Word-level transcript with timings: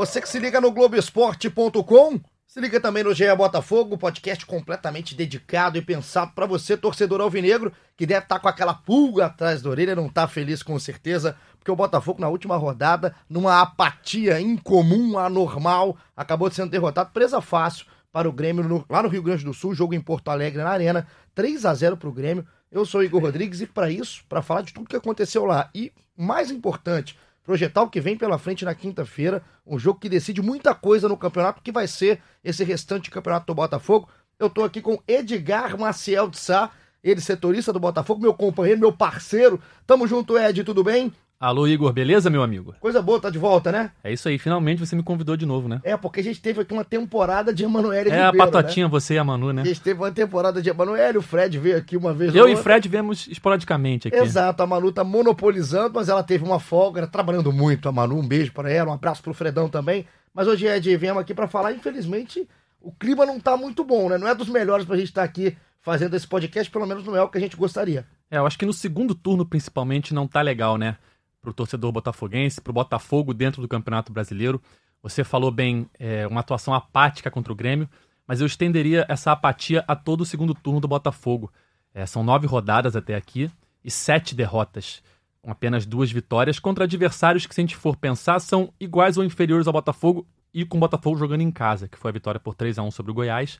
Você 0.00 0.18
que 0.18 0.30
se 0.30 0.38
liga 0.38 0.62
no 0.62 0.72
Globoesporte.com, 0.72 2.20
se 2.46 2.58
liga 2.58 2.80
também 2.80 3.04
no 3.04 3.12
GE 3.12 3.36
Botafogo, 3.36 3.98
podcast 3.98 4.46
completamente 4.46 5.14
dedicado 5.14 5.76
e 5.76 5.82
pensado 5.82 6.32
para 6.34 6.46
você, 6.46 6.74
torcedor 6.74 7.20
alvinegro, 7.20 7.70
que 7.98 8.06
deve 8.06 8.22
estar 8.22 8.36
tá 8.36 8.40
com 8.40 8.48
aquela 8.48 8.72
pulga 8.72 9.26
atrás 9.26 9.60
da 9.60 9.68
orelha, 9.68 9.94
não 9.94 10.06
está 10.06 10.26
feliz 10.26 10.62
com 10.62 10.78
certeza, 10.78 11.36
porque 11.58 11.70
o 11.70 11.76
Botafogo 11.76 12.18
na 12.18 12.30
última 12.30 12.56
rodada, 12.56 13.14
numa 13.28 13.60
apatia 13.60 14.40
incomum, 14.40 15.18
anormal, 15.18 15.98
acabou 16.16 16.50
sendo 16.50 16.70
derrotado, 16.70 17.10
presa 17.12 17.42
fácil 17.42 17.84
para 18.10 18.26
o 18.26 18.32
Grêmio 18.32 18.64
no, 18.64 18.86
lá 18.88 19.02
no 19.02 19.10
Rio 19.10 19.22
Grande 19.22 19.44
do 19.44 19.52
Sul, 19.52 19.74
jogo 19.74 19.92
em 19.92 20.00
Porto 20.00 20.30
Alegre 20.30 20.62
na 20.62 20.70
Arena, 20.70 21.06
3 21.34 21.66
a 21.66 21.74
0 21.74 21.98
para 21.98 22.08
o 22.08 22.12
Grêmio. 22.12 22.46
Eu 22.72 22.86
sou 22.86 23.02
o 23.02 23.04
Igor 23.04 23.20
Rodrigues 23.20 23.60
e 23.60 23.66
para 23.66 23.90
isso, 23.90 24.24
para 24.30 24.40
falar 24.40 24.62
de 24.62 24.72
tudo 24.72 24.88
que 24.88 24.96
aconteceu 24.96 25.44
lá 25.44 25.68
e 25.74 25.92
mais 26.16 26.50
importante, 26.50 27.18
projetar 27.44 27.82
o 27.82 27.90
que 27.90 28.00
vem 28.00 28.16
pela 28.16 28.38
frente 28.38 28.64
na 28.64 28.74
quinta-feira, 28.74 29.42
um 29.66 29.78
jogo 29.78 30.00
que 30.00 30.08
decide 30.08 30.42
muita 30.42 30.74
coisa 30.74 31.08
no 31.08 31.16
campeonato, 31.16 31.62
que 31.62 31.72
vai 31.72 31.86
ser 31.86 32.22
esse 32.44 32.64
restante 32.64 33.10
campeonato 33.10 33.46
do 33.46 33.54
Botafogo. 33.54 34.08
Eu 34.38 34.46
estou 34.46 34.64
aqui 34.64 34.80
com 34.80 35.02
Edgar 35.06 35.78
Maciel 35.78 36.28
de 36.28 36.38
Sá, 36.38 36.70
ele 37.02 37.20
setorista 37.20 37.72
do 37.72 37.80
Botafogo, 37.80 38.20
meu 38.20 38.34
companheiro, 38.34 38.80
meu 38.80 38.92
parceiro. 38.92 39.60
Tamo 39.86 40.06
junto, 40.06 40.38
Ed, 40.38 40.62
tudo 40.64 40.84
bem? 40.84 41.12
Alô, 41.42 41.66
Igor, 41.66 41.90
beleza, 41.90 42.28
meu 42.28 42.42
amigo? 42.42 42.74
Coisa 42.78 43.00
boa, 43.00 43.18
tá 43.18 43.30
de 43.30 43.38
volta, 43.38 43.72
né? 43.72 43.92
É 44.04 44.12
isso 44.12 44.28
aí, 44.28 44.38
finalmente 44.38 44.78
você 44.78 44.94
me 44.94 45.02
convidou 45.02 45.38
de 45.38 45.46
novo, 45.46 45.70
né? 45.70 45.80
É, 45.82 45.96
porque 45.96 46.20
a 46.20 46.22
gente 46.22 46.38
teve 46.38 46.60
aqui 46.60 46.74
uma 46.74 46.84
temporada 46.84 47.50
de 47.50 47.64
Emanuele 47.64 48.10
É 48.10 48.24
a 48.24 48.30
patotinha, 48.30 48.84
né? 48.84 48.90
você 48.90 49.14
e 49.14 49.18
a 49.18 49.24
Manu, 49.24 49.50
né? 49.50 49.62
A 49.62 49.64
gente 49.64 49.80
teve 49.80 49.98
uma 49.98 50.12
temporada 50.12 50.60
de 50.60 50.68
Emanuele, 50.68 51.16
o 51.16 51.22
Fred 51.22 51.58
veio 51.58 51.78
aqui 51.78 51.96
uma 51.96 52.12
vez. 52.12 52.34
Eu 52.34 52.46
e 52.46 52.54
Fred 52.56 52.86
viemos 52.90 53.26
esporadicamente 53.26 54.08
aqui. 54.08 54.18
Exato, 54.18 54.62
a 54.62 54.66
Manu 54.66 54.92
tá 54.92 55.02
monopolizando, 55.02 55.94
mas 55.94 56.10
ela 56.10 56.22
teve 56.22 56.44
uma 56.44 56.60
folga, 56.60 57.06
trabalhando 57.06 57.50
muito 57.50 57.88
a 57.88 57.92
Manu, 57.92 58.18
um 58.18 58.28
beijo 58.28 58.52
para 58.52 58.70
ela, 58.70 58.90
um 58.90 58.94
abraço 58.94 59.22
pro 59.22 59.32
Fredão 59.32 59.66
também. 59.66 60.04
Mas 60.34 60.46
hoje, 60.46 60.66
Ed, 60.66 60.94
viemos 60.98 61.22
aqui 61.22 61.32
para 61.32 61.48
falar, 61.48 61.72
infelizmente, 61.72 62.46
o 62.82 62.92
clima 62.92 63.24
não 63.24 63.40
tá 63.40 63.56
muito 63.56 63.82
bom, 63.82 64.10
né? 64.10 64.18
Não 64.18 64.28
é 64.28 64.34
dos 64.34 64.50
melhores 64.50 64.84
pra 64.84 64.94
gente 64.94 65.08
estar 65.08 65.22
tá 65.22 65.26
aqui 65.26 65.56
fazendo 65.80 66.14
esse 66.14 66.26
podcast, 66.26 66.70
pelo 66.70 66.86
menos 66.86 67.02
não 67.02 67.16
é 67.16 67.22
o 67.22 67.30
que 67.30 67.38
a 67.38 67.40
gente 67.40 67.56
gostaria. 67.56 68.04
É, 68.30 68.36
eu 68.36 68.46
acho 68.46 68.58
que 68.58 68.66
no 68.66 68.74
segundo 68.74 69.14
turno, 69.14 69.46
principalmente, 69.46 70.12
não 70.12 70.28
tá 70.28 70.42
legal, 70.42 70.76
né? 70.76 70.98
Para 71.40 71.50
o 71.50 71.54
torcedor 71.54 71.90
botafoguense, 71.92 72.60
para 72.60 72.70
o 72.70 72.74
Botafogo 72.74 73.32
dentro 73.32 73.62
do 73.62 73.68
Campeonato 73.68 74.12
Brasileiro. 74.12 74.60
Você 75.02 75.24
falou 75.24 75.50
bem, 75.50 75.88
é, 75.98 76.26
uma 76.26 76.40
atuação 76.40 76.74
apática 76.74 77.30
contra 77.30 77.52
o 77.52 77.56
Grêmio, 77.56 77.88
mas 78.26 78.40
eu 78.40 78.46
estenderia 78.46 79.06
essa 79.08 79.32
apatia 79.32 79.84
a 79.88 79.96
todo 79.96 80.20
o 80.20 80.26
segundo 80.26 80.54
turno 80.54 80.80
do 80.80 80.88
Botafogo. 80.88 81.50
É, 81.94 82.06
são 82.06 82.22
nove 82.22 82.46
rodadas 82.46 82.94
até 82.94 83.16
aqui 83.16 83.50
e 83.84 83.90
sete 83.90 84.34
derrotas, 84.34 85.02
com 85.42 85.50
apenas 85.50 85.86
duas 85.86 86.12
vitórias 86.12 86.58
contra 86.58 86.84
adversários 86.84 87.46
que, 87.46 87.54
se 87.54 87.60
a 87.60 87.64
gente 87.64 87.76
for 87.76 87.96
pensar, 87.96 88.38
são 88.38 88.72
iguais 88.78 89.16
ou 89.16 89.24
inferiores 89.24 89.66
ao 89.66 89.72
Botafogo 89.72 90.26
e 90.52 90.64
com 90.64 90.76
o 90.76 90.80
Botafogo 90.80 91.16
jogando 91.16 91.40
em 91.40 91.50
casa, 91.50 91.88
que 91.88 91.98
foi 91.98 92.10
a 92.10 92.12
vitória 92.12 92.38
por 92.38 92.54
3 92.54 92.78
a 92.78 92.82
1 92.82 92.90
sobre 92.90 93.12
o 93.12 93.14
Goiás 93.14 93.58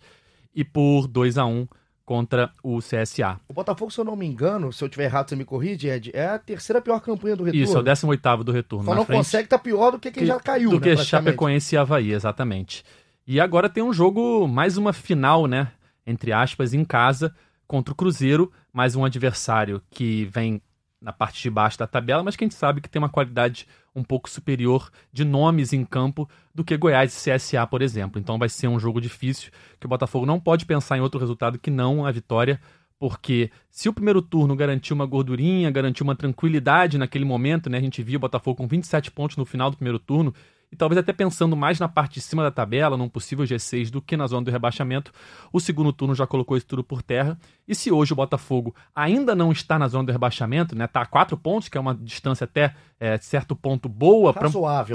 e 0.54 0.64
por 0.64 1.06
2 1.06 1.38
a 1.38 1.46
1 1.46 1.66
contra 2.10 2.50
o 2.60 2.80
CSA. 2.80 3.38
O 3.48 3.52
Botafogo, 3.52 3.88
se 3.92 4.00
eu 4.00 4.04
não 4.04 4.16
me 4.16 4.26
engano, 4.26 4.72
se 4.72 4.82
eu 4.82 4.88
tiver 4.88 5.04
errado, 5.04 5.28
você 5.28 5.36
me 5.36 5.44
corrige, 5.44 5.86
Ed, 5.86 6.10
é 6.12 6.26
a 6.26 6.40
terceira 6.40 6.82
pior 6.82 6.98
campanha 6.98 7.36
do 7.36 7.44
retorno. 7.44 7.62
Isso, 7.62 7.76
é 7.76 7.78
o 7.78 7.84
18 7.84 8.42
do 8.42 8.50
retorno. 8.50 8.84
Só 8.84 8.96
não 8.96 9.04
frente, 9.04 9.18
consegue 9.18 9.48
tá 9.48 9.56
pior 9.56 9.92
do 9.92 9.98
que 10.00 10.10
quem 10.10 10.24
que, 10.24 10.26
já 10.26 10.40
caiu, 10.40 10.70
Do 10.70 10.80
né, 10.80 10.96
que 10.96 11.04
Chapecoense 11.04 11.76
e 11.76 11.78
Havaí, 11.78 12.10
exatamente. 12.12 12.84
E 13.24 13.40
agora 13.40 13.68
tem 13.68 13.80
um 13.80 13.92
jogo, 13.92 14.48
mais 14.48 14.76
uma 14.76 14.92
final, 14.92 15.46
né, 15.46 15.68
entre 16.04 16.32
aspas, 16.32 16.74
em 16.74 16.84
casa, 16.84 17.32
contra 17.64 17.92
o 17.92 17.96
Cruzeiro, 17.96 18.50
mais 18.72 18.96
um 18.96 19.04
adversário 19.04 19.80
que 19.88 20.24
vem 20.24 20.60
na 21.00 21.12
parte 21.12 21.42
de 21.42 21.50
baixo 21.50 21.78
da 21.78 21.86
tabela, 21.86 22.22
mas 22.22 22.36
que 22.36 22.44
a 22.44 22.46
gente 22.46 22.54
sabe 22.54 22.80
que 22.80 22.88
tem 22.88 23.00
uma 23.00 23.08
qualidade 23.08 23.66
um 23.94 24.04
pouco 24.04 24.28
superior 24.28 24.90
de 25.12 25.24
nomes 25.24 25.72
em 25.72 25.84
campo 25.84 26.28
do 26.54 26.62
que 26.62 26.76
Goiás 26.76 27.14
e 27.14 27.30
CSA, 27.30 27.66
por 27.66 27.80
exemplo. 27.80 28.20
Então 28.20 28.38
vai 28.38 28.48
ser 28.48 28.68
um 28.68 28.78
jogo 28.78 29.00
difícil 29.00 29.50
que 29.78 29.86
o 29.86 29.88
Botafogo 29.88 30.26
não 30.26 30.38
pode 30.38 30.66
pensar 30.66 30.98
em 30.98 31.00
outro 31.00 31.18
resultado 31.18 31.58
que 31.58 31.70
não 31.70 32.04
a 32.04 32.12
vitória, 32.12 32.60
porque 32.98 33.50
se 33.70 33.88
o 33.88 33.94
primeiro 33.94 34.20
turno 34.20 34.54
garantiu 34.54 34.94
uma 34.94 35.06
gordurinha, 35.06 35.70
garantiu 35.70 36.04
uma 36.04 36.14
tranquilidade 36.14 36.98
naquele 36.98 37.24
momento, 37.24 37.70
né? 37.70 37.78
A 37.78 37.80
gente 37.80 38.02
viu 38.02 38.18
o 38.18 38.20
Botafogo 38.20 38.58
com 38.58 38.68
27 38.68 39.10
pontos 39.10 39.38
no 39.38 39.46
final 39.46 39.70
do 39.70 39.76
primeiro 39.76 39.98
turno 39.98 40.34
e 40.72 40.76
talvez 40.76 40.98
até 40.98 41.12
pensando 41.12 41.56
mais 41.56 41.80
na 41.80 41.88
parte 41.88 42.14
de 42.14 42.20
cima 42.20 42.42
da 42.42 42.50
tabela, 42.50 42.96
num 42.96 43.08
possível 43.08 43.44
G6, 43.44 43.90
do 43.90 44.00
que 44.00 44.16
na 44.16 44.26
zona 44.26 44.44
do 44.44 44.50
rebaixamento, 44.50 45.12
o 45.52 45.58
segundo 45.58 45.92
turno 45.92 46.14
já 46.14 46.26
colocou 46.26 46.56
isso 46.56 46.66
tudo 46.66 46.84
por 46.84 47.02
terra. 47.02 47.36
E 47.66 47.74
se 47.74 47.90
hoje 47.90 48.12
o 48.12 48.16
Botafogo 48.16 48.74
ainda 48.94 49.34
não 49.34 49.50
está 49.50 49.78
na 49.78 49.88
zona 49.88 50.04
do 50.04 50.12
rebaixamento, 50.12 50.76
né, 50.76 50.86
tá 50.86 51.02
a 51.02 51.06
quatro 51.06 51.36
pontos, 51.36 51.68
que 51.68 51.76
é 51.76 51.80
uma 51.80 51.94
distância 51.94 52.44
até 52.44 52.74
é, 53.00 53.18
certo 53.18 53.56
ponto 53.56 53.88
boa, 53.88 54.32
para 54.32 54.48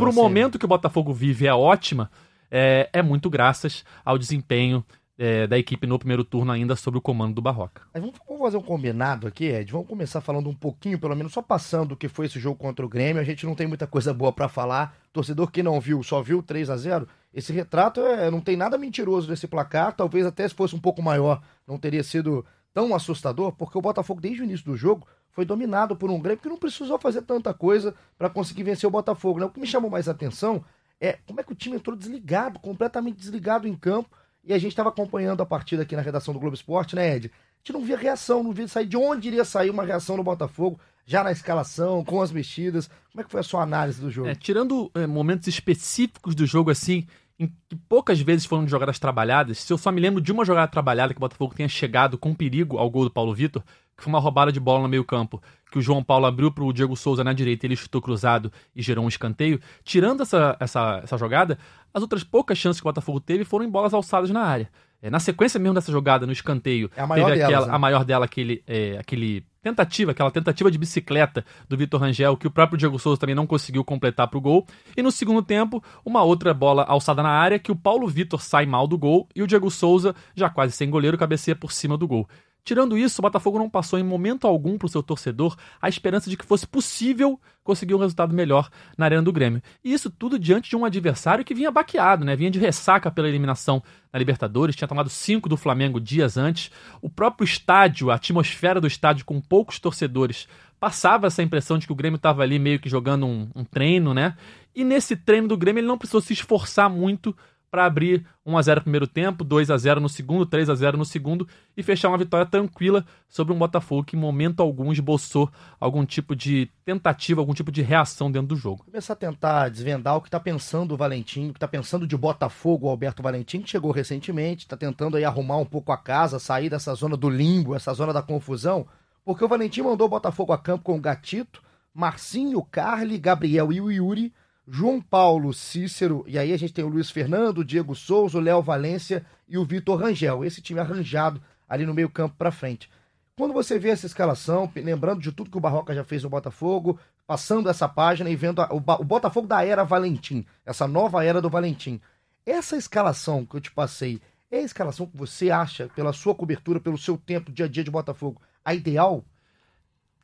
o 0.09 0.13
momento 0.13 0.57
que 0.57 0.65
o 0.65 0.69
Botafogo 0.69 1.13
vive 1.13 1.45
é 1.45 1.53
ótima, 1.53 2.09
é, 2.49 2.89
é 2.93 3.01
muito 3.01 3.29
graças 3.29 3.83
ao 4.05 4.17
desempenho 4.17 4.83
é, 5.17 5.47
da 5.47 5.57
equipe 5.57 5.87
no 5.87 5.97
primeiro 5.97 6.23
turno 6.23 6.51
ainda 6.51 6.75
sob 6.75 6.97
o 6.97 7.01
comando 7.01 7.35
do 7.35 7.41
Barroca. 7.41 7.83
Mas 7.93 8.01
vamos, 8.01 8.19
vamos, 8.27 8.41
fazer 8.41 8.57
um 8.57 8.61
combinado 8.61 9.27
aqui, 9.27 9.45
Ed. 9.45 9.71
Vamos 9.71 9.87
começar 9.87 10.19
falando 10.21 10.49
um 10.49 10.53
pouquinho, 10.53 10.99
pelo 10.99 11.15
menos 11.15 11.31
só 11.31 11.41
passando 11.41 11.93
o 11.93 11.97
que 11.97 12.09
foi 12.09 12.25
esse 12.25 12.39
jogo 12.39 12.57
contra 12.57 12.85
o 12.85 12.89
Grêmio. 12.89 13.21
A 13.21 13.25
gente 13.25 13.45
não 13.45 13.55
tem 13.55 13.67
muita 13.67 13.87
coisa 13.87 14.13
boa 14.13 14.31
para 14.31 14.49
falar. 14.49 14.97
Torcedor 15.13 15.49
que 15.49 15.63
não 15.63 15.79
viu, 15.79 16.03
só 16.03 16.21
viu 16.21 16.43
3 16.43 16.69
a 16.69 16.77
0 16.77 17.07
Esse 17.33 17.53
retrato 17.53 18.01
é, 18.01 18.29
não 18.29 18.41
tem 18.41 18.57
nada 18.57 18.77
mentiroso 18.77 19.27
desse 19.27 19.47
placar. 19.47 19.93
Talvez 19.95 20.25
até 20.25 20.47
se 20.47 20.53
fosse 20.53 20.75
um 20.75 20.79
pouco 20.79 21.01
maior, 21.01 21.41
não 21.65 21.77
teria 21.77 22.03
sido 22.03 22.45
tão 22.73 22.93
assustador, 22.93 23.53
porque 23.53 23.77
o 23.77 23.81
Botafogo, 23.81 24.19
desde 24.19 24.41
o 24.41 24.43
início 24.43 24.65
do 24.65 24.75
jogo, 24.75 25.07
foi 25.31 25.45
dominado 25.45 25.95
por 25.95 26.11
um 26.11 26.19
Grêmio 26.19 26.41
que 26.41 26.49
não 26.49 26.57
precisou 26.57 26.99
fazer 26.99 27.21
tanta 27.21 27.53
coisa 27.53 27.95
para 28.17 28.29
conseguir 28.29 28.63
vencer 28.63 28.85
o 28.85 28.91
Botafogo. 28.91 29.39
Né? 29.39 29.45
O 29.45 29.49
que 29.49 29.61
me 29.61 29.67
chamou 29.67 29.89
mais 29.89 30.09
atenção 30.09 30.63
é 30.99 31.13
como 31.25 31.39
é 31.39 31.43
que 31.43 31.53
o 31.53 31.55
time 31.55 31.77
entrou 31.77 31.95
desligado, 31.95 32.59
completamente 32.59 33.17
desligado 33.17 33.65
em 33.65 33.75
campo 33.75 34.09
e 34.45 34.53
a 34.53 34.57
gente 34.57 34.71
estava 34.71 34.89
acompanhando 34.89 35.41
a 35.41 35.45
partida 35.45 35.83
aqui 35.83 35.95
na 35.95 36.01
redação 36.01 36.33
do 36.33 36.39
Globo 36.39 36.55
Esporte, 36.55 36.95
né, 36.95 37.15
Ed? 37.15 37.31
A 37.33 37.57
gente 37.59 37.73
não 37.73 37.83
via 37.83 37.97
reação, 37.97 38.43
não 38.43 38.51
via 38.51 38.67
sair 38.67 38.85
de 38.85 38.95
onde 38.95 39.27
iria 39.27 39.43
sair 39.43 39.71
uma 39.71 39.83
reação 39.83 40.15
no 40.15 40.23
Botafogo, 40.23 40.79
já 41.05 41.23
na 41.23 41.31
escalação, 41.31 42.03
com 42.05 42.21
as 42.21 42.31
mexidas. 42.31 42.87
Como 43.11 43.21
é 43.21 43.23
que 43.23 43.31
foi 43.31 43.39
a 43.39 43.43
sua 43.43 43.63
análise 43.63 43.99
do 43.99 44.11
jogo? 44.11 44.27
É, 44.27 44.35
tirando 44.35 44.91
é, 44.93 45.07
momentos 45.07 45.47
específicos 45.47 46.35
do 46.35 46.45
jogo, 46.45 46.69
assim, 46.69 47.07
em 47.37 47.47
que 47.47 47.75
poucas 47.89 48.19
vezes 48.21 48.45
foram 48.45 48.67
jogadas 48.67 48.97
trabalhadas, 48.97 49.59
se 49.59 49.71
eu 49.71 49.77
só 49.77 49.91
me 49.91 49.99
lembro 49.99 50.21
de 50.21 50.31
uma 50.31 50.45
jogada 50.45 50.67
trabalhada 50.71 51.13
que 51.13 51.17
o 51.17 51.21
Botafogo 51.21 51.53
tenha 51.53 51.67
chegado 51.67 52.17
com 52.17 52.33
perigo 52.33 52.77
ao 52.77 52.89
gol 52.89 53.03
do 53.03 53.11
Paulo 53.11 53.33
Vitor, 53.33 53.61
que 53.95 54.03
foi 54.03 54.11
uma 54.11 54.19
roubada 54.19 54.51
de 54.51 54.59
bola 54.59 54.81
no 54.81 54.87
meio 54.87 55.03
campo, 55.03 55.41
que 55.71 55.77
o 55.77 55.81
João 55.81 56.03
Paulo 56.03 56.25
abriu 56.25 56.51
para 56.51 56.63
o 56.63 56.73
Diego 56.73 56.95
Souza 56.95 57.23
na 57.23 57.33
direita, 57.33 57.65
ele 57.65 57.75
chutou 57.75 58.01
cruzado 58.01 58.51
e 58.75 58.81
gerou 58.81 59.03
um 59.03 59.07
escanteio. 59.07 59.59
Tirando 59.83 60.21
essa, 60.21 60.55
essa, 60.59 61.01
essa 61.03 61.17
jogada, 61.17 61.57
as 61.93 62.01
outras 62.01 62.23
poucas 62.23 62.57
chances 62.57 62.79
que 62.79 62.87
o 62.87 62.89
Botafogo 62.89 63.19
teve 63.19 63.43
foram 63.43 63.65
em 63.65 63.69
bolas 63.69 63.93
alçadas 63.93 64.29
na 64.29 64.41
área. 64.41 64.69
É, 65.05 65.09
na 65.11 65.19
sequência 65.19 65.59
mesmo 65.59 65.75
dessa 65.75 65.91
jogada, 65.91 66.25
no 66.25 66.31
escanteio, 66.31 66.89
é 66.97 67.01
a 67.01 67.05
maior 67.05 67.25
teve 67.27 67.37
delas, 67.37 67.53
aquela, 67.53 67.67
né? 67.67 67.75
a 67.75 67.79
maior 67.79 68.03
dela, 68.03 68.25
aquele, 68.25 68.63
é, 68.65 68.97
aquele 68.97 69.45
tentativa, 69.61 70.09
aquela 70.09 70.31
tentativa 70.31 70.71
de 70.71 70.79
bicicleta 70.79 71.45
do 71.69 71.77
Vitor 71.77 72.01
Rangel, 72.01 72.35
que 72.35 72.47
o 72.47 72.49
próprio 72.49 72.75
Diego 72.75 72.97
Souza 72.97 73.19
também 73.19 73.35
não 73.35 73.45
conseguiu 73.45 73.83
completar 73.83 74.27
para 74.27 74.39
o 74.39 74.41
gol. 74.41 74.65
E 74.97 75.03
no 75.03 75.11
segundo 75.11 75.43
tempo, 75.43 75.83
uma 76.03 76.23
outra 76.23 76.55
bola 76.55 76.85
alçada 76.85 77.21
na 77.21 77.29
área, 77.29 77.59
que 77.59 77.71
o 77.71 77.75
Paulo 77.75 78.07
Vitor 78.07 78.41
sai 78.41 78.65
mal 78.65 78.87
do 78.87 78.97
gol 78.97 79.29
e 79.35 79.43
o 79.43 79.47
Diego 79.47 79.69
Souza, 79.69 80.15
já 80.35 80.49
quase 80.49 80.73
sem 80.73 80.89
goleiro, 80.89 81.19
cabeceia 81.19 81.55
por 81.55 81.71
cima 81.71 81.95
do 81.95 82.07
gol. 82.07 82.27
Tirando 82.65 82.97
isso, 82.97 83.21
o 83.21 83.23
Botafogo 83.23 83.59
não 83.59 83.69
passou 83.69 83.99
em 83.99 84.03
momento 84.03 84.47
algum 84.47 84.75
para 84.75 84.87
o 84.87 84.89
seu 84.89 85.03
torcedor 85.03 85.55
a 85.79 85.87
esperança 85.87 86.31
de 86.31 86.35
que 86.35 86.43
fosse 86.43 86.65
possível 86.65 87.39
conseguir 87.63 87.93
um 87.93 87.99
resultado 87.99 88.33
melhor 88.33 88.71
na 88.97 89.05
Arena 89.05 89.21
do 89.21 89.31
Grêmio. 89.31 89.61
E 89.83 89.93
isso 89.93 90.09
tudo 90.09 90.39
diante 90.39 90.67
de 90.67 90.75
um 90.75 90.83
adversário 90.83 91.45
que 91.45 91.53
vinha 91.53 91.69
baqueado, 91.69 92.25
né? 92.25 92.35
Vinha 92.35 92.49
de 92.49 92.57
ressaca 92.57 93.11
pela 93.11 93.29
eliminação 93.29 93.83
na 94.11 94.17
Libertadores, 94.17 94.75
tinha 94.75 94.87
tomado 94.87 95.11
cinco 95.11 95.47
do 95.47 95.55
Flamengo 95.55 96.01
dias 96.01 96.37
antes. 96.37 96.71
O 97.03 97.09
próprio 97.09 97.45
estádio, 97.45 98.09
a 98.09 98.15
atmosfera 98.15 98.81
do 98.81 98.87
estádio 98.87 99.25
com 99.25 99.39
poucos 99.39 99.77
torcedores, 99.77 100.47
passava 100.79 101.27
essa 101.27 101.43
impressão 101.43 101.77
de 101.77 101.85
que 101.85 101.93
o 101.93 101.95
Grêmio 101.95 102.17
estava 102.17 102.41
ali 102.41 102.57
meio 102.57 102.79
que 102.79 102.89
jogando 102.89 103.27
um, 103.27 103.47
um 103.55 103.63
treino, 103.63 104.11
né? 104.11 104.35
E 104.75 104.83
nesse 104.83 105.15
treino 105.15 105.47
do 105.47 105.55
Grêmio 105.55 105.81
ele 105.81 105.87
não 105.87 105.99
precisou 105.99 106.21
se 106.21 106.33
esforçar 106.33 106.89
muito 106.89 107.35
para 107.75 107.83
abrir 107.83 108.25
1 108.45 108.57
a 108.57 108.61
0 108.61 108.79
no 108.79 108.83
primeiro 108.83 109.05
tempo, 109.05 109.43
2 109.43 109.69
a 109.69 109.77
0 109.77 109.99
no 109.99 110.07
segundo, 110.07 110.45
3 110.45 110.69
a 110.69 110.75
0 110.75 110.97
no 110.97 111.03
segundo 111.03 111.45
e 111.75 111.83
fechar 111.83 112.07
uma 112.07 112.17
vitória 112.17 112.45
tranquila 112.45 113.05
sobre 113.27 113.53
um 113.53 113.57
Botafogo 113.57 114.05
que 114.05 114.15
em 114.15 114.19
momento 114.19 114.61
algum 114.61 114.93
esboçou 114.93 115.51
algum 115.77 116.05
tipo 116.05 116.33
de 116.33 116.71
tentativa, 116.85 117.41
algum 117.41 117.53
tipo 117.53 117.73
de 117.73 117.81
reação 117.81 118.31
dentro 118.31 118.47
do 118.47 118.55
jogo. 118.55 118.85
Começar 118.85 119.11
a 119.11 119.17
tentar 119.17 119.67
desvendar 119.67 120.15
o 120.15 120.21
que 120.21 120.29
está 120.29 120.39
pensando 120.39 120.93
o 120.93 120.97
Valentim, 120.97 121.49
o 121.49 121.51
que 121.51 121.57
está 121.57 121.67
pensando 121.67 122.07
de 122.07 122.15
Botafogo, 122.15 122.87
o 122.87 122.89
Alberto 122.89 123.21
Valentim, 123.21 123.59
que 123.59 123.69
chegou 123.69 123.91
recentemente, 123.91 124.63
está 124.63 124.77
tentando 124.77 125.17
aí 125.17 125.25
arrumar 125.25 125.57
um 125.57 125.65
pouco 125.65 125.91
a 125.91 125.97
casa, 125.97 126.39
sair 126.39 126.69
dessa 126.69 126.95
zona 126.95 127.17
do 127.17 127.29
limbo, 127.29 127.75
essa 127.75 127.93
zona 127.93 128.13
da 128.13 128.21
confusão, 128.21 128.87
porque 129.25 129.43
o 129.43 129.49
Valentim 129.49 129.81
mandou 129.81 130.07
o 130.07 130.11
Botafogo 130.11 130.53
a 130.53 130.57
campo 130.57 130.85
com 130.85 130.95
o 130.95 131.01
Gatito, 131.01 131.61
Marcinho, 131.93 132.63
Carly, 132.63 133.17
Gabriel 133.17 133.73
e 133.73 133.81
o 133.81 133.91
Yuri, 133.91 134.31
João 134.67 134.99
Paulo, 134.99 135.53
Cícero, 135.53 136.23
e 136.27 136.39
aí 136.39 136.51
a 136.51 136.57
gente 136.57 136.73
tem 136.73 136.83
o 136.83 136.89
Luiz 136.89 137.11
Fernando, 137.11 137.59
o 137.59 137.65
Diego 137.65 137.93
Souza, 137.93 138.37
o 138.37 138.41
Léo 138.41 138.61
Valência 138.61 139.25
e 139.47 139.57
o 139.57 139.65
Vitor 139.65 139.99
Rangel. 139.99 140.43
Esse 140.43 140.61
time 140.61 140.79
arranjado 140.79 141.41
ali 141.69 141.85
no 141.85 141.93
meio 141.93 142.09
campo 142.09 142.35
para 142.37 142.51
frente. 142.51 142.89
Quando 143.37 143.53
você 143.53 143.77
vê 143.77 143.89
essa 143.89 144.05
escalação, 144.05 144.71
lembrando 144.75 145.21
de 145.21 145.31
tudo 145.31 145.51
que 145.51 145.57
o 145.57 145.61
Barroca 145.61 145.93
já 145.93 146.03
fez 146.03 146.23
no 146.23 146.29
Botafogo, 146.29 146.97
passando 147.27 147.69
essa 147.69 147.87
página 147.87 148.29
e 148.29 148.35
vendo 148.35 148.61
a, 148.61 148.73
o, 148.73 148.77
o 148.77 149.03
Botafogo 149.03 149.47
da 149.47 149.63
era 149.63 149.83
Valentim, 149.83 150.45
essa 150.65 150.87
nova 150.87 151.23
era 151.23 151.41
do 151.41 151.49
Valentim. 151.49 151.99
Essa 152.45 152.77
escalação 152.77 153.45
que 153.45 153.55
eu 153.55 153.61
te 153.61 153.71
passei, 153.71 154.21
é 154.49 154.59
a 154.59 154.61
escalação 154.61 155.05
que 155.05 155.17
você 155.17 155.51
acha, 155.51 155.89
pela 155.89 156.13
sua 156.13 156.33
cobertura, 156.33 156.79
pelo 156.79 156.97
seu 156.97 157.17
tempo, 157.17 157.51
dia 157.51 157.65
a 157.65 157.69
dia 157.69 157.83
de 157.83 157.91
Botafogo, 157.91 158.41
a 158.63 158.73
ideal? 158.73 159.23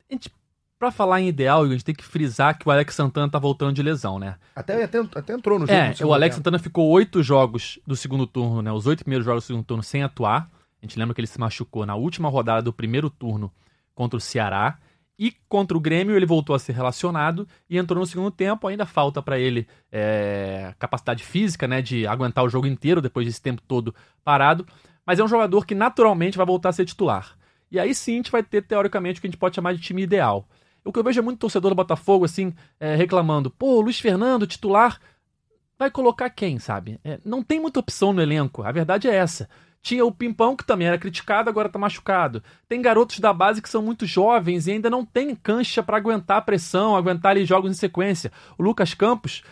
A 0.08 0.14
gente 0.14 0.32
Pra 0.82 0.90
falar 0.90 1.20
em 1.20 1.28
ideal, 1.28 1.62
a 1.62 1.68
gente 1.68 1.84
tem 1.84 1.94
que 1.94 2.04
frisar 2.04 2.58
que 2.58 2.68
o 2.68 2.72
Alex 2.72 2.92
Santana 2.92 3.30
tá 3.30 3.38
voltando 3.38 3.72
de 3.72 3.80
lesão, 3.80 4.18
né? 4.18 4.34
Até, 4.52 4.82
até, 4.82 4.98
até 4.98 5.32
entrou 5.32 5.56
no 5.56 5.64
jogo. 5.64 5.78
É, 5.78 5.94
o 6.04 6.12
Alex 6.12 6.34
tempo. 6.34 6.38
Santana 6.40 6.58
ficou 6.58 6.88
oito 6.88 7.22
jogos 7.22 7.78
do 7.86 7.94
segundo 7.94 8.26
turno, 8.26 8.60
né? 8.62 8.72
Os 8.72 8.84
oito 8.88 9.04
primeiros 9.04 9.24
jogos 9.24 9.44
do 9.44 9.46
segundo 9.46 9.64
turno 9.64 9.80
sem 9.84 10.02
atuar. 10.02 10.50
A 10.82 10.84
gente 10.84 10.98
lembra 10.98 11.14
que 11.14 11.20
ele 11.20 11.28
se 11.28 11.38
machucou 11.38 11.86
na 11.86 11.94
última 11.94 12.28
rodada 12.28 12.62
do 12.62 12.72
primeiro 12.72 13.08
turno 13.08 13.52
contra 13.94 14.16
o 14.16 14.20
Ceará. 14.20 14.76
E 15.16 15.30
contra 15.48 15.76
o 15.76 15.80
Grêmio 15.80 16.16
ele 16.16 16.26
voltou 16.26 16.52
a 16.52 16.58
ser 16.58 16.72
relacionado 16.72 17.46
e 17.70 17.78
entrou 17.78 18.00
no 18.00 18.04
segundo 18.04 18.32
tempo. 18.32 18.66
Ainda 18.66 18.84
falta 18.84 19.22
para 19.22 19.38
ele 19.38 19.68
é, 19.92 20.74
capacidade 20.80 21.22
física, 21.22 21.68
né? 21.68 21.80
De 21.80 22.08
aguentar 22.08 22.42
o 22.42 22.48
jogo 22.48 22.66
inteiro 22.66 23.00
depois 23.00 23.24
desse 23.24 23.40
tempo 23.40 23.62
todo 23.68 23.94
parado. 24.24 24.66
Mas 25.06 25.20
é 25.20 25.22
um 25.22 25.28
jogador 25.28 25.64
que 25.64 25.76
naturalmente 25.76 26.36
vai 26.36 26.44
voltar 26.44 26.70
a 26.70 26.72
ser 26.72 26.84
titular. 26.84 27.38
E 27.70 27.78
aí 27.78 27.94
sim 27.94 28.14
a 28.14 28.16
gente 28.16 28.32
vai 28.32 28.42
ter, 28.42 28.62
teoricamente, 28.62 29.20
o 29.20 29.20
que 29.20 29.28
a 29.28 29.30
gente 29.30 29.38
pode 29.38 29.54
chamar 29.54 29.74
de 29.74 29.80
time 29.80 30.02
ideal. 30.02 30.44
O 30.84 30.92
que 30.92 30.98
eu 30.98 31.04
vejo 31.04 31.20
é 31.20 31.22
muito 31.22 31.38
torcedor 31.38 31.70
do 31.70 31.76
Botafogo, 31.76 32.24
assim, 32.24 32.52
é, 32.78 32.94
reclamando: 32.94 33.50
pô, 33.50 33.80
Luiz 33.80 34.00
Fernando, 34.00 34.46
titular, 34.46 35.00
vai 35.78 35.90
colocar 35.90 36.30
quem, 36.30 36.58
sabe? 36.58 36.98
É, 37.04 37.18
não 37.24 37.42
tem 37.42 37.60
muita 37.60 37.80
opção 37.80 38.12
no 38.12 38.22
elenco, 38.22 38.62
a 38.62 38.72
verdade 38.72 39.08
é 39.08 39.14
essa. 39.14 39.48
Tinha 39.82 40.04
o 40.04 40.12
Pimpão, 40.12 40.54
que 40.54 40.64
também 40.64 40.86
era 40.86 40.96
criticado, 40.96 41.50
agora 41.50 41.68
tá 41.68 41.76
machucado. 41.76 42.40
Tem 42.68 42.80
garotos 42.80 43.18
da 43.18 43.32
base 43.32 43.60
que 43.60 43.68
são 43.68 43.82
muito 43.82 44.06
jovens 44.06 44.68
e 44.68 44.72
ainda 44.72 44.88
não 44.88 45.04
tem 45.04 45.34
cancha 45.34 45.82
para 45.82 45.96
aguentar 45.96 46.38
a 46.38 46.42
pressão, 46.42 46.94
aguentar 46.94 47.32
ali 47.32 47.44
jogos 47.44 47.72
em 47.72 47.74
sequência. 47.74 48.30
O 48.56 48.62
Lucas 48.62 48.94
Campos 48.94 49.42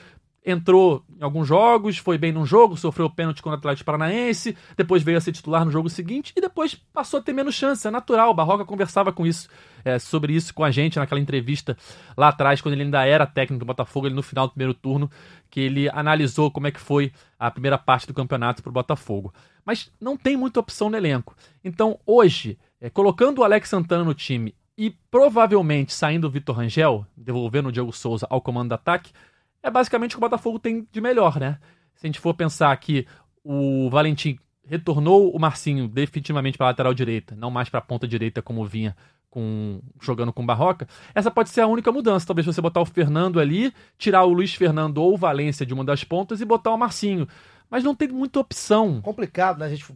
entrou 0.44 1.04
em 1.18 1.22
alguns 1.22 1.46
jogos, 1.46 1.98
foi 1.98 2.16
bem 2.16 2.32
num 2.32 2.46
jogo, 2.46 2.76
sofreu 2.76 3.10
pênalti 3.10 3.42
contra 3.42 3.56
o 3.56 3.58
Atlético 3.58 3.84
Paranaense, 3.84 4.56
depois 4.76 5.02
veio 5.02 5.18
a 5.18 5.20
ser 5.20 5.32
titular 5.32 5.64
no 5.64 5.70
jogo 5.70 5.90
seguinte 5.90 6.32
e 6.34 6.40
depois 6.40 6.74
passou 6.74 7.20
a 7.20 7.22
ter 7.22 7.32
menos 7.32 7.54
chance. 7.54 7.86
É 7.86 7.90
natural, 7.90 8.30
o 8.30 8.34
Barroca 8.34 8.64
conversava 8.64 9.12
com 9.12 9.26
isso, 9.26 9.48
é, 9.84 9.98
sobre 9.98 10.32
isso 10.32 10.54
com 10.54 10.64
a 10.64 10.70
gente 10.70 10.98
naquela 10.98 11.20
entrevista 11.20 11.76
lá 12.16 12.28
atrás, 12.28 12.60
quando 12.60 12.74
ele 12.74 12.84
ainda 12.84 13.04
era 13.04 13.26
técnico 13.26 13.60
do 13.60 13.66
Botafogo, 13.66 14.06
ele 14.06 14.14
no 14.14 14.22
final 14.22 14.46
do 14.46 14.52
primeiro 14.52 14.74
turno, 14.74 15.10
que 15.50 15.60
ele 15.60 15.90
analisou 15.90 16.50
como 16.50 16.66
é 16.66 16.70
que 16.70 16.80
foi 16.80 17.12
a 17.38 17.50
primeira 17.50 17.76
parte 17.76 18.06
do 18.06 18.14
campeonato 18.14 18.62
para 18.62 18.70
o 18.70 18.72
Botafogo. 18.72 19.34
Mas 19.64 19.92
não 20.00 20.16
tem 20.16 20.36
muita 20.36 20.60
opção 20.60 20.88
no 20.88 20.96
elenco. 20.96 21.36
Então, 21.62 21.98
hoje, 22.06 22.58
é, 22.80 22.88
colocando 22.88 23.38
o 23.40 23.44
Alex 23.44 23.68
Santana 23.68 24.04
no 24.04 24.14
time 24.14 24.54
e 24.76 24.90
provavelmente 25.10 25.92
saindo 25.92 26.26
o 26.26 26.30
Vitor 26.30 26.56
Rangel, 26.56 27.04
devolvendo 27.14 27.68
o 27.68 27.72
Diego 27.72 27.92
Souza 27.92 28.26
ao 28.30 28.40
comando 28.40 28.70
do 28.70 28.74
ataque, 28.74 29.12
é 29.62 29.70
basicamente 29.70 30.12
o 30.12 30.18
que 30.18 30.24
o 30.24 30.28
Botafogo 30.28 30.58
tem 30.58 30.86
de 30.90 31.00
melhor, 31.00 31.38
né? 31.38 31.58
Se 31.94 32.06
a 32.06 32.08
gente 32.08 32.20
for 32.20 32.34
pensar 32.34 32.74
que 32.76 33.06
o 33.44 33.88
Valentim 33.90 34.38
retornou 34.64 35.34
o 35.34 35.38
Marcinho 35.38 35.88
definitivamente 35.88 36.56
para 36.56 36.68
a 36.68 36.70
lateral 36.70 36.94
direita, 36.94 37.34
não 37.34 37.50
mais 37.50 37.68
para 37.68 37.78
a 37.78 37.82
ponta 37.82 38.06
direita 38.06 38.40
como 38.40 38.64
vinha 38.64 38.96
com 39.28 39.80
jogando 40.00 40.32
com 40.32 40.44
Barroca, 40.44 40.88
essa 41.14 41.30
pode 41.30 41.50
ser 41.50 41.60
a 41.60 41.66
única 41.66 41.92
mudança. 41.92 42.26
Talvez 42.26 42.46
você 42.46 42.60
botar 42.60 42.80
o 42.80 42.86
Fernando 42.86 43.38
ali, 43.38 43.72
tirar 43.96 44.24
o 44.24 44.32
Luiz 44.32 44.54
Fernando 44.54 44.98
ou 44.98 45.14
o 45.14 45.16
Valência 45.16 45.64
de 45.64 45.72
uma 45.72 45.84
das 45.84 46.04
pontas 46.04 46.40
e 46.40 46.44
botar 46.44 46.72
o 46.72 46.76
Marcinho 46.78 47.28
mas 47.70 47.84
não 47.84 47.94
tem 47.94 48.08
muita 48.08 48.40
opção. 48.40 49.00
Complicado, 49.00 49.58
né? 49.58 49.66
A 49.66 49.68
gente, 49.68 49.86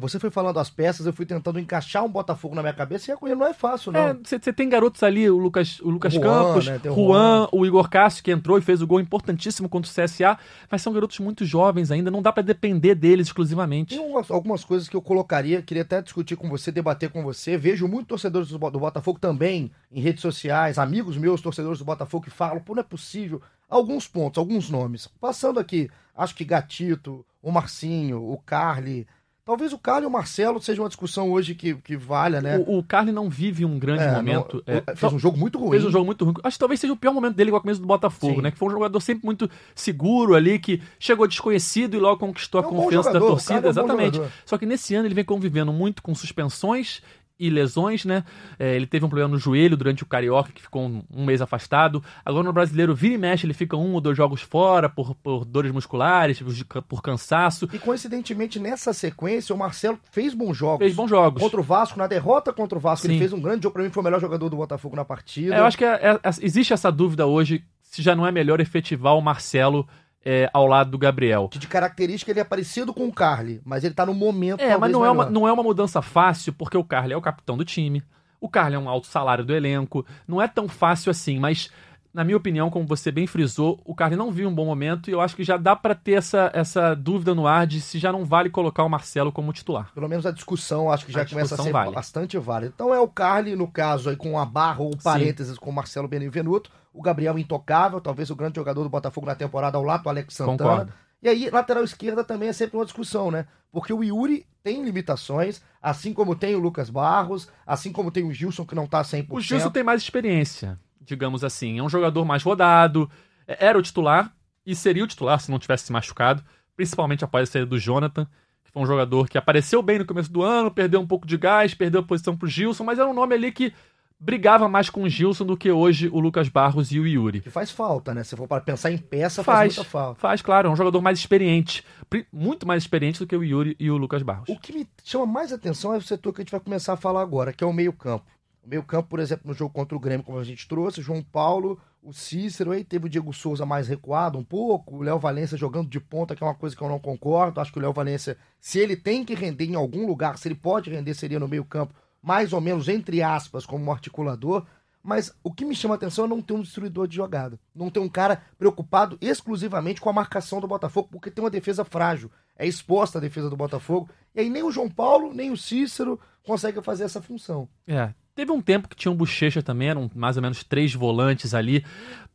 você 0.00 0.18
foi 0.18 0.30
falando 0.30 0.58
as 0.58 0.68
peças, 0.68 1.06
eu 1.06 1.12
fui 1.12 1.24
tentando 1.24 1.60
encaixar 1.60 2.04
um 2.04 2.08
Botafogo 2.08 2.54
na 2.54 2.62
minha 2.62 2.74
cabeça 2.74 3.10
e 3.10 3.14
a 3.14 3.16
coisa 3.16 3.36
não 3.36 3.46
é 3.46 3.54
fácil, 3.54 3.92
não. 3.92 4.18
Você 4.22 4.36
é, 4.36 4.52
tem 4.52 4.68
garotos 4.68 5.02
ali, 5.02 5.30
o 5.30 5.38
Lucas, 5.38 5.78
o 5.80 5.90
Lucas 5.90 6.12
Juan, 6.12 6.22
Campos, 6.22 6.66
né? 6.66 6.80
o 6.86 6.94
Juan, 6.94 7.48
o 7.52 7.64
Igor 7.64 7.88
Cássio, 7.88 8.24
que 8.24 8.32
entrou 8.32 8.58
e 8.58 8.60
fez 8.60 8.82
o 8.82 8.86
gol 8.86 9.00
importantíssimo 9.00 9.68
contra 9.68 9.90
o 9.90 9.94
CSA, 9.94 10.36
mas 10.68 10.82
são 10.82 10.92
garotos 10.92 11.18
muito 11.20 11.44
jovens 11.44 11.92
ainda, 11.92 12.10
não 12.10 12.20
dá 12.20 12.32
para 12.32 12.42
depender 12.42 12.96
deles 12.96 13.28
exclusivamente. 13.28 13.94
Tem 13.94 14.04
algumas, 14.04 14.30
algumas 14.30 14.64
coisas 14.64 14.88
que 14.88 14.96
eu 14.96 15.02
colocaria, 15.02 15.62
queria 15.62 15.82
até 15.82 16.02
discutir 16.02 16.34
com 16.34 16.48
você, 16.48 16.72
debater 16.72 17.10
com 17.10 17.22
você. 17.22 17.56
Vejo 17.56 17.86
muitos 17.86 18.08
torcedores 18.08 18.48
do, 18.48 18.58
do 18.58 18.80
Botafogo 18.80 19.20
também 19.20 19.70
em 19.92 20.00
redes 20.00 20.20
sociais, 20.20 20.78
amigos 20.78 21.16
meus, 21.16 21.40
torcedores 21.40 21.78
do 21.78 21.84
Botafogo, 21.84 22.24
que 22.24 22.30
falam, 22.30 22.60
pô, 22.60 22.74
não 22.74 22.80
é 22.80 22.84
possível 22.84 23.40
alguns 23.70 24.08
pontos, 24.08 24.38
alguns 24.38 24.68
nomes. 24.68 25.06
Passando 25.20 25.60
aqui, 25.60 25.88
acho 26.16 26.34
que 26.34 26.44
Gatito, 26.44 27.24
o 27.42 27.50
Marcinho, 27.52 28.22
o 28.22 28.36
Carly. 28.38 29.06
Talvez 29.42 29.72
o 29.72 29.78
Carly 29.78 30.04
e 30.04 30.06
o 30.06 30.10
Marcelo 30.10 30.60
seja 30.60 30.80
uma 30.80 30.88
discussão 30.88 31.30
hoje 31.32 31.54
que, 31.54 31.74
que 31.74 31.96
valha, 31.96 32.40
né? 32.40 32.58
O, 32.58 32.78
o 32.78 32.84
Carly 32.84 33.10
não 33.10 33.28
vive 33.28 33.64
um 33.64 33.78
grande 33.78 34.04
é, 34.04 34.12
momento. 34.12 34.62
Não, 34.64 34.74
é, 34.74 34.94
fez 34.94 35.12
um 35.12 35.18
jogo 35.18 35.36
muito 35.36 35.58
ruim. 35.58 35.70
Fez 35.70 35.84
um 35.84 35.90
jogo 35.90 36.04
muito 36.04 36.24
ruim. 36.24 36.34
Acho 36.44 36.54
que 36.54 36.60
talvez 36.60 36.78
seja 36.78 36.92
o 36.92 36.96
pior 36.96 37.12
momento 37.12 37.34
dele 37.34 37.48
igual 37.48 37.58
a 37.58 37.62
começo 37.62 37.80
do 37.80 37.86
Botafogo, 37.86 38.36
Sim. 38.36 38.42
né? 38.42 38.50
Que 38.50 38.58
foi 38.58 38.68
um 38.68 38.72
jogador 38.72 39.00
sempre 39.00 39.24
muito 39.24 39.50
seguro 39.74 40.34
ali, 40.34 40.58
que 40.58 40.80
chegou 41.00 41.26
desconhecido 41.26 41.96
e 41.96 41.98
logo 41.98 42.18
conquistou 42.18 42.60
a 42.60 42.64
é 42.64 42.66
um 42.66 42.70
confiança 42.70 43.12
da 43.12 43.18
torcida. 43.18 43.66
É 43.66 43.70
Exatamente. 43.70 44.20
Só 44.44 44.56
que 44.56 44.66
nesse 44.66 44.94
ano 44.94 45.08
ele 45.08 45.14
vem 45.14 45.24
convivendo 45.24 45.72
muito 45.72 46.00
com 46.02 46.14
suspensões 46.14 47.02
e 47.40 47.48
lesões, 47.48 48.04
né? 48.04 48.22
É, 48.58 48.76
ele 48.76 48.86
teve 48.86 49.04
um 49.04 49.08
problema 49.08 49.30
no 49.30 49.38
joelho 49.38 49.76
durante 49.76 50.02
o 50.02 50.06
Carioca, 50.06 50.52
que 50.52 50.60
ficou 50.60 50.82
um, 50.82 51.02
um, 51.10 51.24
mês 51.24 51.40
afastado. 51.40 52.04
Agora 52.22 52.44
no 52.44 52.52
brasileiro, 52.52 52.94
vira 52.94 53.14
e 53.14 53.18
mexe, 53.18 53.46
ele 53.46 53.54
fica 53.54 53.76
um 53.76 53.94
ou 53.94 54.00
dois 54.00 54.16
jogos 54.16 54.42
fora 54.42 54.88
por, 54.88 55.14
por 55.14 55.46
dores 55.46 55.72
musculares, 55.72 56.42
por 56.86 57.02
cansaço. 57.02 57.66
E 57.72 57.78
coincidentemente, 57.78 58.60
nessa 58.60 58.92
sequência, 58.92 59.54
o 59.54 59.58
Marcelo 59.58 59.98
fez 60.12 60.34
bons 60.34 60.54
jogos. 60.54 60.84
Fez 60.84 60.94
bons 60.94 61.08
jogos. 61.08 61.42
Contra 61.42 61.58
o 61.58 61.62
Vasco, 61.62 61.98
na 61.98 62.06
derrota 62.06 62.52
contra 62.52 62.76
o 62.76 62.80
Vasco, 62.80 63.06
Sim. 63.06 63.12
ele 63.12 63.18
fez 63.20 63.32
um 63.32 63.40
grande 63.40 63.62
jogo. 63.62 63.72
Pra 63.72 63.82
mim, 63.82 63.90
foi 63.90 64.02
o 64.02 64.04
melhor 64.04 64.20
jogador 64.20 64.50
do 64.50 64.56
Botafogo 64.56 64.94
na 64.94 65.04
partida. 65.04 65.54
É, 65.54 65.58
eu 65.58 65.64
acho 65.64 65.78
que 65.78 65.84
é, 65.84 65.94
é, 65.94 66.20
existe 66.42 66.74
essa 66.74 66.92
dúvida 66.92 67.26
hoje 67.26 67.64
se 67.82 68.02
já 68.02 68.14
não 68.14 68.26
é 68.26 68.30
melhor 68.30 68.60
efetivar 68.60 69.16
o 69.16 69.20
Marcelo 69.20 69.88
é, 70.24 70.50
ao 70.52 70.66
lado 70.66 70.90
do 70.90 70.98
Gabriel. 70.98 71.48
De 71.52 71.66
característica, 71.66 72.30
ele 72.30 72.40
é 72.40 72.44
parecido 72.44 72.92
com 72.92 73.06
o 73.06 73.12
Carly, 73.12 73.60
mas 73.64 73.84
ele 73.84 73.94
tá 73.94 74.04
no 74.04 74.14
momento. 74.14 74.60
É, 74.60 74.76
mas 74.76 74.92
não 74.92 75.04
é, 75.04 75.10
uma, 75.10 75.30
não 75.30 75.48
é 75.48 75.52
uma 75.52 75.62
mudança 75.62 76.02
fácil, 76.02 76.52
porque 76.52 76.76
o 76.76 76.84
Carly 76.84 77.12
é 77.12 77.16
o 77.16 77.22
capitão 77.22 77.56
do 77.56 77.64
time. 77.64 78.02
O 78.40 78.48
Carly 78.48 78.74
é 78.74 78.78
um 78.78 78.88
alto 78.88 79.06
salário 79.06 79.44
do 79.44 79.54
elenco. 79.54 80.04
Não 80.26 80.40
é 80.40 80.48
tão 80.48 80.68
fácil 80.68 81.10
assim, 81.10 81.38
mas 81.38 81.70
na 82.12 82.24
minha 82.24 82.36
opinião, 82.36 82.70
como 82.70 82.86
você 82.86 83.12
bem 83.12 83.26
frisou, 83.26 83.80
o 83.84 83.94
Carly 83.94 84.16
não 84.16 84.32
viu 84.32 84.48
um 84.48 84.54
bom 84.54 84.64
momento 84.64 85.08
e 85.08 85.12
eu 85.12 85.20
acho 85.20 85.36
que 85.36 85.44
já 85.44 85.56
dá 85.56 85.76
para 85.76 85.94
ter 85.94 86.12
essa, 86.12 86.50
essa 86.52 86.94
dúvida 86.94 87.34
no 87.34 87.46
ar 87.46 87.66
de 87.66 87.80
se 87.80 87.98
já 87.98 88.10
não 88.10 88.24
vale 88.24 88.50
colocar 88.50 88.82
o 88.82 88.88
Marcelo 88.88 89.30
como 89.30 89.52
titular. 89.52 89.92
Pelo 89.94 90.08
menos 90.08 90.26
a 90.26 90.32
discussão 90.32 90.90
acho 90.90 91.06
que 91.06 91.12
já 91.12 91.22
a 91.22 91.28
começa 91.28 91.54
a 91.54 91.58
ser 91.58 91.70
vale. 91.70 91.92
bastante 91.92 92.36
válida. 92.36 92.72
Então 92.74 92.92
é 92.92 92.98
o 92.98 93.06
Carly, 93.06 93.54
no 93.54 93.68
caso, 93.68 94.10
aí 94.10 94.16
com 94.16 94.38
a 94.38 94.44
barra 94.44 94.82
ou 94.82 94.96
parênteses 94.96 95.54
Sim. 95.54 95.60
com 95.60 95.70
o 95.70 95.72
Marcelo 95.72 96.08
Benevenuto, 96.08 96.70
o 96.92 97.00
Gabriel 97.00 97.38
intocável, 97.38 98.00
talvez 98.00 98.28
o 98.30 98.36
grande 98.36 98.56
jogador 98.56 98.82
do 98.82 98.90
Botafogo 98.90 99.26
na 99.26 99.36
temporada 99.36 99.78
ao 99.78 99.84
lado 99.84 100.02
do 100.02 100.08
Alex 100.08 100.34
Santana. 100.34 100.70
Concordo. 100.70 100.92
E 101.22 101.28
aí, 101.28 101.50
lateral 101.50 101.84
esquerda 101.84 102.24
também 102.24 102.48
é 102.48 102.52
sempre 102.52 102.76
uma 102.76 102.84
discussão, 102.84 103.30
né? 103.30 103.46
Porque 103.70 103.92
o 103.92 104.02
Yuri 104.02 104.46
tem 104.64 104.82
limitações, 104.82 105.60
assim 105.80 106.12
como 106.14 106.34
tem 106.34 106.56
o 106.56 106.58
Lucas 106.58 106.90
Barros, 106.90 107.46
assim 107.66 107.92
como 107.92 108.10
tem 108.10 108.24
o 108.24 108.32
Gilson, 108.32 108.64
que 108.64 108.74
não 108.74 108.86
tá 108.86 109.02
100%. 109.02 109.26
O 109.28 109.40
Gilson 109.40 109.70
tem 109.70 109.84
mais 109.84 110.02
experiência 110.02 110.78
digamos 111.10 111.44
assim. 111.44 111.78
É 111.78 111.82
um 111.82 111.88
jogador 111.88 112.24
mais 112.24 112.42
rodado, 112.42 113.10
é, 113.46 113.66
era 113.66 113.78
o 113.78 113.82
titular 113.82 114.32
e 114.64 114.74
seria 114.74 115.04
o 115.04 115.06
titular 115.06 115.40
se 115.40 115.50
não 115.50 115.58
tivesse 115.58 115.84
se 115.84 115.92
machucado, 115.92 116.42
principalmente 116.76 117.24
após 117.24 117.48
a 117.48 117.52
saída 117.52 117.66
do 117.66 117.78
Jonathan, 117.78 118.26
que 118.64 118.70
foi 118.70 118.82
um 118.82 118.86
jogador 118.86 119.28
que 119.28 119.36
apareceu 119.36 119.82
bem 119.82 119.98
no 119.98 120.06
começo 120.06 120.32
do 120.32 120.42
ano, 120.42 120.70
perdeu 120.70 121.00
um 121.00 121.06
pouco 121.06 121.26
de 121.26 121.36
gás, 121.36 121.74
perdeu 121.74 122.00
a 122.00 122.04
posição 122.04 122.36
pro 122.36 122.48
Gilson, 122.48 122.84
mas 122.84 122.98
era 122.98 123.08
um 123.08 123.14
nome 123.14 123.34
ali 123.34 123.50
que 123.50 123.72
brigava 124.20 124.68
mais 124.68 124.90
com 124.90 125.02
o 125.02 125.08
Gilson 125.08 125.46
do 125.46 125.56
que 125.56 125.72
hoje 125.72 126.08
o 126.12 126.20
Lucas 126.20 126.48
Barros 126.48 126.92
e 126.92 127.00
o 127.00 127.06
Yuri. 127.06 127.40
Que 127.40 127.50
faz 127.50 127.70
falta, 127.70 128.12
né? 128.12 128.22
Se 128.22 128.36
for 128.36 128.46
para 128.46 128.60
pensar 128.60 128.92
em 128.92 128.98
peça, 128.98 129.42
faz, 129.42 129.56
faz 129.56 129.76
muita 129.76 129.90
falta. 129.90 130.20
Faz, 130.20 130.42
claro. 130.42 130.68
É 130.68 130.70
um 130.70 130.76
jogador 130.76 131.00
mais 131.00 131.18
experiente. 131.18 131.82
Muito 132.30 132.66
mais 132.66 132.82
experiente 132.82 133.18
do 133.18 133.26
que 133.26 133.34
o 133.34 133.42
Yuri 133.42 133.74
e 133.80 133.90
o 133.90 133.96
Lucas 133.96 134.22
Barros. 134.22 134.48
O 134.48 134.58
que 134.58 134.72
me 134.72 134.86
chama 135.02 135.24
mais 135.24 135.52
atenção 135.52 135.94
é 135.94 135.96
o 135.96 136.02
setor 136.02 136.34
que 136.34 136.42
a 136.42 136.44
gente 136.44 136.52
vai 136.52 136.60
começar 136.60 136.92
a 136.92 136.96
falar 136.96 137.22
agora, 137.22 137.52
que 137.52 137.64
é 137.64 137.66
o 137.66 137.72
meio 137.72 137.94
campo. 137.94 138.26
O 138.62 138.68
meio 138.68 138.82
campo, 138.82 139.08
por 139.08 139.20
exemplo, 139.20 139.48
no 139.48 139.54
jogo 139.54 139.72
contra 139.72 139.96
o 139.96 140.00
Grêmio, 140.00 140.24
como 140.24 140.38
a 140.38 140.44
gente 140.44 140.68
trouxe, 140.68 141.00
João 141.00 141.22
Paulo, 141.22 141.80
o 142.02 142.12
Cícero, 142.12 142.72
aí 142.72 142.84
teve 142.84 143.06
o 143.06 143.08
Diego 143.08 143.32
Souza 143.32 143.64
mais 143.64 143.88
recuado 143.88 144.38
um 144.38 144.44
pouco, 144.44 144.96
o 144.96 145.02
Léo 145.02 145.18
Valência 145.18 145.56
jogando 145.56 145.88
de 145.88 146.00
ponta, 146.00 146.34
que 146.34 146.42
é 146.42 146.46
uma 146.46 146.54
coisa 146.54 146.76
que 146.76 146.82
eu 146.82 146.88
não 146.88 146.98
concordo. 146.98 147.60
Acho 147.60 147.72
que 147.72 147.78
o 147.78 147.82
Léo 147.82 147.92
Valência, 147.92 148.36
se 148.58 148.78
ele 148.78 148.96
tem 148.96 149.24
que 149.24 149.34
render 149.34 149.64
em 149.64 149.74
algum 149.74 150.06
lugar, 150.06 150.38
se 150.38 150.48
ele 150.48 150.54
pode 150.54 150.90
render, 150.90 151.14
seria 151.14 151.38
no 151.40 151.48
meio 151.48 151.64
campo, 151.64 151.94
mais 152.22 152.52
ou 152.52 152.60
menos, 152.60 152.88
entre 152.88 153.22
aspas, 153.22 153.64
como 153.64 153.84
um 153.84 153.92
articulador. 153.92 154.66
Mas 155.02 155.32
o 155.42 155.50
que 155.50 155.64
me 155.64 155.74
chama 155.74 155.94
a 155.94 155.96
atenção 155.96 156.26
é 156.26 156.28
não 156.28 156.42
ter 156.42 156.52
um 156.52 156.60
destruidor 156.60 157.08
de 157.08 157.16
jogada. 157.16 157.58
Não 157.74 157.90
ter 157.90 158.00
um 158.00 158.08
cara 158.08 158.42
preocupado 158.58 159.16
exclusivamente 159.20 160.00
com 160.00 160.10
a 160.10 160.12
marcação 160.12 160.60
do 160.60 160.68
Botafogo, 160.68 161.08
porque 161.10 161.30
tem 161.30 161.42
uma 161.42 161.50
defesa 161.50 161.84
frágil. 161.84 162.30
É 162.54 162.66
exposta 162.66 163.16
a 163.16 163.20
defesa 163.20 163.48
do 163.48 163.56
Botafogo. 163.56 164.10
E 164.34 164.40
aí 164.40 164.50
nem 164.50 164.62
o 164.62 164.70
João 164.70 164.90
Paulo, 164.90 165.32
nem 165.32 165.50
o 165.50 165.56
Cícero 165.56 166.20
conseguem 166.44 166.82
fazer 166.82 167.04
essa 167.04 167.22
função. 167.22 167.66
É, 167.86 168.12
Teve 168.34 168.52
um 168.52 168.60
tempo 168.60 168.88
que 168.88 168.96
tinha 168.96 169.10
um 169.10 169.14
bochecha 169.14 169.62
também, 169.62 169.88
eram 169.88 170.10
mais 170.14 170.36
ou 170.36 170.42
menos 170.42 170.62
três 170.62 170.94
volantes 170.94 171.52
ali. 171.52 171.84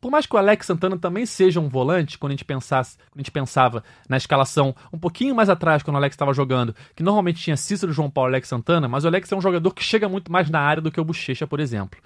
Por 0.00 0.10
mais 0.10 0.26
que 0.26 0.34
o 0.36 0.38
Alex 0.38 0.66
Santana 0.66 0.98
também 0.98 1.24
seja 1.24 1.58
um 1.58 1.68
volante, 1.68 2.18
quando 2.18 2.30
a 2.30 2.34
gente, 2.34 2.44
pensasse, 2.44 2.96
quando 3.10 3.16
a 3.16 3.18
gente 3.20 3.30
pensava 3.30 3.82
na 4.08 4.16
escalação 4.16 4.74
um 4.92 4.98
pouquinho 4.98 5.34
mais 5.34 5.48
atrás, 5.48 5.82
quando 5.82 5.94
o 5.94 5.98
Alex 5.98 6.14
estava 6.14 6.34
jogando, 6.34 6.74
que 6.94 7.02
normalmente 7.02 7.42
tinha 7.42 7.56
Cícero, 7.56 7.92
João 7.92 8.10
Paulo 8.10 8.30
e 8.30 8.32
Alex 8.32 8.48
Santana, 8.48 8.86
mas 8.86 9.04
o 9.04 9.08
Alex 9.08 9.32
é 9.32 9.36
um 9.36 9.40
jogador 9.40 9.72
que 9.72 9.82
chega 9.82 10.08
muito 10.08 10.30
mais 10.30 10.50
na 10.50 10.60
área 10.60 10.82
do 10.82 10.92
que 10.92 11.00
o 11.00 11.04
bochecha, 11.04 11.46
por 11.46 11.60
exemplo. 11.60 11.98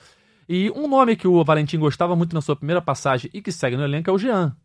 E 0.49 0.71
um 0.71 0.89
nome 0.89 1.17
que 1.17 1.29
o 1.29 1.45
Valentim 1.45 1.79
gostava 1.79 2.17
muito 2.17 2.35
na 2.35 2.41
sua 2.41 2.57
primeira 2.57 2.81
passagem 2.81 3.31
e 3.35 3.43
que 3.43 3.53
segue 3.53 3.77
no 3.77 3.85
elenco 3.85 4.09
é 4.09 4.13
o 4.13 4.19
Jean. 4.19 4.57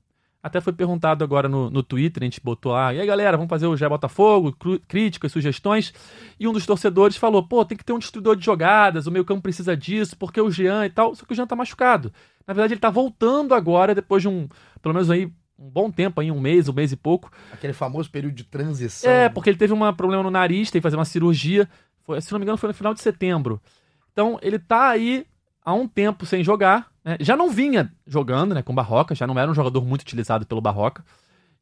Até 0.46 0.62
foi 0.62 0.74
perguntado 0.74 1.24
agora 1.24 1.50
no, 1.50 1.72
no 1.72 1.82
Twitter, 1.82 2.22
a 2.22 2.26
gente 2.26 2.40
botou 2.40 2.74
lá, 2.74 2.94
e 2.94 3.02
aí 3.02 3.08
galera, 3.08 3.36
vamos 3.36 3.50
fazer 3.50 3.66
o 3.66 3.76
Gé 3.76 3.90
Botafogo, 3.90 4.56
críticas, 4.88 5.32
sugestões. 5.32 5.92
E 6.40 6.48
um 6.48 6.54
dos 6.54 6.68
torcedores 6.68 7.18
falou, 7.18 7.42
pô, 7.42 7.66
tem 7.66 7.76
que 7.76 7.84
ter 7.84 7.94
um 7.94 7.98
destruidor 7.98 8.36
de 8.36 8.46
jogadas, 8.46 9.08
o 9.08 9.12
meio 9.12 9.26
campo 9.26 9.42
precisa 9.42 9.76
disso, 9.76 10.16
porque 10.16 10.40
o 10.40 10.52
Jean 10.52 10.86
e 10.86 10.92
tal. 10.92 11.16
Só 11.16 11.26
que 11.26 11.34
o 11.34 11.36
Jean 11.36 11.48
tá 11.48 11.56
machucado. 11.56 12.14
Na 12.46 12.54
verdade, 12.54 12.76
ele 12.76 12.80
tá 12.80 12.92
voltando 12.92 13.56
agora, 13.56 13.96
depois 13.96 14.22
de 14.22 14.28
um, 14.28 14.48
pelo 14.84 14.94
menos 14.94 15.10
aí, 15.10 15.26
um 15.58 15.68
bom 15.68 15.90
tempo 15.90 16.22
aí, 16.22 16.30
um 16.30 16.40
mês, 16.40 16.70
um 16.70 16.74
mês 16.74 16.92
e 16.92 16.96
pouco. 16.96 17.32
Aquele 17.52 17.74
famoso 17.74 18.12
período 18.12 18.36
de 18.36 18.44
transição. 18.44 19.10
É, 19.10 19.28
porque 19.30 19.50
ele 19.50 19.58
teve 19.58 19.74
um 19.74 19.94
problema 19.96 20.22
no 20.22 20.30
nariz, 20.30 20.70
teve 20.70 20.80
que 20.80 20.84
fazer 20.84 20.96
uma 20.96 21.06
cirurgia. 21.06 21.68
Foi, 22.04 22.22
se 22.22 22.32
não 22.32 22.38
me 22.38 22.46
engano, 22.46 22.60
foi 22.60 22.68
no 22.68 22.76
final 22.76 22.94
de 22.94 23.02
setembro. 23.02 23.60
Então, 24.14 24.38
ele 24.44 24.60
tá 24.60 24.90
aí 24.90 25.26
há 25.64 25.74
um 25.74 25.88
tempo 25.88 26.24
sem 26.24 26.44
jogar. 26.44 26.94
Né? 27.06 27.18
Já 27.20 27.38
não 27.38 27.52
vinha 27.52 27.94
jogando 28.08 28.56
né, 28.56 28.64
com 28.64 28.74
Barroca, 28.74 29.14
já 29.14 29.28
não 29.28 29.38
era 29.38 29.50
um 29.50 29.56
jogador 29.56 29.86
muito 29.86 30.02
utilizado 30.02 30.46
pelo 30.46 30.60
Barroca. 30.60 31.06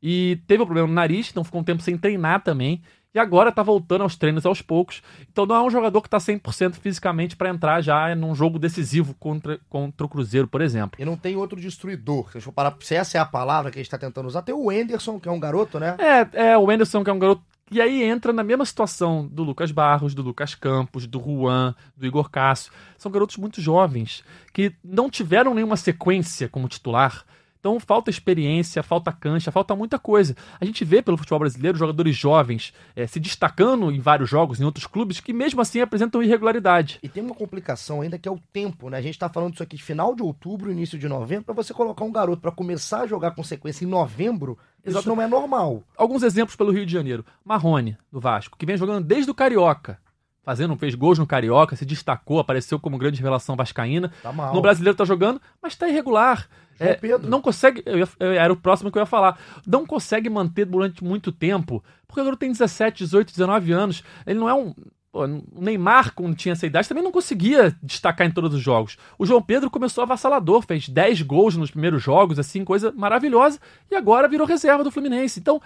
E 0.01 0.39
teve 0.47 0.63
um 0.63 0.65
problema 0.65 0.87
no 0.87 0.93
nariz, 0.93 1.29
então 1.29 1.43
ficou 1.43 1.61
um 1.61 1.63
tempo 1.63 1.81
sem 1.81 1.97
treinar 1.97 2.41
também. 2.41 2.81
E 3.13 3.19
agora 3.19 3.51
tá 3.51 3.61
voltando 3.61 4.01
aos 4.01 4.15
treinos 4.15 4.43
aos 4.43 4.61
poucos. 4.61 5.03
Então 5.31 5.45
não 5.45 5.55
é 5.55 5.61
um 5.61 5.69
jogador 5.69 6.01
que 6.01 6.09
tá 6.09 6.17
100% 6.17 6.73
fisicamente 6.73 7.35
para 7.35 7.49
entrar 7.49 7.79
já 7.79 8.15
num 8.15 8.33
jogo 8.33 8.57
decisivo 8.57 9.13
contra, 9.19 9.59
contra 9.69 10.05
o 10.05 10.09
Cruzeiro, 10.09 10.47
por 10.47 10.61
exemplo. 10.61 10.99
E 10.99 11.05
não 11.05 11.15
tem 11.15 11.35
outro 11.35 11.61
destruidor. 11.61 12.31
Se, 12.31 12.51
parar, 12.51 12.75
se 12.79 12.95
essa 12.95 13.19
é 13.19 13.21
a 13.21 13.25
palavra 13.25 13.69
que 13.69 13.77
a 13.77 13.83
gente 13.83 13.91
tá 13.91 13.99
tentando 13.99 14.27
usar, 14.27 14.41
tem 14.41 14.55
o 14.55 14.71
Enderson, 14.71 15.19
que 15.19 15.29
é 15.29 15.31
um 15.31 15.39
garoto, 15.39 15.79
né? 15.79 15.95
É, 15.99 16.51
é 16.51 16.57
o 16.57 16.71
Enderson, 16.71 17.03
que 17.03 17.09
é 17.09 17.13
um 17.13 17.19
garoto 17.19 17.43
e 17.73 17.81
aí 17.81 18.03
entra 18.03 18.31
na 18.31 18.43
mesma 18.43 18.65
situação 18.65 19.27
do 19.27 19.43
Lucas 19.43 19.71
Barros, 19.71 20.13
do 20.13 20.21
Lucas 20.21 20.53
Campos, 20.53 21.07
do 21.07 21.19
Juan, 21.19 21.73
do 21.97 22.05
Igor 22.05 22.29
Cássio. 22.29 22.71
São 22.97 23.11
garotos 23.11 23.37
muito 23.37 23.59
jovens 23.59 24.23
que 24.53 24.73
não 24.83 25.09
tiveram 25.09 25.55
nenhuma 25.55 25.75
sequência 25.75 26.47
como 26.47 26.67
titular. 26.67 27.25
Então 27.63 27.79
falta 27.79 28.09
experiência, 28.09 28.83
falta 28.83 29.09
cancha, 29.09 29.49
falta 29.49 29.73
muita 29.73 29.97
coisa. 29.97 30.35
A 30.59 30.65
gente 30.65 30.83
vê 30.83 31.01
pelo 31.01 31.15
futebol 31.15 31.39
brasileiro 31.39 31.77
jogadores 31.77 32.13
jovens 32.13 32.73
é, 32.93 33.07
se 33.07 33.21
destacando 33.21 33.89
em 33.89 34.01
vários 34.01 34.29
jogos, 34.29 34.59
em 34.59 34.65
outros 34.65 34.85
clubes, 34.85 35.21
que 35.21 35.31
mesmo 35.31 35.61
assim 35.61 35.79
apresentam 35.79 36.21
irregularidade. 36.21 36.99
E 37.01 37.07
tem 37.07 37.23
uma 37.23 37.33
complicação 37.33 38.01
ainda 38.01 38.19
que 38.19 38.27
é 38.27 38.31
o 38.31 38.37
tempo, 38.51 38.89
né? 38.89 38.97
A 38.97 39.01
gente 39.01 39.13
está 39.13 39.29
falando 39.29 39.51
disso 39.51 39.63
aqui 39.63 39.77
de 39.77 39.81
final 39.81 40.13
de 40.13 40.21
outubro, 40.21 40.73
início 40.73 40.99
de 40.99 41.07
novembro, 41.07 41.45
para 41.45 41.53
você 41.53 41.73
colocar 41.73 42.03
um 42.03 42.11
garoto 42.11 42.41
para 42.41 42.51
começar 42.51 43.03
a 43.03 43.07
jogar 43.07 43.31
com 43.31 43.41
sequência 43.41 43.85
em 43.85 43.87
novembro, 43.87 44.57
Exato. 44.85 44.99
isso 44.99 45.15
não 45.15 45.21
é 45.21 45.27
normal. 45.27 45.83
Alguns 45.95 46.21
exemplos 46.21 46.57
pelo 46.57 46.73
Rio 46.73 46.85
de 46.85 46.91
Janeiro. 46.91 47.25
Marrone, 47.45 47.97
do 48.11 48.19
Vasco, 48.19 48.57
que 48.57 48.65
vem 48.65 48.75
jogando 48.75 49.05
desde 49.05 49.31
o 49.31 49.33
Carioca 49.33 50.02
fazendo, 50.43 50.75
fez 50.75 50.93
gols 50.93 51.17
no 51.17 51.25
Carioca, 51.25 51.75
se 51.75 51.85
destacou, 51.85 52.39
apareceu 52.39 52.79
como 52.79 52.97
grande 52.97 53.17
revelação 53.17 53.55
vascaína. 53.55 54.11
Tá 54.21 54.31
no 54.31 54.61
Brasileiro 54.61 54.97
tá 54.97 55.05
jogando, 55.05 55.41
mas 55.61 55.75
tá 55.75 55.87
irregular. 55.87 56.47
É, 56.79 56.99
não 57.19 57.41
consegue. 57.41 57.81
Eu 57.85 57.99
ia, 57.99 58.07
eu, 58.19 58.31
era 58.33 58.51
o 58.51 58.57
próximo 58.57 58.91
que 58.91 58.97
eu 58.97 59.01
ia 59.01 59.05
falar. 59.05 59.39
Não 59.65 59.85
consegue 59.85 60.29
manter 60.29 60.65
durante 60.65 61.03
muito 61.03 61.31
tempo. 61.31 61.83
Porque 62.07 62.19
agora 62.19 62.35
tem 62.35 62.51
17, 62.51 63.03
18, 63.03 63.31
19 63.31 63.71
anos. 63.71 64.03
Ele 64.25 64.39
não 64.39 64.49
é 64.49 64.53
um. 64.53 64.73
Pô, 65.11 65.25
o 65.25 65.61
Neymar, 65.61 66.13
quando 66.15 66.35
tinha 66.35 66.53
essa 66.53 66.65
idade, 66.65 66.89
também 66.89 67.03
não 67.03 67.11
conseguia 67.11 67.75
destacar 67.83 68.25
em 68.25 68.31
todos 68.31 68.53
os 68.55 68.61
jogos. 68.61 68.97
O 69.17 69.25
João 69.27 69.43
Pedro 69.43 69.69
começou 69.69 70.01
avassalador, 70.01 70.63
fez 70.63 70.89
10 70.89 71.21
gols 71.21 71.55
nos 71.55 71.69
primeiros 71.69 72.01
jogos, 72.01 72.39
assim, 72.39 72.65
coisa 72.65 72.91
maravilhosa, 72.91 73.59
e 73.91 73.95
agora 73.95 74.27
virou 74.27 74.47
reserva 74.47 74.83
do 74.83 74.89
Fluminense. 74.89 75.39
Então, 75.39 75.61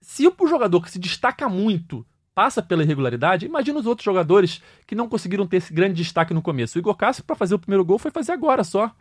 se 0.00 0.24
o 0.28 0.46
jogador 0.46 0.80
que 0.80 0.90
se 0.90 1.00
destaca 1.00 1.48
muito 1.48 2.06
passa 2.36 2.62
pela 2.62 2.82
irregularidade, 2.82 3.46
imagina 3.46 3.78
os 3.78 3.86
outros 3.86 4.04
jogadores 4.04 4.60
que 4.86 4.94
não 4.94 5.08
conseguiram 5.08 5.46
ter 5.46 5.56
esse 5.56 5.72
grande 5.72 5.94
destaque 5.94 6.34
no 6.34 6.42
começo. 6.42 6.76
O 6.76 6.78
Igor 6.78 6.94
Cássio, 6.94 7.24
para 7.24 7.34
fazer 7.34 7.54
o 7.54 7.58
primeiro 7.58 7.82
gol, 7.82 7.98
foi 7.98 8.10
fazer 8.10 8.32
agora 8.32 8.62
só. 8.62 8.94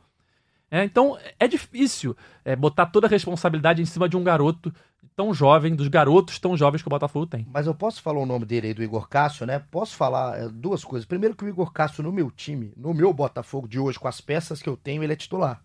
É, 0.72 0.86
então 0.86 1.18
é 1.38 1.46
difícil 1.46 2.16
é, 2.46 2.56
botar 2.56 2.86
toda 2.86 3.08
a 3.08 3.10
responsabilidade 3.10 3.82
em 3.82 3.86
cima 3.86 4.08
de 4.08 4.16
um 4.16 4.24
garoto 4.24 4.74
tão 5.18 5.34
jovem, 5.34 5.76
dos 5.76 5.90
garotos 5.90 6.40
tão 6.40 6.56
jovens 6.56 6.82
que 6.82 6.88
o 6.88 6.90
Botafogo 6.90 7.26
tem. 7.26 7.46
Mas 7.52 7.68
eu 7.68 7.76
posso 7.76 8.02
falar 8.02 8.22
o 8.22 8.26
nome 8.26 8.46
dele 8.46 8.68
aí, 8.68 8.74
do 8.74 8.82
Igor 8.82 9.10
Cássio, 9.10 9.46
né? 9.46 9.60
Posso 9.70 9.98
falar 9.98 10.40
é, 10.40 10.48
duas 10.48 10.86
coisas. 10.86 11.06
Primeiro 11.06 11.36
que 11.36 11.44
o 11.44 11.50
Igor 11.50 11.74
Cássio 11.74 12.04
no 12.04 12.14
meu 12.14 12.32
time, 12.32 12.72
no 12.78 12.94
meu 12.94 13.14
Botafogo 13.14 13.68
de 13.68 13.78
hoje, 13.78 14.00
com 14.00 14.08
as 14.08 14.22
peças 14.22 14.62
que 14.62 14.70
eu 14.70 14.78
tenho, 14.78 15.04
ele 15.04 15.12
é 15.12 15.18
titular. 15.18 15.62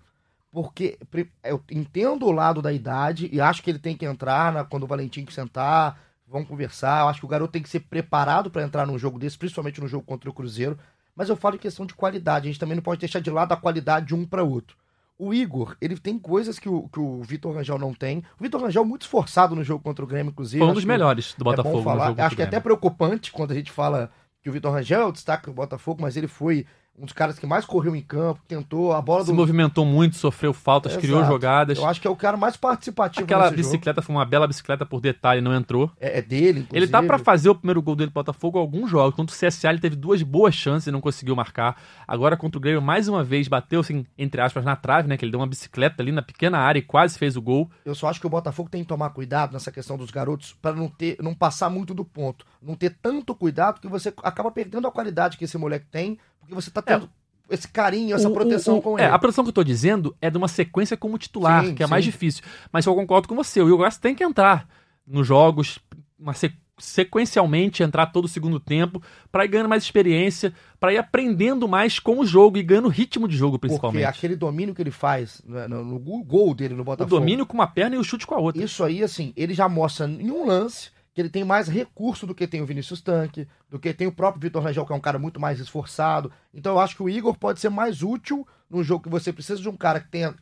Porque 0.51 0.99
eu 1.45 1.63
entendo 1.71 2.27
o 2.27 2.33
lado 2.33 2.61
da 2.61 2.73
idade 2.73 3.31
e 3.33 3.41
acho 3.41 3.63
que 3.63 3.71
ele 3.71 3.79
tem 3.79 3.97
que 3.97 4.05
entrar 4.05 4.53
na, 4.53 4.65
quando 4.65 4.83
o 4.83 4.89
Valentim 4.89 5.25
sentar, 5.31 6.10
vão 6.31 6.45
conversar. 6.45 7.01
Eu 7.01 7.09
acho 7.09 7.21
que 7.21 7.27
o 7.27 7.29
garoto 7.29 7.53
tem 7.53 7.63
que 7.63 7.69
ser 7.69 7.81
preparado 7.81 8.51
para 8.51 8.63
entrar 8.63 8.87
num 8.87 8.99
jogo 8.99 9.19
desse, 9.19 9.37
principalmente 9.37 9.81
no 9.81 9.89
jogo 9.89 10.05
contra 10.05 10.31
o 10.31 10.33
Cruzeiro. 10.33 10.79
Mas 11.15 11.29
eu 11.29 11.37
falo 11.37 11.57
em 11.57 11.59
questão 11.59 11.85
de 11.85 11.93
qualidade. 11.93 12.49
A 12.49 12.51
gente 12.51 12.61
também 12.61 12.77
não 12.77 12.83
pode 12.83 13.01
deixar 13.01 13.21
de 13.21 13.31
lado 13.31 13.53
a 13.53 13.57
qualidade 13.57 14.07
de 14.07 14.15
um 14.15 14.25
para 14.25 14.43
outro. 14.43 14.77
O 15.19 15.35
Igor, 15.35 15.77
ele 15.83 15.99
tem 15.99 16.19
coisas 16.19 16.59
que 16.59 16.69
o, 16.69 16.89
que 16.89 16.99
o 16.99 17.23
Vitor 17.23 17.55
Rangel 17.55 17.79
não 17.79 17.93
tem. 17.93 18.25
O 18.39 18.43
Vitor 18.43 18.63
Rangel 18.63 18.85
muito 18.87 19.03
esforçado 19.03 19.55
no 19.55 19.63
jogo 19.63 19.85
contra 19.85 20.03
o 20.03 20.09
Grêmio, 20.09 20.31
inclusive. 20.31 20.61
Foi 20.61 20.71
um 20.71 20.73
dos 20.75 20.85
melhores 20.85 21.35
do 21.37 21.45
Botafogo. 21.45 21.75
É 21.75 21.79
bom 21.79 21.85
falar. 21.85 22.25
Acho 22.25 22.37
que 22.37 22.43
é 22.43 22.47
até 22.47 22.59
preocupante 22.59 23.31
quando 23.31 23.51
a 23.51 23.55
gente 23.55 23.71
fala 23.71 24.11
que 24.43 24.49
o 24.49 24.53
Vitor 24.53 24.73
Rangel 24.73 25.03
é 25.03 25.05
o 25.05 25.13
destaque 25.13 25.47
do 25.47 25.53
Botafogo, 25.53 26.01
mas 26.01 26.17
ele 26.17 26.27
foi 26.27 26.65
um 26.99 27.05
dos 27.05 27.15
caras 27.15 27.39
que 27.39 27.47
mais 27.47 27.65
correu 27.65 27.97
em 27.97 28.03
campo, 28.03 28.41
tentou 28.47 28.93
a 28.93 29.01
bola 29.01 29.25
Se 29.25 29.31
do... 29.31 29.35
movimentou 29.35 29.87
muito, 29.87 30.17
sofreu 30.17 30.53
faltas, 30.53 30.93
Exato. 30.93 31.07
criou 31.07 31.25
jogadas. 31.25 31.79
Eu 31.79 31.87
acho 31.87 32.01
que 32.01 32.07
é 32.07 32.11
o 32.11 32.17
cara 32.17 32.37
mais 32.37 32.57
participativo 32.57 33.25
Aquela 33.25 33.51
bicicleta 33.51 34.01
jogo. 34.01 34.07
foi 34.07 34.17
uma 34.17 34.25
bela 34.27 34.47
bicicleta 34.47 34.85
por 34.85 35.01
detalhe, 35.01 35.41
não 35.41 35.55
entrou. 35.55 35.91
É, 35.99 36.19
é 36.19 36.23
dele, 36.23 36.61
inclusive. 36.61 36.77
Ele 36.77 36.89
tá 36.89 37.03
para 37.03 37.19
fazer 37.19 37.49
o 37.49 37.55
primeiro 37.55 37.81
gol 37.81 37.97
dele 37.97 38.11
pro 38.11 38.23
Botafogo 38.23 38.59
alguns 38.59 38.91
jogos. 38.91 39.15
Contra 39.15 39.35
o 39.35 39.39
CSA 39.39 39.71
ele 39.71 39.79
teve 39.79 39.97
duas 39.97 40.23
boas 40.23 40.55
chances 40.55 40.89
e 40.89 40.91
não 40.91 41.01
conseguiu 41.01 41.35
marcar. 41.35 41.81
Agora 42.07 42.37
contra 42.37 42.59
o 42.59 42.61
Grêmio 42.61 42.83
mais 42.83 43.09
uma 43.09 43.25
vez 43.25 43.49
bateu 43.49 43.81
assim, 43.81 44.05
entre 44.19 44.41
aspas, 44.41 44.65
na 44.65 44.77
trave, 44.77 45.09
né, 45.09 45.17
que 45.17 45.25
ele 45.25 45.33
deu 45.33 45.41
uma 45.41 45.47
bicicleta 45.47 46.03
ali 46.03 46.13
na 46.13 46.23
pequena 46.23 46.59
área 46.59 46.79
e 46.79 46.83
quase 46.83 47.19
fez 47.19 47.37
o 47.37 47.41
gol. 47.43 47.71
Eu 47.85 47.95
só 47.95 48.09
acho 48.09 48.21
que 48.21 48.27
o 48.27 48.31
Botafogo 48.31 48.69
tem 48.69 48.83
que 48.83 48.89
tomar 48.89 49.11
cuidado 49.11 49.53
nessa 49.53 49.73
questão 49.73 49.97
dos 49.97 50.11
garotos 50.11 50.55
para 50.61 50.75
não 50.75 50.89
ter 50.89 51.17
não 51.21 51.35
passar 51.35 51.71
muito 51.71 51.95
do 51.95 52.05
ponto, 52.05 52.45
não 52.61 52.75
ter 52.75 52.97
tanto 53.01 53.35
cuidado 53.35 53.81
que 53.81 53.89
você 53.89 54.13
acaba 54.23 54.51
perdendo 54.51 54.87
a 54.87 54.93
qualidade 54.93 55.39
que 55.39 55.45
esse 55.45 55.57
moleque 55.57 55.87
tem, 55.91 56.19
porque 56.41 56.55
você 56.55 56.71
tá 56.71 56.83
tendo 56.83 57.07
é 57.51 57.55
esse 57.55 57.69
carinho, 57.69 58.15
essa 58.15 58.29
o, 58.29 58.33
proteção 58.33 58.79
o, 58.79 58.83
com 58.83 58.99
é, 58.99 59.03
ele. 59.03 59.11
É, 59.11 59.15
a 59.15 59.19
proteção 59.19 59.45
que 59.45 59.51
eu 59.51 59.55
tô 59.55 59.65
dizendo 59.65 60.17
é 60.21 60.31
de 60.31 60.39
uma 60.39 60.49
sequência 60.49 60.97
como 60.97 61.19
titular, 61.19 61.67
sim, 61.67 61.75
que 61.75 61.83
é 61.83 61.87
sim. 61.87 61.91
mais 61.91 62.05
difícil. 62.05 62.45
Mas 62.73 62.87
eu 62.87 62.95
concordo 62.95 63.29
com 63.29 63.35
você, 63.35 63.61
o 63.61 63.67
Igor 63.67 63.79
Goss 63.79 63.99
tem 63.99 64.15
que 64.15 64.25
entrar 64.25 64.69
nos 65.07 65.27
jogos, 65.27 65.79
uma 66.19 66.33
sequencialmente 66.81 67.83
entrar 67.83 68.07
todo 68.07 68.25
o 68.25 68.29
segundo 68.29 68.59
tempo, 68.59 69.03
para 69.31 69.45
ir 69.45 69.49
ganhando 69.49 69.69
mais 69.69 69.83
experiência, 69.83 70.53
para 70.79 70.93
ir 70.93 70.99
aprendendo 70.99 71.69
mais 71.69 71.99
com 71.99 72.19
o 72.19 72.27
jogo 72.27 72.57
e 72.57 72.63
ganhando 72.63 72.89
ritmo 72.89 73.29
de 73.29 73.37
jogo, 73.37 73.59
principalmente. 73.59 74.05
Porque 74.05 74.19
aquele 74.19 74.37
domínio 74.37 74.75
que 74.75 74.83
ele 74.83 74.91
faz 74.91 75.43
no, 75.45 75.69
no, 75.69 75.85
no 75.85 76.25
gol 76.25 76.55
dele 76.55 76.75
no 76.75 76.85
Botafogo. 76.85 77.17
O 77.17 77.19
domínio 77.19 77.45
com 77.45 77.55
uma 77.55 77.67
perna 77.67 77.97
e 77.97 77.99
o 77.99 78.05
chute 78.05 78.27
com 78.27 78.35
a 78.35 78.39
outra. 78.39 78.63
Isso 78.63 78.83
aí, 78.83 79.03
assim, 79.03 79.33
ele 79.37 79.55
já 79.55 79.69
mostra 79.69 80.07
em 80.07 80.31
um 80.31 80.47
lance 80.47 80.91
que 81.13 81.21
ele 81.21 81.29
tem 81.29 81.45
mais 81.45 81.69
recurso 81.69 82.27
do 82.27 82.35
que 82.35 82.47
tem 82.47 82.63
o 82.63 82.67
Vinícius 82.67 83.01
Tanque, 83.01 83.49
do 83.69 83.79
que 83.79 83.93
tem 83.93 84.07
o 84.07 84.13
próprio 84.13 84.41
Vitor 84.41 84.63
Rangel, 84.63 84.87
que 84.87 84.93
é 84.93 84.97
um 84.97 85.01
cara 85.01 85.19
muito 85.19 85.41
mais 85.41 85.59
esforçado. 85.59 86.33
Então 86.55 86.75
eu 86.75 86.81
acho 86.81 86.97
que 86.97 87.03
o 87.03 87.09
Igor 87.09 87.37
pode 87.37 87.61
ser 87.61 87.69
mais 87.69 88.03
útil 88.03 88.47
num 88.69 88.83
jogo 88.83 89.05
que 89.05 89.11
você 89.11 89.33
precisa 89.33 89.61
de 89.61 89.69
um 89.69 89.77
cara 89.77 90.01
que 90.01 90.09
tenha 90.09 90.35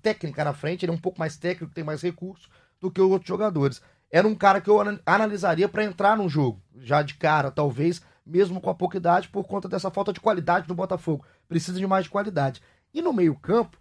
técnica 0.00 0.44
na 0.44 0.54
frente, 0.54 0.84
ele 0.84 0.92
é 0.92 0.94
um 0.94 0.98
pouco 0.98 1.18
mais 1.18 1.36
técnico, 1.36 1.74
tem 1.74 1.84
mais 1.84 2.00
recurso 2.00 2.48
do 2.80 2.90
que 2.90 3.00
os 3.00 3.10
outros 3.10 3.28
jogadores. 3.28 3.82
Era 4.10 4.26
um 4.26 4.34
cara 4.34 4.60
que 4.60 4.70
eu 4.70 4.78
analisaria 5.04 5.68
para 5.68 5.84
entrar 5.84 6.16
no 6.16 6.28
jogo, 6.28 6.62
já 6.76 7.02
de 7.02 7.14
cara, 7.14 7.50
talvez, 7.50 8.00
mesmo 8.24 8.60
com 8.60 8.70
a 8.70 8.74
pouca 8.74 8.96
idade, 8.96 9.28
por 9.28 9.44
conta 9.44 9.68
dessa 9.68 9.90
falta 9.90 10.12
de 10.12 10.20
qualidade 10.20 10.66
do 10.66 10.74
Botafogo. 10.74 11.24
Precisa 11.48 11.78
de 11.78 11.86
mais 11.86 12.04
de 12.04 12.10
qualidade. 12.10 12.62
E 12.92 13.02
no 13.02 13.12
meio-campo, 13.12 13.76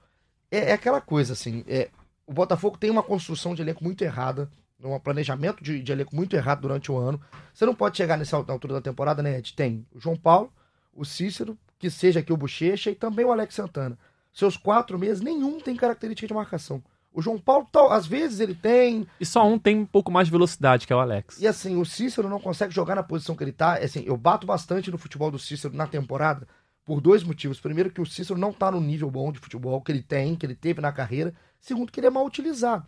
é, 0.52 0.72
é, 0.72 0.74
aquela 0.74 1.00
coisa 1.00 1.34
assim: 1.34 1.64
é, 1.68 1.90
o 2.26 2.34
Botafogo 2.34 2.78
tem 2.78 2.90
uma 2.90 3.04
construção 3.04 3.54
de 3.54 3.62
elenco 3.62 3.84
muito 3.84 4.04
errada 4.04 4.50
um 4.88 5.00
planejamento 5.00 5.64
de, 5.64 5.82
de 5.82 5.92
elenco 5.92 6.16
muito 6.16 6.36
errado 6.36 6.62
durante 6.62 6.92
o 6.92 6.98
ano. 6.98 7.20
Você 7.54 7.66
não 7.66 7.76
pode 7.76 7.98
chegar 7.98 8.18
nessa 8.18 8.38
altura 8.38 8.76
da 8.76 8.82
temporada, 8.82 9.22
né, 9.24 9.38
Ed? 9.38 9.54
Tem 9.54 9.86
o 9.94 10.00
João 10.00 10.16
Paulo, 10.16 10.52
o 10.94 11.06
Cícero, 11.06 11.58
que 11.80 11.90
seja 11.90 12.20
aqui 12.20 12.32
o 12.32 12.38
Bochecha 12.38 12.92
e 12.92 12.96
também 12.96 13.26
o 13.26 13.32
Alex 13.32 13.56
Santana. 13.56 13.98
Seus 14.34 14.58
quatro 14.58 14.98
meses, 14.98 15.22
nenhum 15.22 15.60
tem 15.60 15.76
característica 15.76 16.28
de 16.28 16.34
marcação. 16.34 16.84
O 17.14 17.22
João 17.22 17.38
Paulo, 17.38 17.68
tal, 17.72 17.92
às 17.92 18.08
vezes, 18.08 18.40
ele 18.40 18.56
tem. 18.56 19.06
E 19.20 19.26
só 19.26 19.48
um 19.48 19.60
tem 19.60 19.78
um 19.78 19.86
pouco 19.86 20.12
mais 20.12 20.28
de 20.28 20.32
velocidade, 20.32 20.88
que 20.88 20.94
é 20.94 20.96
o 20.96 21.00
Alex. 21.00 21.40
E 21.40 21.48
assim, 21.48 21.80
o 21.80 21.86
Cícero 21.86 22.28
não 22.28 22.40
consegue 22.40 22.74
jogar 22.74 22.96
na 22.96 23.04
posição 23.04 23.36
que 23.36 23.44
ele 23.44 23.52
tá. 23.52 23.76
Assim, 23.76 24.04
eu 24.08 24.18
bato 24.18 24.48
bastante 24.48 24.90
no 24.90 24.98
futebol 24.98 25.30
do 25.30 25.38
Cícero 25.38 25.76
na 25.76 25.86
temporada 25.86 26.48
por 26.84 27.00
dois 27.00 27.24
motivos. 27.24 27.60
Primeiro, 27.60 27.92
que 27.92 28.02
o 28.02 28.06
Cícero 28.06 28.40
não 28.40 28.52
tá 28.52 28.72
no 28.72 28.82
nível 28.82 29.12
bom 29.12 29.32
de 29.32 29.38
futebol 29.38 29.80
que 29.82 29.92
ele 29.92 30.02
tem, 30.02 30.36
que 30.36 30.46
ele 30.46 30.56
teve 30.56 30.82
na 30.82 30.92
carreira. 30.92 31.36
Segundo, 31.60 31.92
que 31.92 32.00
ele 32.00 32.08
é 32.08 32.10
mal 32.10 32.26
utilizado 32.26 32.88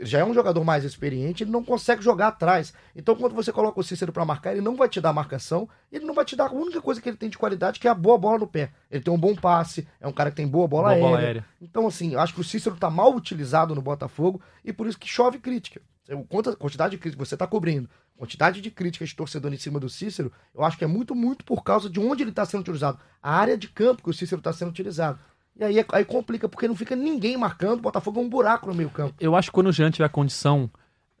já 0.00 0.20
é 0.20 0.24
um 0.24 0.32
jogador 0.32 0.64
mais 0.64 0.84
experiente, 0.84 1.42
ele 1.42 1.50
não 1.50 1.64
consegue 1.64 2.02
jogar 2.02 2.28
atrás. 2.28 2.72
Então, 2.94 3.14
quando 3.16 3.34
você 3.34 3.52
coloca 3.52 3.80
o 3.80 3.82
Cícero 3.82 4.12
para 4.12 4.24
marcar, 4.24 4.52
ele 4.52 4.60
não 4.60 4.76
vai 4.76 4.88
te 4.88 5.00
dar 5.00 5.12
marcação, 5.12 5.68
ele 5.92 6.04
não 6.04 6.14
vai 6.14 6.24
te 6.24 6.36
dar 6.36 6.46
a 6.46 6.52
única 6.52 6.80
coisa 6.80 7.00
que 7.00 7.08
ele 7.08 7.16
tem 7.16 7.28
de 7.28 7.36
qualidade, 7.36 7.80
que 7.80 7.88
é 7.88 7.90
a 7.90 7.94
boa 7.94 8.16
bola 8.16 8.38
no 8.38 8.46
pé. 8.46 8.70
Ele 8.90 9.02
tem 9.02 9.12
um 9.12 9.18
bom 9.18 9.34
passe, 9.34 9.86
é 10.00 10.06
um 10.06 10.12
cara 10.12 10.30
que 10.30 10.36
tem 10.36 10.46
boa 10.46 10.68
bola, 10.68 10.88
boa 10.88 10.92
aérea. 10.94 11.08
bola 11.08 11.18
aérea. 11.18 11.46
Então, 11.60 11.86
assim, 11.86 12.14
acho 12.14 12.34
que 12.34 12.40
o 12.40 12.44
Cícero 12.44 12.76
tá 12.76 12.88
mal 12.88 13.14
utilizado 13.14 13.74
no 13.74 13.82
Botafogo 13.82 14.40
e 14.64 14.72
por 14.72 14.86
isso 14.86 14.98
que 14.98 15.08
chove 15.08 15.38
crítica. 15.38 15.80
Quanta 16.28 16.54
quantidade 16.54 16.92
de 16.92 16.98
crítica 16.98 17.24
você 17.24 17.36
tá 17.36 17.46
cobrindo, 17.46 17.88
quantidade 18.16 18.60
de 18.60 18.70
críticas 18.70 19.08
de 19.08 19.16
torcedor 19.16 19.52
em 19.52 19.58
cima 19.58 19.80
do 19.80 19.88
Cícero, 19.88 20.30
eu 20.54 20.62
acho 20.62 20.76
que 20.76 20.84
é 20.84 20.86
muito, 20.86 21.14
muito 21.14 21.44
por 21.44 21.62
causa 21.64 21.88
de 21.88 21.98
onde 21.98 22.22
ele 22.22 22.30
está 22.30 22.44
sendo 22.44 22.60
utilizado. 22.60 22.98
A 23.22 23.34
área 23.34 23.56
de 23.56 23.68
campo 23.68 24.02
que 24.02 24.10
o 24.10 24.14
Cícero 24.14 24.38
está 24.38 24.52
sendo 24.52 24.68
utilizado. 24.68 25.18
E 25.56 25.64
aí, 25.64 25.84
aí 25.92 26.04
complica, 26.04 26.48
porque 26.48 26.66
não 26.66 26.74
fica 26.74 26.96
ninguém 26.96 27.36
marcando, 27.36 27.78
o 27.78 27.82
Botafogo 27.82 28.20
é 28.20 28.24
um 28.24 28.28
buraco 28.28 28.66
no 28.66 28.74
meio 28.74 28.90
campo. 28.90 29.14
Eu 29.20 29.36
acho 29.36 29.50
que 29.50 29.54
quando 29.54 29.68
o 29.68 29.72
Jean 29.72 29.90
tiver 29.90 30.08
condição, 30.08 30.68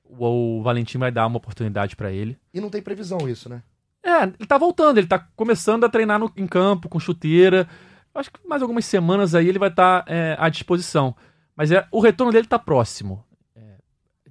o, 0.02 0.58
o 0.58 0.62
Valentim 0.62 0.98
vai 0.98 1.12
dar 1.12 1.26
uma 1.26 1.36
oportunidade 1.36 1.94
para 1.94 2.10
ele. 2.10 2.36
E 2.52 2.60
não 2.60 2.68
tem 2.68 2.82
previsão 2.82 3.28
isso, 3.28 3.48
né? 3.48 3.62
É, 4.02 4.24
ele 4.24 4.46
tá 4.46 4.58
voltando, 4.58 4.98
ele 4.98 5.06
tá 5.06 5.18
começando 5.34 5.84
a 5.84 5.88
treinar 5.88 6.18
no, 6.18 6.30
em 6.36 6.46
campo, 6.46 6.88
com 6.88 6.98
chuteira. 6.98 7.68
Acho 8.14 8.30
que 8.30 8.46
mais 8.46 8.60
algumas 8.60 8.84
semanas 8.84 9.34
aí 9.34 9.48
ele 9.48 9.58
vai 9.58 9.70
estar 9.70 10.02
tá, 10.02 10.12
é, 10.12 10.36
à 10.38 10.48
disposição. 10.48 11.16
Mas 11.56 11.70
é, 11.70 11.86
o 11.90 12.00
retorno 12.00 12.32
dele 12.32 12.46
tá 12.46 12.58
próximo. 12.58 13.24
É, 13.56 13.76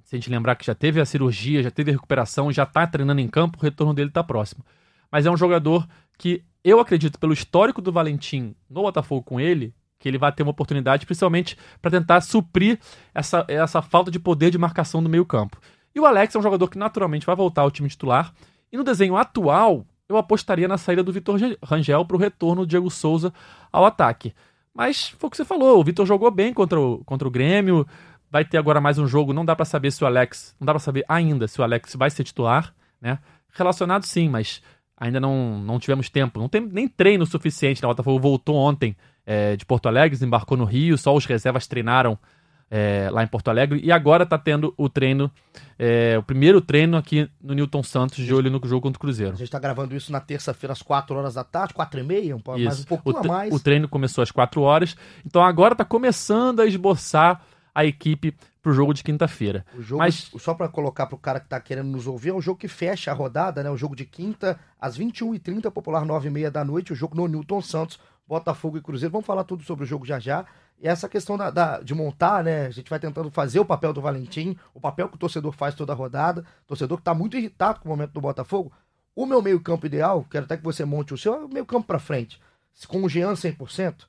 se 0.02 0.14
a 0.14 0.18
gente 0.18 0.30
lembrar 0.30 0.54
que 0.54 0.66
já 0.66 0.74
teve 0.74 1.00
a 1.00 1.04
cirurgia, 1.04 1.62
já 1.62 1.70
teve 1.70 1.90
a 1.90 1.94
recuperação, 1.94 2.52
já 2.52 2.64
tá 2.64 2.86
treinando 2.86 3.20
em 3.20 3.28
campo, 3.28 3.58
o 3.58 3.62
retorno 3.62 3.94
dele 3.94 4.10
tá 4.10 4.22
próximo. 4.22 4.64
Mas 5.10 5.26
é 5.26 5.30
um 5.30 5.36
jogador 5.36 5.88
que 6.16 6.44
eu 6.62 6.78
acredito, 6.78 7.18
pelo 7.18 7.32
histórico 7.32 7.82
do 7.82 7.92
Valentim 7.92 8.54
no 8.70 8.82
Botafogo 8.82 9.22
com 9.22 9.40
ele, 9.40 9.74
que 9.98 10.08
ele 10.08 10.18
vai 10.18 10.32
ter 10.32 10.42
uma 10.42 10.50
oportunidade, 10.50 11.06
principalmente 11.06 11.56
para 11.80 11.90
tentar 11.90 12.20
suprir 12.20 12.78
essa, 13.14 13.44
essa 13.48 13.80
falta 13.80 14.10
de 14.10 14.18
poder 14.18 14.50
de 14.50 14.58
marcação 14.58 15.02
do 15.02 15.08
meio-campo. 15.08 15.58
E 15.94 16.00
o 16.00 16.06
Alex 16.06 16.34
é 16.34 16.38
um 16.38 16.42
jogador 16.42 16.68
que 16.68 16.78
naturalmente 16.78 17.26
vai 17.26 17.36
voltar 17.36 17.62
ao 17.62 17.70
time 17.70 17.88
titular. 17.88 18.34
E 18.72 18.76
no 18.76 18.82
desenho 18.82 19.16
atual, 19.16 19.86
eu 20.08 20.16
apostaria 20.16 20.68
na 20.68 20.76
saída 20.76 21.02
do 21.02 21.12
Vitor 21.12 21.38
Rangel 21.62 22.04
para 22.04 22.16
o 22.16 22.20
retorno 22.20 22.62
do 22.62 22.68
Diego 22.68 22.90
Souza 22.90 23.32
ao 23.72 23.84
ataque. 23.84 24.34
Mas 24.74 25.10
foi 25.10 25.28
o 25.28 25.30
que 25.30 25.36
você 25.36 25.44
falou, 25.44 25.80
o 25.80 25.84
Vitor 25.84 26.04
jogou 26.04 26.30
bem 26.30 26.52
contra 26.52 26.80
o, 26.80 27.04
contra 27.04 27.26
o 27.26 27.30
Grêmio, 27.30 27.86
vai 28.28 28.44
ter 28.44 28.58
agora 28.58 28.80
mais 28.80 28.98
um 28.98 29.06
jogo, 29.06 29.32
não 29.32 29.44
dá 29.44 29.54
para 29.54 29.64
saber 29.64 29.92
se 29.92 30.02
o 30.02 30.06
Alex, 30.06 30.56
não 30.58 30.66
dá 30.66 30.72
para 30.72 30.80
saber 30.80 31.04
ainda 31.08 31.46
se 31.46 31.60
o 31.60 31.64
Alex 31.64 31.94
vai 31.94 32.10
ser 32.10 32.24
titular, 32.24 32.74
né? 33.00 33.20
Relacionado 33.52 34.04
sim, 34.04 34.28
mas 34.28 34.60
ainda 34.96 35.20
não, 35.20 35.60
não 35.60 35.78
tivemos 35.78 36.10
tempo, 36.10 36.40
não 36.40 36.48
tem 36.48 36.60
nem 36.60 36.88
treino 36.88 37.24
suficiente, 37.24 37.80
né? 37.80 37.86
O 37.86 37.90
Botafogo 37.92 38.18
voltou 38.18 38.56
ontem 38.56 38.96
é, 39.26 39.56
de 39.56 39.64
Porto 39.64 39.86
Alegre, 39.86 40.10
desembarcou 40.10 40.56
no 40.56 40.64
Rio, 40.64 40.98
só 40.98 41.14
os 41.14 41.26
reservas 41.26 41.66
treinaram 41.66 42.18
é, 42.70 43.08
lá 43.10 43.22
em 43.22 43.26
Porto 43.26 43.48
Alegre 43.48 43.80
e 43.82 43.92
agora 43.92 44.24
está 44.24 44.38
tendo 44.38 44.74
o 44.76 44.88
treino, 44.88 45.30
é, 45.78 46.16
o 46.18 46.22
primeiro 46.22 46.60
treino 46.60 46.96
aqui 46.96 47.30
no 47.40 47.54
Newton 47.54 47.82
Santos, 47.82 48.16
de 48.16 48.34
olho 48.34 48.50
no 48.50 48.60
jogo 48.64 48.82
contra 48.82 48.96
o 48.96 49.00
Cruzeiro. 49.00 49.32
A 49.32 49.36
gente 49.36 49.44
está 49.44 49.58
gravando 49.58 49.94
isso 49.94 50.10
na 50.10 50.20
terça-feira 50.20 50.72
às 50.72 50.82
4 50.82 51.16
horas 51.16 51.34
da 51.34 51.44
tarde, 51.44 51.74
4 51.74 52.00
e 52.00 52.02
meia, 52.02 52.36
um, 52.36 52.42
mais 52.64 52.80
um 52.80 52.84
pouquinho 52.84 53.16
o 53.16 53.18
a 53.18 53.22
mais. 53.22 53.54
O 53.54 53.60
treino 53.60 53.88
começou 53.88 54.22
às 54.22 54.30
4 54.30 54.60
horas, 54.62 54.96
então 55.24 55.42
agora 55.42 55.74
está 55.74 55.84
começando 55.84 56.60
a 56.60 56.66
esboçar 56.66 57.42
a 57.74 57.84
equipe 57.84 58.34
para 58.62 58.70
o 58.70 58.74
jogo 58.74 58.94
de 58.94 59.04
quinta-feira. 59.04 59.66
Mas 59.90 60.30
só 60.38 60.54
para 60.54 60.68
colocar 60.68 61.06
para 61.06 61.16
o 61.16 61.18
cara 61.18 61.38
que 61.38 61.46
está 61.46 61.60
querendo 61.60 61.88
nos 61.88 62.06
ouvir, 62.06 62.30
é 62.30 62.34
um 62.34 62.40
jogo 62.40 62.58
que 62.58 62.68
fecha 62.68 63.10
a 63.10 63.14
rodada, 63.14 63.62
né? 63.62 63.70
O 63.70 63.76
jogo 63.76 63.94
de 63.94 64.06
quinta 64.06 64.58
às 64.80 64.98
21h30, 64.98 65.70
popular 65.70 66.02
9h30 66.02 66.50
da 66.50 66.64
noite, 66.64 66.92
o 66.92 66.96
jogo 66.96 67.14
no 67.14 67.28
Newton 67.28 67.60
Santos. 67.60 68.00
Botafogo 68.26 68.78
e 68.78 68.82
Cruzeiro. 68.82 69.12
Vamos 69.12 69.26
falar 69.26 69.44
tudo 69.44 69.62
sobre 69.62 69.84
o 69.84 69.86
jogo 69.86 70.04
já 70.04 70.18
já. 70.18 70.46
E 70.78 70.88
essa 70.88 71.08
questão 71.08 71.36
da, 71.36 71.50
da, 71.50 71.80
de 71.80 71.94
montar, 71.94 72.42
né? 72.42 72.66
A 72.66 72.70
gente 72.70 72.90
vai 72.90 72.98
tentando 72.98 73.30
fazer 73.30 73.60
o 73.60 73.64
papel 73.64 73.92
do 73.92 74.00
Valentim, 74.00 74.56
o 74.72 74.80
papel 74.80 75.08
que 75.08 75.16
o 75.16 75.18
torcedor 75.18 75.52
faz 75.52 75.74
toda 75.74 75.92
a 75.92 75.96
rodada. 75.96 76.44
Torcedor 76.66 76.98
que 76.98 77.02
está 77.02 77.14
muito 77.14 77.36
irritado 77.36 77.80
com 77.80 77.88
o 77.88 77.90
momento 77.90 78.12
do 78.12 78.20
Botafogo. 78.20 78.72
O 79.14 79.26
meu 79.26 79.40
meio-campo 79.40 79.86
ideal, 79.86 80.26
quero 80.28 80.44
até 80.44 80.56
que 80.56 80.64
você 80.64 80.84
monte 80.84 81.14
o 81.14 81.18
seu, 81.18 81.34
é 81.34 81.44
o 81.44 81.48
meio-campo 81.48 81.86
para 81.86 81.98
frente. 81.98 82.40
Com 82.88 83.04
o 83.04 83.08
Jean 83.08 83.34
100%, 83.34 84.06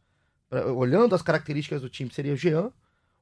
pra, 0.50 0.66
olhando 0.74 1.14
as 1.14 1.22
características 1.22 1.82
do 1.82 1.90
time, 1.90 2.10
seria 2.10 2.34
o 2.34 2.38
Jean, 2.38 2.72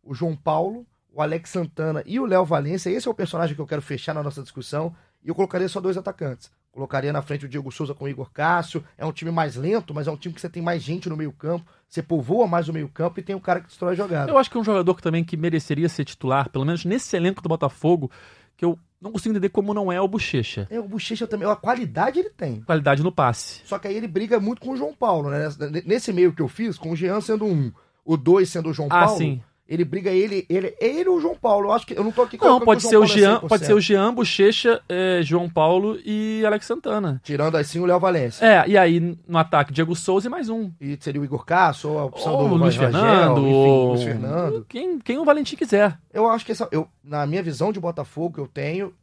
o 0.01 0.13
João 0.13 0.35
Paulo, 0.35 0.85
o 1.11 1.21
Alex 1.21 1.49
Santana 1.49 2.01
e 2.05 2.19
o 2.19 2.25
Léo 2.25 2.45
Valência. 2.45 2.89
Esse 2.89 3.07
é 3.07 3.11
o 3.11 3.13
personagem 3.13 3.53
que 3.53 3.61
eu 3.61 3.67
quero 3.67 3.81
fechar 3.81 4.13
na 4.13 4.23
nossa 4.23 4.41
discussão. 4.41 4.95
E 5.23 5.29
eu 5.29 5.35
colocaria 5.35 5.67
só 5.67 5.81
dois 5.81 5.97
atacantes. 5.97 6.49
Colocaria 6.73 7.13
na 7.13 7.21
frente 7.21 7.45
o 7.45 7.47
Diego 7.47 7.71
Souza 7.71 7.93
com 7.93 8.05
o 8.05 8.09
Igor 8.09 8.31
Cássio. 8.31 8.83
É 8.97 9.05
um 9.05 9.11
time 9.11 9.29
mais 9.29 9.55
lento, 9.55 9.93
mas 9.93 10.07
é 10.07 10.11
um 10.11 10.17
time 10.17 10.33
que 10.33 10.41
você 10.41 10.49
tem 10.49 10.61
mais 10.61 10.81
gente 10.81 11.07
no 11.07 11.15
meio-campo. 11.15 11.71
Você 11.87 12.01
povoa 12.01 12.47
mais 12.47 12.67
o 12.67 12.73
meio-campo 12.73 13.19
e 13.19 13.23
tem 13.23 13.35
um 13.35 13.39
cara 13.39 13.61
que 13.61 13.67
destrói 13.67 13.91
a 13.91 13.95
jogada. 13.95 14.31
Eu 14.31 14.39
acho 14.39 14.49
que 14.49 14.57
é 14.57 14.59
um 14.59 14.63
jogador 14.63 14.95
que 14.95 15.01
também 15.03 15.23
que 15.23 15.37
mereceria 15.37 15.87
ser 15.87 16.03
titular, 16.03 16.49
pelo 16.49 16.65
menos 16.65 16.83
nesse 16.83 17.15
elenco 17.15 17.43
do 17.43 17.49
Botafogo, 17.49 18.09
que 18.57 18.65
eu 18.65 18.75
não 18.99 19.11
consigo 19.11 19.33
entender 19.33 19.49
como 19.49 19.71
não 19.71 19.91
é 19.91 20.01
o 20.01 20.07
Bochecha. 20.07 20.67
É, 20.71 20.79
o 20.79 20.87
Bochecha 20.87 21.27
também. 21.27 21.47
A 21.47 21.55
qualidade 21.55 22.17
ele 22.17 22.31
tem. 22.31 22.61
Qualidade 22.61 23.03
no 23.03 23.11
passe. 23.11 23.61
Só 23.65 23.77
que 23.77 23.87
aí 23.87 23.95
ele 23.95 24.07
briga 24.07 24.39
muito 24.39 24.59
com 24.59 24.71
o 24.71 24.75
João 24.75 24.95
Paulo, 24.95 25.29
né? 25.29 25.49
Nesse 25.85 26.11
meio 26.11 26.33
que 26.33 26.41
eu 26.41 26.47
fiz, 26.47 26.75
com 26.75 26.89
o 26.89 26.95
Jean 26.95 27.21
sendo 27.21 27.45
um, 27.45 27.71
o 28.03 28.17
dois 28.17 28.49
sendo 28.49 28.71
o 28.71 28.73
João 28.73 28.87
ah, 28.89 29.05
Paulo. 29.05 29.13
Ah, 29.13 29.17
sim 29.17 29.41
ele 29.67 29.85
briga 29.85 30.11
ele, 30.11 30.45
ele, 30.49 30.75
ele 30.79 31.09
ou 31.09 31.17
o 31.17 31.21
João 31.21 31.35
Paulo. 31.35 31.69
Eu 31.69 31.73
acho 31.73 31.87
que 31.87 31.97
eu 31.97 32.03
não 32.03 32.11
tô 32.11 32.23
aqui 32.23 32.37
Não, 32.39 32.59
pode 32.59 32.83
ser 32.83 32.97
o 32.97 33.05
Jean, 33.05 33.39
pode 33.39 33.65
ser 33.65 33.73
o 33.73 33.79
Jean, 33.79 34.13
Bochecha, 34.13 34.81
é, 34.89 35.21
João 35.23 35.49
Paulo 35.49 35.97
e 36.05 36.43
Alex 36.45 36.65
Santana. 36.65 37.21
Tirando 37.23 37.55
assim 37.55 37.79
o 37.79 37.85
Léo 37.85 37.99
Valência. 37.99 38.45
É, 38.45 38.67
e 38.67 38.77
aí 38.77 38.99
no 38.99 39.37
ataque 39.37 39.73
Diego 39.73 39.95
Souza 39.95 40.27
e 40.27 40.29
mais 40.29 40.49
um. 40.49 40.71
E 40.79 40.97
seria 40.99 41.21
o 41.21 41.25
Igor 41.25 41.45
Cássio, 41.45 41.91
ou 41.91 41.99
a 41.99 42.05
opção 42.05 42.33
ou 42.33 42.49
do 42.49 42.55
Luiz 42.55 42.75
Fernando, 42.75 43.39
enfim, 43.39 43.53
ou... 43.53 43.87
Luiz 43.89 44.03
Fernando. 44.03 44.65
Quem, 44.67 44.99
quem 44.99 45.17
o 45.17 45.25
Valentim 45.25 45.55
quiser. 45.55 45.97
Eu 46.13 46.29
acho 46.29 46.45
que 46.45 46.51
essa, 46.51 46.67
eu, 46.71 46.87
na 47.03 47.25
minha 47.25 47.41
visão 47.41 47.71
de 47.71 47.79
Botafogo 47.79 48.35
que 48.35 48.41
eu 48.41 48.47
tenho, 48.47 48.93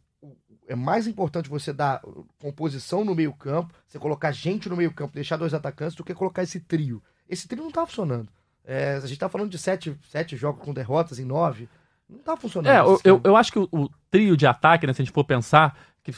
é 0.69 0.75
mais 0.77 1.07
importante 1.07 1.49
você 1.49 1.73
dar 1.73 2.01
composição 2.41 3.05
no 3.05 3.15
meio-campo, 3.15 3.75
você 3.89 3.99
colocar 3.99 4.31
gente 4.31 4.69
no 4.69 4.77
meio-campo, 4.77 5.15
deixar 5.15 5.37
dois 5.37 5.53
atacantes, 5.53 5.97
do 5.97 6.05
que 6.05 6.15
colocar 6.15 6.43
esse 6.43 6.61
trio. 6.61 7.03
Esse 7.29 7.49
trio 7.49 7.65
não 7.65 7.73
tá 7.73 7.85
funcionando. 7.85 8.29
É, 8.65 8.95
a 9.03 9.07
gente 9.07 9.19
tá 9.19 9.29
falando 9.29 9.51
de 9.51 9.59
sete, 9.59 9.97
sete 10.09 10.37
jogos 10.37 10.65
com 10.65 10.73
derrotas 10.73 11.19
em 11.19 11.25
nove. 11.25 11.69
Não 12.09 12.19
tá 12.19 12.37
funcionando. 12.37 12.73
É, 12.73 12.81
eu, 12.81 13.01
eu, 13.05 13.21
eu, 13.25 13.37
acho 13.37 13.53
que 13.53 13.59
o, 13.59 13.69
o, 13.71 13.89
trio 14.11 14.37
de 14.37 14.47
ataque, 14.47 14.87
né, 14.87 14.93
se 14.93 15.01
a 15.01 15.05
gente 15.05 15.15
for 15.15 15.25
pensar, 15.25 15.79
que, 16.03 16.13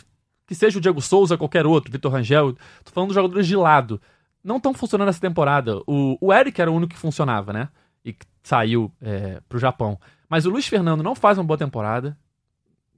que 0.47 0.55
seja 0.55 0.79
o 0.79 0.81
Diego 0.81 1.01
Souza, 1.01 1.37
qualquer 1.37 1.67
outro, 1.67 1.93
Vitor 1.93 2.11
Rangel, 2.11 2.55
tô 2.85 2.91
falando 2.93 3.09
dos 3.09 3.15
jogadores 3.15 3.47
de 3.47 3.57
lado. 3.57 4.01
Não 4.43 4.57
estão 4.57 4.75
funcionando 4.75 5.09
essa 5.09 5.21
temporada. 5.21 5.79
O, 5.87 6.17
o 6.21 6.33
Eric 6.33 6.61
era 6.61 6.71
o 6.71 6.75
único 6.75 6.95
que 6.95 6.99
funcionava, 6.99 7.53
né? 7.53 7.69
E 8.05 8.17
saiu 8.43 8.91
é, 9.01 9.41
pro 9.49 9.59
Japão. 9.59 9.99
Mas 10.29 10.47
o 10.47 10.51
Luiz 10.51 10.67
Fernando 10.67 11.03
não 11.03 11.15
faz 11.15 11.39
uma 11.39 11.45
boa 11.45 11.59
temporada. 11.59 12.17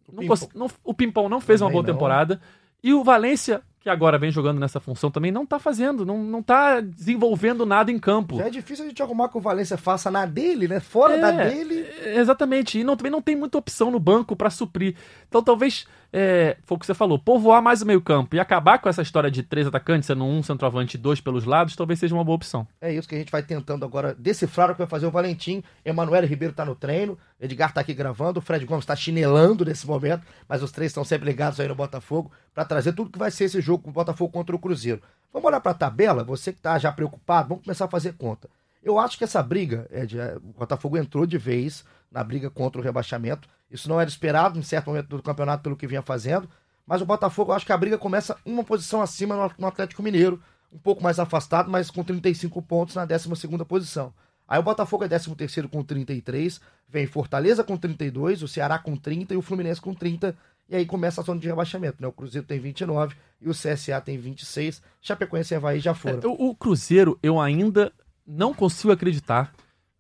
O, 0.09 0.13
não 0.13 0.95
Pimpão. 0.95 1.25
não, 1.25 1.31
não 1.31 1.41
fez 1.41 1.61
Também 1.61 1.75
uma 1.77 1.83
boa 1.83 1.87
não. 1.87 1.93
temporada. 1.93 2.41
E 2.85 2.93
o 2.93 3.03
Valência 3.03 3.63
que 3.85 3.91
agora 3.91 4.17
vem 4.17 4.31
jogando 4.31 4.59
nessa 4.59 4.81
função 4.81 5.11
também, 5.11 5.31
não 5.31 5.45
tá 5.45 5.59
fazendo, 5.59 6.07
não, 6.07 6.25
não 6.25 6.43
tá 6.43 6.81
desenvolvendo 6.81 7.67
nada 7.67 7.93
em 7.93 7.99
campo. 7.99 8.39
Já 8.39 8.47
é 8.47 8.51
difícil 8.51 8.83
a 8.83 8.89
gente 8.89 9.03
arrumar 9.03 9.29
que 9.29 9.37
o 9.37 9.43
Valência 9.43 9.77
faça 9.77 10.11
na 10.11 10.25
dele, 10.25 10.67
né? 10.67 10.81
Fora 10.81 11.17
é, 11.17 11.21
da 11.21 11.31
dele. 11.31 11.84
Exatamente. 12.05 12.79
E 12.79 12.85
não, 12.85 12.97
também 12.97 13.13
não 13.13 13.23
tem 13.23 13.37
muita 13.37 13.59
opção 13.59 13.91
no 13.91 13.99
banco 13.99 14.37
para 14.37 14.51
suprir. 14.51 14.97
Então 15.29 15.43
talvez 15.43 15.87
é, 16.17 16.57
foi 16.63 16.77
o 16.77 16.79
que 16.79 16.87
você 16.87 16.95
falou, 16.95 17.19
povoar 17.19 17.61
mais 17.61 17.83
o 17.83 17.87
meio-campo 17.87 18.37
e 18.37 18.41
acabar 18.41 18.79
com 18.79 18.89
essa 18.89 19.03
história 19.03 19.29
de 19.29 19.43
três 19.43 19.67
atacantes, 19.67 20.07
sendo 20.07 20.25
um 20.25 20.45
centroavante 20.45 20.97
e 20.97 21.01
dois 21.01 21.21
pelos 21.21 21.45
lados, 21.45 21.75
talvez 21.75 21.99
seja 21.99 22.15
uma 22.15 22.23
boa 22.23 22.37
opção. 22.37 22.69
É 22.81 22.93
isso 22.93 23.09
que 23.09 23.17
a 23.17 23.19
gente 23.19 23.33
vai 23.33 23.43
tentando 23.43 23.85
agora 23.85 24.15
decifrar 24.15 24.71
o 24.71 24.75
que 24.75 24.79
vai 24.79 24.87
fazer 24.87 25.07
o 25.07 25.11
Valentim. 25.11 25.61
Emanuel 25.85 26.25
Ribeiro 26.25 26.55
tá 26.55 26.65
no 26.65 26.77
treino, 26.77 27.19
Edgar 27.41 27.75
tá 27.75 27.81
aqui 27.81 27.93
gravando, 27.93 28.39
o 28.39 28.43
Fred 28.43 28.65
Gomes 28.65 28.87
tá 28.87 28.95
chinelando 28.95 29.65
nesse 29.65 29.89
momento, 29.89 30.25
mas 30.49 30.63
os 30.63 30.71
três 30.71 30.91
estão 30.91 31.03
sempre 31.03 31.29
ligados 31.29 31.59
aí 31.59 31.67
no 31.67 31.75
Botafogo 31.75 32.31
para 32.55 32.65
trazer 32.65 32.93
tudo 32.93 33.11
que 33.11 33.19
vai 33.19 33.33
ser 33.33 33.47
esse 33.47 33.61
jogo 33.61 33.83
com 33.83 33.91
o 33.91 33.93
Botafogo 33.93 34.31
contra 34.31 34.55
o 34.55 34.59
Cruzeiro. 34.59 35.03
Vamos 35.33 35.49
olhar 35.49 35.59
para 35.59 35.73
a 35.73 35.75
tabela, 35.75 36.23
você 36.23 36.53
que 36.53 36.61
tá 36.61 36.79
já 36.79 36.93
preocupado, 36.93 37.49
vamos 37.49 37.65
começar 37.65 37.87
a 37.87 37.91
fazer 37.91 38.13
conta. 38.13 38.49
Eu 38.85 38.99
acho 38.99 39.17
que 39.17 39.25
essa 39.25 39.43
briga, 39.43 39.89
Ed, 39.91 40.21
é, 40.21 40.37
o 40.37 40.53
Botafogo 40.59 40.99
entrou 40.99 41.25
de 41.25 41.39
vez 41.39 41.85
na 42.13 42.23
briga 42.23 42.51
contra 42.51 42.81
o 42.81 42.85
rebaixamento. 42.85 43.49
Isso 43.71 43.89
não 43.89 43.99
era 43.99 44.09
esperado 44.09 44.59
em 44.59 44.63
certo 44.63 44.89
momento 44.89 45.09
do 45.09 45.23
campeonato 45.23 45.63
pelo 45.63 45.75
que 45.75 45.87
vinha 45.87 46.03
fazendo. 46.03 46.49
Mas 46.87 47.01
o 47.01 47.07
Botafogo, 47.07 47.51
eu 47.51 47.57
acho 47.57 47.65
que 47.65 47.73
a 47.73 47.79
briga 47.79 47.97
começa 47.97 48.37
uma 48.45 48.63
posição 48.63 49.01
acima 49.01 49.51
no 49.59 49.67
Atlético 49.67 50.03
Mineiro, 50.03 50.41
um 50.71 50.77
pouco 50.79 51.03
mais 51.03 51.19
afastado, 51.19 51.71
mas 51.71 51.91
com 51.91 52.05
35 52.05 52.61
pontos 52.61 52.95
na 52.95 53.07
12 53.07 53.29
posição. 53.67 54.13
Aí 54.47 54.59
o 54.59 54.63
Botafogo 54.63 55.05
é 55.05 55.09
13 55.09 55.69
com 55.69 55.83
33, 55.83 56.61
vem 56.87 57.07
Fortaleza 57.07 57.65
com 57.65 57.79
32, 57.79 58.43
o 58.43 58.49
Ceará 58.49 58.79
com 58.79 58.95
30 58.95 59.33
e 59.33 59.37
o 59.39 59.43
Fluminense 59.43 59.81
com 59.81 59.95
30. 59.95 60.37
E 60.69 60.77
aí 60.77 60.85
começa 60.85 61.21
a 61.21 61.25
zona 61.25 61.41
de 61.41 61.47
rebaixamento, 61.47 61.97
né? 62.01 62.09
O 62.09 62.13
Cruzeiro 62.13 62.47
tem 62.47 62.59
29 62.59 63.15
e 63.41 63.49
o 63.49 63.53
CSA 63.53 64.01
tem 64.03 64.19
26. 64.19 64.83
Chapecoense 65.01 65.55
e 65.55 65.57
Havaí 65.57 65.81
já 65.81 65.95
foram. 65.95 66.21
É, 66.23 66.27
o, 66.27 66.51
o 66.51 66.55
Cruzeiro, 66.55 67.19
eu 67.23 67.41
ainda 67.41 67.93
não 68.27 68.55
consigo 68.55 68.93
acreditar 68.93 69.53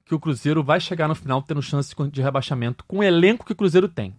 que 0.05 0.15
o 0.15 0.21
Cruzeiro 0.21 0.63
vai 0.63 0.81
chegar 0.81 1.09
no 1.09 1.15
final 1.15 1.43
tendo 1.43 1.63
chance 1.63 1.95
de 2.11 2.23
rebaixamento 2.23 2.85
com 2.87 2.99
o 2.99 3.03
elenco 3.03 3.45
que 3.45 3.53
o 3.53 3.57
Cruzeiro 3.57 3.89
tem. 3.89 4.15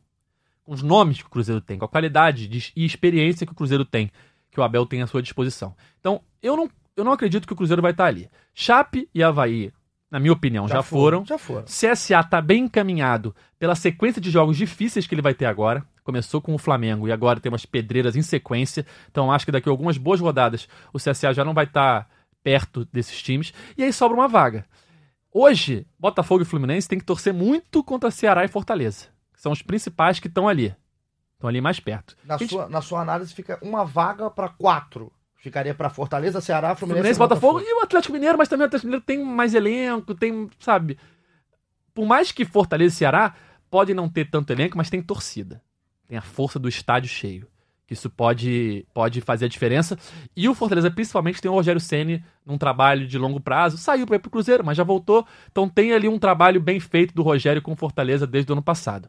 Com 0.63 0.73
os 0.73 0.81
nomes 0.81 1.21
que 1.21 1.27
o 1.27 1.29
Cruzeiro 1.29 1.61
tem, 1.61 1.77
com 1.77 1.85
a 1.85 1.89
qualidade 1.89 2.47
de, 2.47 2.71
e 2.75 2.85
experiência 2.85 3.45
que 3.45 3.53
o 3.53 3.55
Cruzeiro 3.55 3.85
tem, 3.85 4.11
que 4.49 4.59
o 4.59 4.63
Abel 4.63 4.85
tem 4.85 5.01
à 5.01 5.07
sua 5.07 5.21
disposição. 5.21 5.75
Então, 5.99 6.21
eu 6.41 6.57
não, 6.57 6.69
eu 6.95 7.03
não 7.03 7.11
acredito 7.11 7.45
que 7.45 7.53
o 7.53 7.55
Cruzeiro 7.55 7.81
vai 7.81 7.91
estar 7.91 8.05
ali. 8.05 8.29
Chape 8.53 9.07
e 9.13 9.21
Havaí, 9.21 9.71
na 10.09 10.19
minha 10.19 10.33
opinião, 10.33 10.67
já, 10.67 10.75
já 10.75 10.83
foram. 10.83 11.23
Já 11.23 11.37
foram. 11.37 11.65
CSA 11.65 12.19
está 12.19 12.41
bem 12.41 12.63
encaminhado 12.63 13.35
pela 13.59 13.75
sequência 13.75 14.19
de 14.19 14.31
jogos 14.31 14.57
difíceis 14.57 15.05
que 15.05 15.13
ele 15.13 15.21
vai 15.21 15.35
ter 15.35 15.45
agora. 15.45 15.85
Começou 16.03 16.41
com 16.41 16.55
o 16.55 16.57
Flamengo 16.57 17.07
e 17.07 17.11
agora 17.11 17.39
tem 17.39 17.51
umas 17.51 17.65
pedreiras 17.65 18.15
em 18.15 18.21
sequência. 18.23 18.85
Então, 19.11 19.31
acho 19.31 19.45
que 19.45 19.51
daqui 19.51 19.69
a 19.69 19.71
algumas 19.71 19.97
boas 19.97 20.19
rodadas 20.19 20.67
o 20.91 20.97
CSA 20.97 21.33
já 21.33 21.45
não 21.45 21.53
vai 21.53 21.65
estar 21.65 22.07
perto 22.45 22.85
desses 22.93 23.23
times. 23.23 23.51
E 23.75 23.83
aí 23.83 23.91
sobra 23.91 24.15
uma 24.15 24.27
vaga. 24.27 24.67
Hoje, 25.33 25.87
Botafogo 25.97 26.43
e 26.43 26.45
Fluminense 26.45 26.87
tem 26.87 26.99
que 26.99 27.03
torcer 27.03 27.33
muito 27.33 27.83
contra 27.83 28.11
Ceará 28.11 28.45
e 28.45 28.47
Fortaleza. 28.47 29.07
Que 29.33 29.41
são 29.41 29.51
os 29.51 29.63
principais 29.63 30.19
que 30.19 30.27
estão 30.27 30.47
ali. 30.47 30.75
Estão 31.33 31.49
ali 31.49 31.59
mais 31.59 31.79
perto. 31.79 32.15
Na, 32.23 32.37
gente... 32.37 32.51
sua, 32.51 32.69
na 32.69 32.81
sua 32.83 33.01
análise, 33.01 33.33
fica 33.33 33.57
uma 33.63 33.83
vaga 33.83 34.29
para 34.29 34.47
quatro. 34.47 35.11
Ficaria 35.37 35.73
para 35.73 35.89
Fortaleza, 35.89 36.39
Ceará, 36.39 36.75
Fluminense, 36.75 37.01
Fluminense 37.01 37.19
Botafogo. 37.19 37.53
Botafogo. 37.53 37.77
e 37.77 37.81
o 37.81 37.83
Atlético 37.83 38.13
Mineiro, 38.13 38.37
mas 38.37 38.47
também 38.47 38.65
o 38.65 38.67
Atlético 38.67 38.87
Mineiro 38.87 39.05
tem 39.05 39.25
mais 39.25 39.55
elenco, 39.55 40.13
tem, 40.13 40.49
sabe? 40.59 40.99
Por 41.93 42.05
mais 42.05 42.31
que 42.31 42.45
Fortaleza 42.45 42.93
e 42.93 42.97
Ceará 42.97 43.35
podem 43.69 43.95
não 43.95 44.07
ter 44.07 44.29
tanto 44.29 44.51
elenco, 44.51 44.77
mas 44.77 44.89
tem 44.89 45.01
torcida. 45.01 45.61
Tem 46.07 46.17
a 46.17 46.21
força 46.21 46.59
do 46.59 46.69
estádio 46.69 47.09
cheio 47.09 47.47
que 47.87 47.93
isso 47.93 48.09
pode, 48.09 48.85
pode 48.93 49.21
fazer 49.21 49.45
a 49.45 49.49
diferença. 49.49 49.97
E 50.35 50.49
o 50.49 50.55
Fortaleza, 50.55 50.89
principalmente, 50.89 51.41
tem 51.41 51.51
o 51.51 51.53
Rogério 51.53 51.79
Ceni 51.79 52.23
num 52.45 52.57
trabalho 52.57 53.07
de 53.07 53.17
longo 53.17 53.39
prazo. 53.39 53.77
Saiu 53.77 54.07
para 54.07 54.15
ir 54.15 54.19
pro 54.19 54.31
Cruzeiro, 54.31 54.65
mas 54.65 54.77
já 54.77 54.83
voltou. 54.83 55.25
Então 55.51 55.69
tem 55.69 55.93
ali 55.93 56.07
um 56.07 56.17
trabalho 56.17 56.59
bem 56.59 56.79
feito 56.79 57.13
do 57.13 57.21
Rogério 57.21 57.61
com 57.61 57.73
o 57.73 57.75
Fortaleza 57.75 58.25
desde 58.25 58.51
o 58.51 58.53
ano 58.53 58.63
passado. 58.63 59.07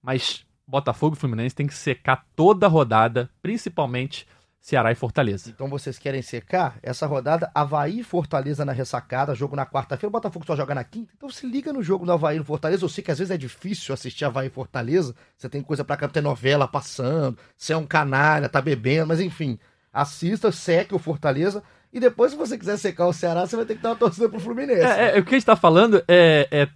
Mas 0.00 0.44
Botafogo 0.66 1.16
e 1.16 1.18
Fluminense 1.18 1.54
tem 1.54 1.66
que 1.66 1.74
secar 1.74 2.24
toda 2.36 2.66
a 2.66 2.68
rodada, 2.68 3.28
principalmente 3.42 4.26
Ceará 4.62 4.92
e 4.92 4.94
Fortaleza. 4.94 5.50
Então 5.50 5.68
vocês 5.68 5.98
querem 5.98 6.22
secar 6.22 6.78
essa 6.84 7.04
rodada 7.04 7.50
Havaí 7.52 7.98
e 7.98 8.04
Fortaleza 8.04 8.64
na 8.64 8.70
ressacada, 8.70 9.34
jogo 9.34 9.56
na 9.56 9.66
quarta-feira, 9.66 10.06
o 10.06 10.12
Botafogo 10.12 10.46
só 10.46 10.54
joga 10.54 10.72
na 10.72 10.84
quinta. 10.84 11.12
Então 11.16 11.28
se 11.28 11.44
liga 11.44 11.72
no 11.72 11.82
jogo 11.82 12.06
do 12.06 12.12
Havaí 12.12 12.38
e 12.38 12.44
Fortaleza. 12.44 12.84
Eu 12.84 12.88
sei 12.88 13.02
que 13.02 13.10
às 13.10 13.18
vezes 13.18 13.32
é 13.32 13.36
difícil 13.36 13.92
assistir 13.92 14.24
Havaí 14.24 14.46
e 14.46 14.50
Fortaleza. 14.50 15.16
Você 15.36 15.48
tem 15.48 15.60
coisa 15.62 15.84
pra 15.84 15.96
cá, 15.96 16.06
tem 16.06 16.22
novela 16.22 16.68
passando, 16.68 17.36
você 17.56 17.72
é 17.72 17.76
um 17.76 17.84
canalha, 17.84 18.48
tá 18.48 18.62
bebendo, 18.62 19.08
mas 19.08 19.20
enfim. 19.20 19.58
Assista, 19.92 20.52
seque 20.52 20.94
o 20.94 20.98
Fortaleza. 20.98 21.60
E 21.92 21.98
depois, 21.98 22.30
se 22.30 22.38
você 22.38 22.56
quiser 22.56 22.78
secar 22.78 23.08
o 23.08 23.12
Ceará, 23.12 23.44
você 23.44 23.56
vai 23.56 23.66
ter 23.66 23.74
que 23.74 23.82
dar 23.82 23.90
uma 23.90 23.96
torcida 23.96 24.28
pro 24.28 24.38
Fluminense. 24.38 24.80
É, 24.80 25.18
é, 25.18 25.20
o 25.20 25.24
que 25.24 25.34
a 25.34 25.38
gente 25.38 25.44
tá 25.44 25.56
falando 25.56 26.02
é, 26.06 26.48
é 26.52 26.68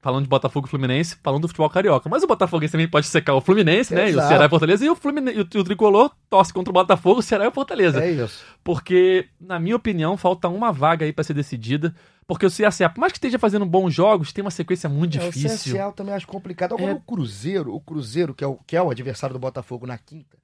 falando 0.00 0.22
de 0.22 0.28
Botafogo 0.28 0.66
e 0.66 0.70
Fluminense, 0.70 1.16
falando 1.22 1.42
do 1.42 1.48
futebol 1.48 1.68
carioca. 1.68 2.08
Mas 2.08 2.22
o 2.22 2.26
Botafoguense 2.26 2.72
também 2.72 2.88
pode 2.88 3.06
secar 3.06 3.34
o 3.34 3.40
Fluminense, 3.40 3.94
né? 3.94 4.08
Exato. 4.08 4.22
E 4.22 4.24
o 4.24 4.28
Ceará 4.28 4.44
e 4.44 4.46
o 4.46 4.50
Fortaleza. 4.50 4.84
E 4.84 4.90
o, 4.90 4.94
Fluminense, 4.94 5.38
e 5.38 5.40
o, 5.40 5.64
Tricolor 5.64 6.10
torce 6.30 6.52
contra 6.52 6.70
o 6.70 6.74
Botafogo, 6.74 7.20
o 7.20 7.22
Ceará 7.22 7.44
e 7.44 7.48
o 7.48 7.52
Fortaleza. 7.52 8.02
É 8.04 8.10
isso. 8.10 8.44
Porque, 8.62 9.28
na 9.40 9.58
minha 9.58 9.76
opinião, 9.76 10.16
falta 10.16 10.48
uma 10.48 10.72
vaga 10.72 11.04
aí 11.04 11.12
para 11.12 11.24
ser 11.24 11.34
decidida. 11.34 11.94
Porque 12.26 12.44
o 12.44 12.50
CSA, 12.50 12.90
por 12.90 13.00
mais 13.00 13.12
que 13.12 13.18
esteja 13.18 13.38
fazendo 13.38 13.64
bons 13.64 13.92
jogos, 13.92 14.32
tem 14.32 14.44
uma 14.44 14.50
sequência 14.50 14.88
muito 14.88 15.16
é, 15.18 15.20
difícil. 15.20 15.72
O 15.72 15.76
CSA 15.76 15.84
eu 15.84 15.92
também 15.92 16.14
acho 16.14 16.26
complicado. 16.26 16.74
Agora, 16.74 16.92
é... 16.92 16.94
o 16.94 17.00
Cruzeiro, 17.00 17.74
o 17.74 17.80
Cruzeiro, 17.80 18.34
que 18.34 18.44
é 18.44 18.46
o, 18.46 18.56
que 18.66 18.76
é 18.76 18.82
o 18.82 18.90
adversário 18.90 19.32
do 19.32 19.40
Botafogo 19.40 19.86
na 19.86 19.96
quinta, 19.96 20.36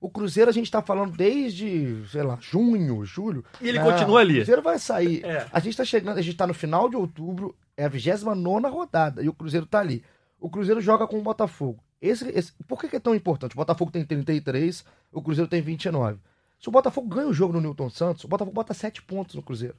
o 0.00 0.10
Cruzeiro 0.10 0.50
a 0.50 0.52
gente 0.52 0.70
tá 0.70 0.82
falando 0.82 1.16
desde, 1.16 2.04
sei 2.10 2.22
lá, 2.22 2.36
junho, 2.40 3.04
julho. 3.04 3.44
E 3.60 3.68
ele 3.68 3.78
continua 3.78 4.20
ali. 4.20 4.34
O 4.34 4.36
Cruzeiro 4.38 4.62
vai 4.62 4.78
sair. 4.78 5.24
É. 5.24 5.46
A 5.52 5.60
gente 5.60 5.76
tá 5.76 5.84
chegando, 5.84 6.18
a 6.18 6.22
gente 6.22 6.36
tá 6.36 6.46
no 6.46 6.52
final 6.52 6.88
de 6.88 6.96
outubro, 6.96 7.54
é 7.76 7.84
a 7.84 7.88
29 7.88 8.68
rodada 8.68 9.22
e 9.22 9.28
o 9.28 9.32
Cruzeiro 9.32 9.66
tá 9.66 9.80
ali. 9.80 10.04
O 10.40 10.50
Cruzeiro 10.50 10.80
joga 10.80 11.06
com 11.06 11.18
o 11.18 11.22
Botafogo. 11.22 11.82
Esse, 12.00 12.28
esse, 12.30 12.52
por 12.66 12.80
que, 12.80 12.88
que 12.88 12.96
é 12.96 13.00
tão 13.00 13.14
importante? 13.14 13.52
O 13.52 13.56
Botafogo 13.56 13.92
tem 13.92 14.04
33, 14.04 14.84
o 15.12 15.22
Cruzeiro 15.22 15.48
tem 15.48 15.62
29. 15.62 16.18
Se 16.60 16.68
o 16.68 16.72
Botafogo 16.72 17.08
ganha 17.08 17.28
o 17.28 17.34
jogo 17.34 17.52
no 17.52 17.60
Newton 17.60 17.90
Santos, 17.90 18.24
o 18.24 18.28
Botafogo 18.28 18.54
bota 18.54 18.74
7 18.74 19.02
pontos 19.02 19.34
no 19.34 19.42
Cruzeiro. 19.42 19.76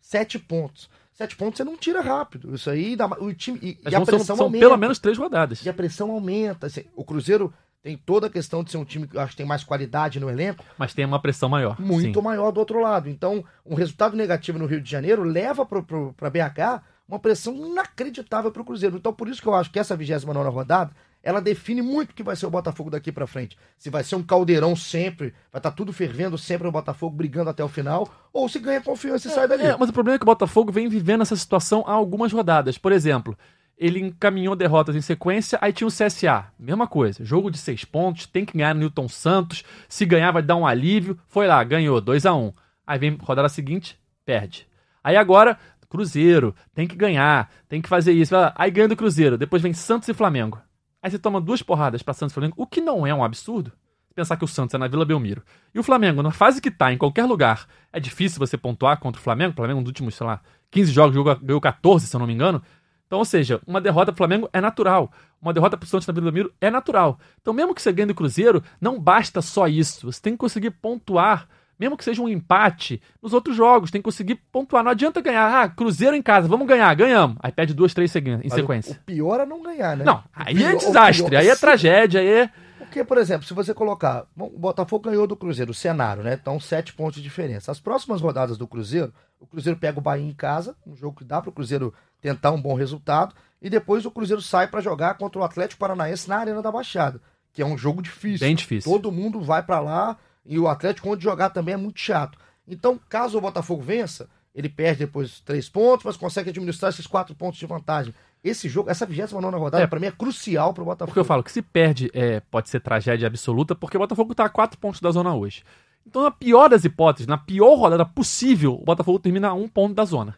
7 0.00 0.38
pontos. 0.38 0.88
7 1.14 1.36
pontos 1.36 1.56
você 1.56 1.64
não 1.64 1.76
tira 1.76 2.00
rápido. 2.00 2.54
Isso 2.54 2.70
aí 2.70 2.94
dá, 2.94 3.06
o 3.06 3.32
time 3.32 3.58
e, 3.62 3.78
e 3.88 3.94
a 3.94 4.00
pressão 4.00 4.24
são, 4.24 4.36
são 4.36 4.46
aumenta. 4.46 4.64
pelo 4.64 4.76
menos 4.76 4.98
três 4.98 5.18
rodadas. 5.18 5.64
E 5.64 5.68
a 5.68 5.74
pressão 5.74 6.10
aumenta. 6.10 6.66
Assim, 6.66 6.84
o 6.94 7.04
Cruzeiro 7.04 7.52
tem 7.82 7.96
toda 7.96 8.28
a 8.28 8.30
questão 8.30 8.64
de 8.64 8.70
ser 8.70 8.78
um 8.78 8.84
time 8.84 9.06
que 9.06 9.18
acho 9.18 9.32
que 9.32 9.36
tem 9.36 9.46
mais 9.46 9.62
qualidade 9.62 10.18
no 10.18 10.30
elenco. 10.30 10.64
Mas 10.78 10.94
tem 10.94 11.04
uma 11.04 11.20
pressão 11.20 11.48
maior. 11.48 11.80
Muito 11.80 12.18
sim. 12.18 12.24
maior 12.24 12.50
do 12.50 12.58
outro 12.58 12.80
lado. 12.80 13.08
Então, 13.08 13.44
um 13.64 13.74
resultado 13.74 14.16
negativo 14.16 14.58
no 14.58 14.66
Rio 14.66 14.80
de 14.80 14.90
Janeiro 14.90 15.22
leva 15.22 15.66
para 15.66 16.30
BH 16.30 16.82
uma 17.08 17.18
pressão 17.18 17.54
inacreditável 17.54 18.50
para 18.50 18.62
o 18.62 18.64
Cruzeiro. 18.64 18.96
Então, 18.96 19.12
por 19.12 19.28
isso 19.28 19.40
que 19.40 19.48
eu 19.48 19.54
acho 19.54 19.70
que 19.70 19.78
essa 19.78 19.96
29 19.96 20.48
rodada 20.48 20.92
ela 21.24 21.40
define 21.40 21.80
muito 21.80 22.10
o 22.10 22.14
que 22.14 22.22
vai 22.22 22.36
ser 22.36 22.46
o 22.46 22.50
Botafogo 22.50 22.90
daqui 22.90 23.10
para 23.10 23.26
frente. 23.26 23.56
Se 23.78 23.88
vai 23.88 24.04
ser 24.04 24.14
um 24.14 24.22
caldeirão 24.22 24.76
sempre, 24.76 25.30
vai 25.50 25.58
estar 25.58 25.70
tá 25.70 25.72
tudo 25.72 25.92
fervendo 25.92 26.36
sempre 26.36 26.66
no 26.66 26.72
Botafogo, 26.72 27.16
brigando 27.16 27.48
até 27.48 27.64
o 27.64 27.68
final, 27.68 28.06
ou 28.30 28.46
se 28.48 28.58
ganha 28.58 28.82
confiança 28.82 29.28
e 29.28 29.30
é, 29.30 29.34
sai 29.34 29.48
dali. 29.48 29.64
É, 29.64 29.76
mas 29.76 29.88
o 29.88 29.92
problema 29.92 30.16
é 30.16 30.18
que 30.18 30.24
o 30.24 30.26
Botafogo 30.26 30.70
vem 30.70 30.86
vivendo 30.86 31.22
essa 31.22 31.34
situação 31.34 31.82
há 31.86 31.92
algumas 31.92 32.30
rodadas. 32.30 32.76
Por 32.76 32.92
exemplo, 32.92 33.36
ele 33.76 34.00
encaminhou 34.00 34.54
derrotas 34.54 34.94
em 34.94 35.00
sequência, 35.00 35.58
aí 35.62 35.72
tinha 35.72 35.88
o 35.88 35.90
CSA, 35.90 36.46
mesma 36.58 36.86
coisa, 36.86 37.24
jogo 37.24 37.50
de 37.50 37.56
seis 37.56 37.84
pontos, 37.84 38.26
tem 38.26 38.44
que 38.44 38.56
ganhar 38.56 38.74
no 38.74 38.80
Newton 38.80 39.08
Santos, 39.08 39.64
se 39.88 40.04
ganhar 40.04 40.30
vai 40.30 40.42
dar 40.42 40.56
um 40.56 40.66
alívio, 40.66 41.18
foi 41.26 41.46
lá, 41.46 41.64
ganhou, 41.64 42.00
2 42.00 42.26
a 42.26 42.34
1 42.34 42.44
um. 42.44 42.52
Aí 42.86 42.98
vem 42.98 43.16
rodada 43.20 43.48
seguinte, 43.48 43.98
perde. 44.26 44.68
Aí 45.02 45.16
agora, 45.16 45.58
Cruzeiro, 45.94 46.56
tem 46.74 46.88
que 46.88 46.96
ganhar, 46.96 47.48
tem 47.68 47.80
que 47.80 47.88
fazer 47.88 48.12
isso. 48.12 48.34
Aí 48.56 48.68
ganha 48.68 48.88
do 48.88 48.96
Cruzeiro, 48.96 49.38
depois 49.38 49.62
vem 49.62 49.72
Santos 49.72 50.08
e 50.08 50.14
Flamengo. 50.14 50.60
Aí 51.00 51.08
você 51.08 51.20
toma 51.20 51.40
duas 51.40 51.62
porradas 51.62 52.02
para 52.02 52.12
Santos 52.12 52.32
e 52.32 52.34
Flamengo, 52.34 52.54
o 52.58 52.66
que 52.66 52.80
não 52.80 53.06
é 53.06 53.14
um 53.14 53.22
absurdo. 53.22 53.70
Pensar 54.12 54.36
que 54.36 54.44
o 54.44 54.48
Santos 54.48 54.74
é 54.74 54.78
na 54.78 54.88
Vila 54.88 55.04
Belmiro. 55.04 55.42
E 55.72 55.78
o 55.78 55.82
Flamengo, 55.82 56.22
na 56.22 56.32
fase 56.32 56.60
que 56.60 56.70
tá, 56.70 56.92
em 56.92 56.98
qualquer 56.98 57.24
lugar, 57.24 57.66
é 57.92 58.00
difícil 58.00 58.38
você 58.38 58.56
pontuar 58.56 58.98
contra 58.98 59.20
o 59.20 59.22
Flamengo. 59.22 59.52
O 59.52 59.56
Flamengo, 59.56 59.80
nos 59.80 59.88
últimos, 59.88 60.14
sei 60.14 60.26
lá, 60.26 60.40
15 60.70 60.92
jogos, 60.92 61.40
ganhou 61.40 61.60
14, 61.60 62.06
se 62.06 62.14
eu 62.14 62.18
não 62.20 62.26
me 62.26 62.32
engano. 62.32 62.62
Então, 63.06 63.18
ou 63.18 63.24
seja, 63.24 63.60
uma 63.66 63.80
derrota 63.80 64.12
pro 64.12 64.18
Flamengo 64.18 64.48
é 64.52 64.60
natural. 64.60 65.12
Uma 65.40 65.52
derrota 65.52 65.76
pro 65.76 65.88
Santos 65.88 66.06
na 66.06 66.12
Vila 66.12 66.30
Belmiro 66.30 66.52
é 66.60 66.70
natural. 66.70 67.18
Então, 67.40 67.52
mesmo 67.52 67.74
que 67.74 67.82
você 67.82 67.92
ganhe 67.92 68.06
do 68.06 68.14
Cruzeiro, 68.14 68.62
não 68.80 69.00
basta 69.00 69.42
só 69.42 69.68
isso. 69.68 70.10
Você 70.10 70.20
tem 70.20 70.32
que 70.34 70.38
conseguir 70.38 70.70
pontuar 70.70 71.48
mesmo 71.78 71.96
que 71.96 72.04
seja 72.04 72.22
um 72.22 72.28
empate, 72.28 73.00
nos 73.22 73.32
outros 73.32 73.56
jogos, 73.56 73.90
tem 73.90 74.00
que 74.00 74.04
conseguir 74.04 74.36
pontuar. 74.52 74.84
Não 74.84 74.90
adianta 74.90 75.20
ganhar, 75.20 75.62
ah, 75.62 75.68
Cruzeiro 75.68 76.16
em 76.16 76.22
casa, 76.22 76.48
vamos 76.48 76.66
ganhar, 76.66 76.94
ganhamos. 76.94 77.36
Aí 77.40 77.52
perde 77.52 77.74
duas, 77.74 77.92
três 77.92 78.14
em 78.14 78.48
sequência. 78.50 78.92
O, 78.92 79.04
pior 79.04 79.40
é 79.40 79.46
não 79.46 79.62
ganhar, 79.62 79.96
né? 79.96 80.04
Não, 80.04 80.22
aí 80.32 80.54
pior, 80.54 80.72
é 80.72 80.76
desastre, 80.76 81.30
pior, 81.30 81.40
aí 81.40 81.48
é 81.48 81.56
tragédia, 81.56 82.20
aí 82.20 82.28
é. 82.28 82.50
Porque, 82.78 83.02
por 83.02 83.18
exemplo, 83.18 83.44
se 83.44 83.52
você 83.52 83.74
colocar, 83.74 84.24
bom, 84.36 84.46
o 84.46 84.58
Botafogo 84.58 85.10
ganhou 85.10 85.26
do 85.26 85.36
Cruzeiro, 85.36 85.72
o 85.72 85.74
cenário, 85.74 86.22
né? 86.22 86.38
Então, 86.40 86.60
sete 86.60 86.92
pontos 86.92 87.16
de 87.16 87.22
diferença. 87.22 87.72
As 87.72 87.80
próximas 87.80 88.20
rodadas 88.20 88.56
do 88.56 88.68
Cruzeiro, 88.68 89.12
o 89.40 89.46
Cruzeiro 89.46 89.78
pega 89.78 89.98
o 89.98 90.02
Bahia 90.02 90.24
em 90.24 90.32
casa, 90.32 90.76
um 90.86 90.94
jogo 90.94 91.18
que 91.18 91.24
dá 91.24 91.40
para 91.40 91.50
o 91.50 91.52
Cruzeiro 91.52 91.92
tentar 92.20 92.52
um 92.52 92.60
bom 92.60 92.74
resultado, 92.74 93.34
e 93.60 93.68
depois 93.68 94.06
o 94.06 94.10
Cruzeiro 94.10 94.40
sai 94.40 94.68
para 94.68 94.80
jogar 94.80 95.14
contra 95.14 95.40
o 95.40 95.44
Atlético 95.44 95.80
Paranaense 95.80 96.28
na 96.28 96.36
Arena 96.36 96.62
da 96.62 96.70
Baixada, 96.70 97.20
que 97.52 97.60
é 97.60 97.66
um 97.66 97.76
jogo 97.76 98.00
difícil. 98.00 98.46
Bem 98.46 98.54
difícil. 98.54 98.90
Todo 98.90 99.10
mundo 99.10 99.40
vai 99.40 99.62
para 99.62 99.80
lá 99.80 100.16
e 100.44 100.58
o 100.58 100.68
Atlético, 100.68 101.10
onde 101.10 101.24
jogar 101.24 101.50
também 101.50 101.74
é 101.74 101.76
muito 101.78 102.00
chato. 102.00 102.38
Então, 102.66 102.98
caso 103.08 103.38
o 103.38 103.40
Botafogo 103.40 103.82
vença, 103.82 104.28
ele 104.54 104.68
perde 104.68 105.00
depois 105.00 105.40
três 105.40 105.68
pontos, 105.68 106.04
mas 106.04 106.16
consegue 106.16 106.50
administrar 106.50 106.90
esses 106.90 107.06
quatro 107.06 107.34
pontos 107.34 107.58
de 107.58 107.66
vantagem. 107.66 108.14
Esse 108.42 108.68
jogo, 108.68 108.90
essa 108.90 109.06
29 109.06 109.56
rodada, 109.56 109.82
é, 109.82 109.86
para 109.86 109.98
mim, 109.98 110.06
é 110.06 110.12
crucial 110.12 110.74
para 110.74 110.82
o 110.82 110.84
Botafogo. 110.84 111.08
Porque 111.08 111.20
eu 111.20 111.24
falo 111.24 111.42
que 111.42 111.50
se 111.50 111.62
perde, 111.62 112.10
é, 112.12 112.40
pode 112.40 112.68
ser 112.68 112.80
tragédia 112.80 113.26
absoluta, 113.26 113.74
porque 113.74 113.96
o 113.96 114.00
Botafogo 114.00 114.32
está 114.32 114.44
a 114.44 114.50
quatro 114.50 114.78
pontos 114.78 115.00
da 115.00 115.10
zona 115.10 115.34
hoje. 115.34 115.62
Então, 116.06 116.22
na 116.22 116.30
pior 116.30 116.68
das 116.68 116.84
hipóteses, 116.84 117.26
na 117.26 117.38
pior 117.38 117.74
rodada 117.74 118.04
possível, 118.04 118.74
o 118.74 118.84
Botafogo 118.84 119.18
termina 119.18 119.48
a 119.48 119.54
um 119.54 119.66
ponto 119.66 119.94
da 119.94 120.04
zona. 120.04 120.36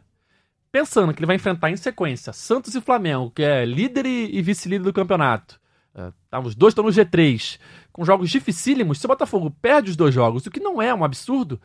Pensando 0.70 1.12
que 1.12 1.18
ele 1.18 1.26
vai 1.26 1.36
enfrentar 1.36 1.70
em 1.70 1.76
sequência 1.76 2.32
Santos 2.32 2.74
e 2.74 2.80
Flamengo, 2.80 3.30
que 3.30 3.42
é 3.42 3.64
líder 3.64 4.06
e, 4.06 4.36
e 4.36 4.42
vice-líder 4.42 4.84
do 4.84 4.92
campeonato. 4.92 5.58
Uh, 5.94 6.12
tá, 6.30 6.38
os 6.38 6.54
dois 6.54 6.72
estão 6.72 6.84
no 6.84 6.90
G3, 6.90 7.58
com 7.96 8.04
jogos 8.04 8.28
dificílimos. 8.28 8.98
Se 8.98 9.06
o 9.06 9.08
Botafogo 9.08 9.50
perde 9.50 9.90
os 9.90 9.96
dois 9.96 10.14
jogos, 10.14 10.44
o 10.44 10.50
que 10.50 10.60
não 10.60 10.82
é 10.82 10.94
um 10.94 11.02
absurdo, 11.02 11.58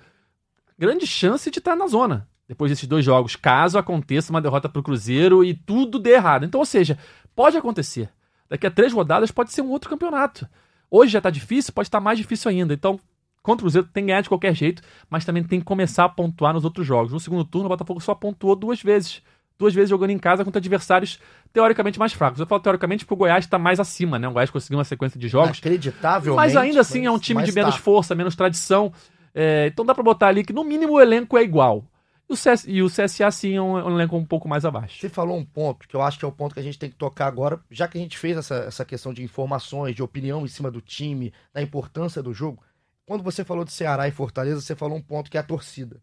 grande 0.80 1.06
chance 1.06 1.52
de 1.52 1.60
estar 1.60 1.76
na 1.76 1.88
zona. 1.88 2.26
Depois 2.48 2.72
desses 2.72 2.88
dois 2.88 3.04
jogos, 3.04 3.36
caso 3.36 3.78
aconteça 3.78 4.32
uma 4.32 4.42
derrota 4.42 4.70
para 4.70 4.80
o 4.80 4.84
Cruzeiro 4.84 5.44
e 5.44 5.54
tudo 5.54 6.00
dê 6.00 6.12
errado. 6.12 6.46
Então, 6.46 6.62
ou 6.62 6.66
seja, 6.66 6.98
pode 7.36 7.58
acontecer. 7.58 8.10
Daqui 8.48 8.66
a 8.66 8.72
três 8.72 8.94
rodadas 8.94 9.30
pode 9.30 9.52
ser 9.52 9.62
um 9.62 9.68
outro 9.68 9.90
campeonato. 9.90 10.48
Hoje 10.90 11.12
já 11.12 11.20
está 11.20 11.30
difícil, 11.30 11.74
pode 11.74 11.90
estar 11.90 12.00
mais 12.00 12.18
difícil 12.18 12.50
ainda. 12.50 12.74
Então, 12.74 12.98
contra 13.44 13.64
o 13.64 13.66
Cruzeiro 13.66 13.90
tem 13.92 14.06
que 14.06 14.08
ganhar 14.08 14.22
de 14.22 14.30
qualquer 14.30 14.56
jeito, 14.56 14.82
mas 15.10 15.26
também 15.26 15.44
tem 15.44 15.60
que 15.60 15.66
começar 15.66 16.06
a 16.06 16.10
pontuar 16.10 16.54
nos 16.54 16.64
outros 16.64 16.88
jogos. 16.88 17.12
No 17.12 17.20
segundo 17.20 17.44
turno, 17.44 17.66
o 17.66 17.70
Botafogo 17.70 18.00
só 18.00 18.16
pontuou 18.16 18.56
duas 18.56 18.82
vezes. 18.82 19.22
Duas 19.62 19.76
vezes 19.76 19.90
jogando 19.90 20.10
em 20.10 20.18
casa 20.18 20.44
contra 20.44 20.60
adversários 20.60 21.20
teoricamente 21.54 22.00
mais 22.00 22.12
fracos. 22.12 22.40
Eu 22.40 22.48
falo 22.48 22.62
teoricamente 22.62 23.06
porque 23.06 23.14
o 23.14 23.18
Goiás 23.18 23.46
está 23.46 23.60
mais 23.60 23.80
acima, 23.80 24.18
né? 24.18 24.28
O 24.28 24.32
Goiás 24.32 24.50
conseguiu 24.50 24.80
uma 24.80 24.84
sequência 24.84 25.20
de 25.20 25.28
jogos. 25.28 25.60
Acreditavelmente. 25.60 26.36
Mas 26.36 26.58
ainda 26.58 26.82
assim 26.82 27.06
é 27.06 27.12
um 27.12 27.20
time 27.20 27.44
de 27.44 27.52
menos 27.52 27.76
tá. 27.76 27.82
força, 27.82 28.16
menos 28.16 28.36
tradição. 28.36 28.92
É, 29.36 29.68
então 29.68 29.86
dá 29.86 29.94
para 29.94 30.04
botar 30.04 30.28
ali 30.28 30.44
que 30.44 30.52
no 30.52 30.64
mínimo 30.64 30.94
o 30.94 31.00
elenco 31.00 31.38
é 31.38 31.44
igual. 31.44 31.86
O 32.28 32.36
CS, 32.36 32.66
e 32.68 32.82
o 32.82 32.88
CSA, 32.88 33.30
sim, 33.30 33.56
é 33.56 33.62
um, 33.62 33.78
é 33.78 33.84
um, 33.84 33.94
elenco 33.94 34.16
um 34.16 34.26
pouco 34.26 34.48
mais 34.48 34.66
abaixo. 34.66 35.00
Você 35.00 35.10
falou 35.10 35.38
um 35.38 35.46
ponto 35.46 35.88
que 35.88 35.96
eu 35.96 36.02
acho 36.02 36.18
que 36.18 36.26
é 36.26 36.28
o 36.28 36.32
ponto 36.32 36.54
que 36.54 36.60
a 36.60 36.64
gente 36.64 36.80
tem 36.80 36.90
que 36.90 36.96
tocar 36.96 37.28
agora, 37.28 37.60
já 37.70 37.88
que 37.88 37.98
a 37.98 38.02
gente 38.02 38.18
fez 38.18 38.38
essa, 38.38 38.56
essa 38.56 38.86
questão 38.86 39.14
de 39.14 39.22
informações, 39.22 39.94
de 39.94 40.02
opinião 40.02 40.44
em 40.44 40.48
cima 40.48 40.72
do 40.72 40.82
time, 40.82 41.34
da 41.54 41.62
importância 41.62 42.24
do 42.24 42.34
jogo. 42.34 42.64
Quando 43.06 43.22
você 43.22 43.44
falou 43.44 43.66
de 43.66 43.74
Ceará 43.74 44.08
e 44.08 44.12
Fortaleza, 44.12 44.62
você 44.62 44.76
falou 44.76 44.98
um 44.98 45.02
ponto 45.02 45.30
que 45.30 45.38
é 45.38 45.42
a 45.42 45.44
torcida. 45.44 46.02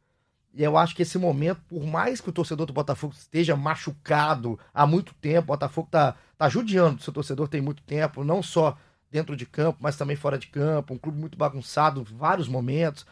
E 0.54 0.62
eu 0.62 0.76
acho 0.76 0.94
que 0.94 1.02
esse 1.02 1.18
momento, 1.18 1.60
por 1.68 1.84
mais 1.84 2.20
que 2.20 2.30
o 2.30 2.32
torcedor 2.32 2.66
do 2.66 2.72
Botafogo 2.72 3.14
esteja 3.16 3.54
machucado 3.54 4.58
há 4.72 4.86
muito 4.86 5.14
tempo, 5.14 5.44
o 5.44 5.54
Botafogo 5.54 5.88
tá, 5.90 6.16
tá 6.36 6.48
judiando 6.48 7.02
seu 7.02 7.12
torcedor 7.12 7.48
tem 7.48 7.60
muito 7.60 7.82
tempo, 7.82 8.24
não 8.24 8.42
só 8.42 8.76
dentro 9.10 9.36
de 9.36 9.46
campo, 9.46 9.78
mas 9.80 9.96
também 9.96 10.16
fora 10.16 10.38
de 10.38 10.48
campo, 10.48 10.94
um 10.94 10.98
clube 10.98 11.18
muito 11.18 11.38
bagunçado, 11.38 12.04
vários 12.04 12.48
momentos 12.48 13.06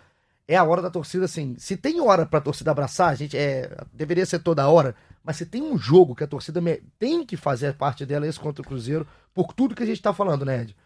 é 0.48 0.56
a 0.56 0.64
hora 0.64 0.80
da 0.80 0.90
torcida, 0.90 1.24
assim. 1.24 1.56
Se 1.58 1.76
tem 1.76 2.00
hora 2.00 2.24
pra 2.24 2.40
torcida 2.40 2.70
abraçar, 2.70 3.08
a 3.08 3.14
gente 3.14 3.36
é. 3.36 3.76
Deveria 3.92 4.24
ser 4.24 4.38
toda 4.38 4.68
hora. 4.68 4.94
Mas 5.24 5.36
se 5.36 5.46
tem 5.46 5.60
um 5.60 5.76
jogo 5.76 6.14
que 6.14 6.22
a 6.22 6.26
torcida 6.26 6.60
tem 6.98 7.24
que 7.26 7.36
fazer 7.36 7.74
parte 7.74 8.06
dela, 8.06 8.26
esse 8.26 8.38
contra 8.38 8.62
o 8.62 8.64
Cruzeiro, 8.64 9.06
por 9.34 9.52
tudo 9.52 9.74
que 9.74 9.82
a 9.82 9.86
gente 9.86 10.00
tá 10.00 10.14
falando, 10.14 10.44
né, 10.44 10.62
Ed? 10.62 10.76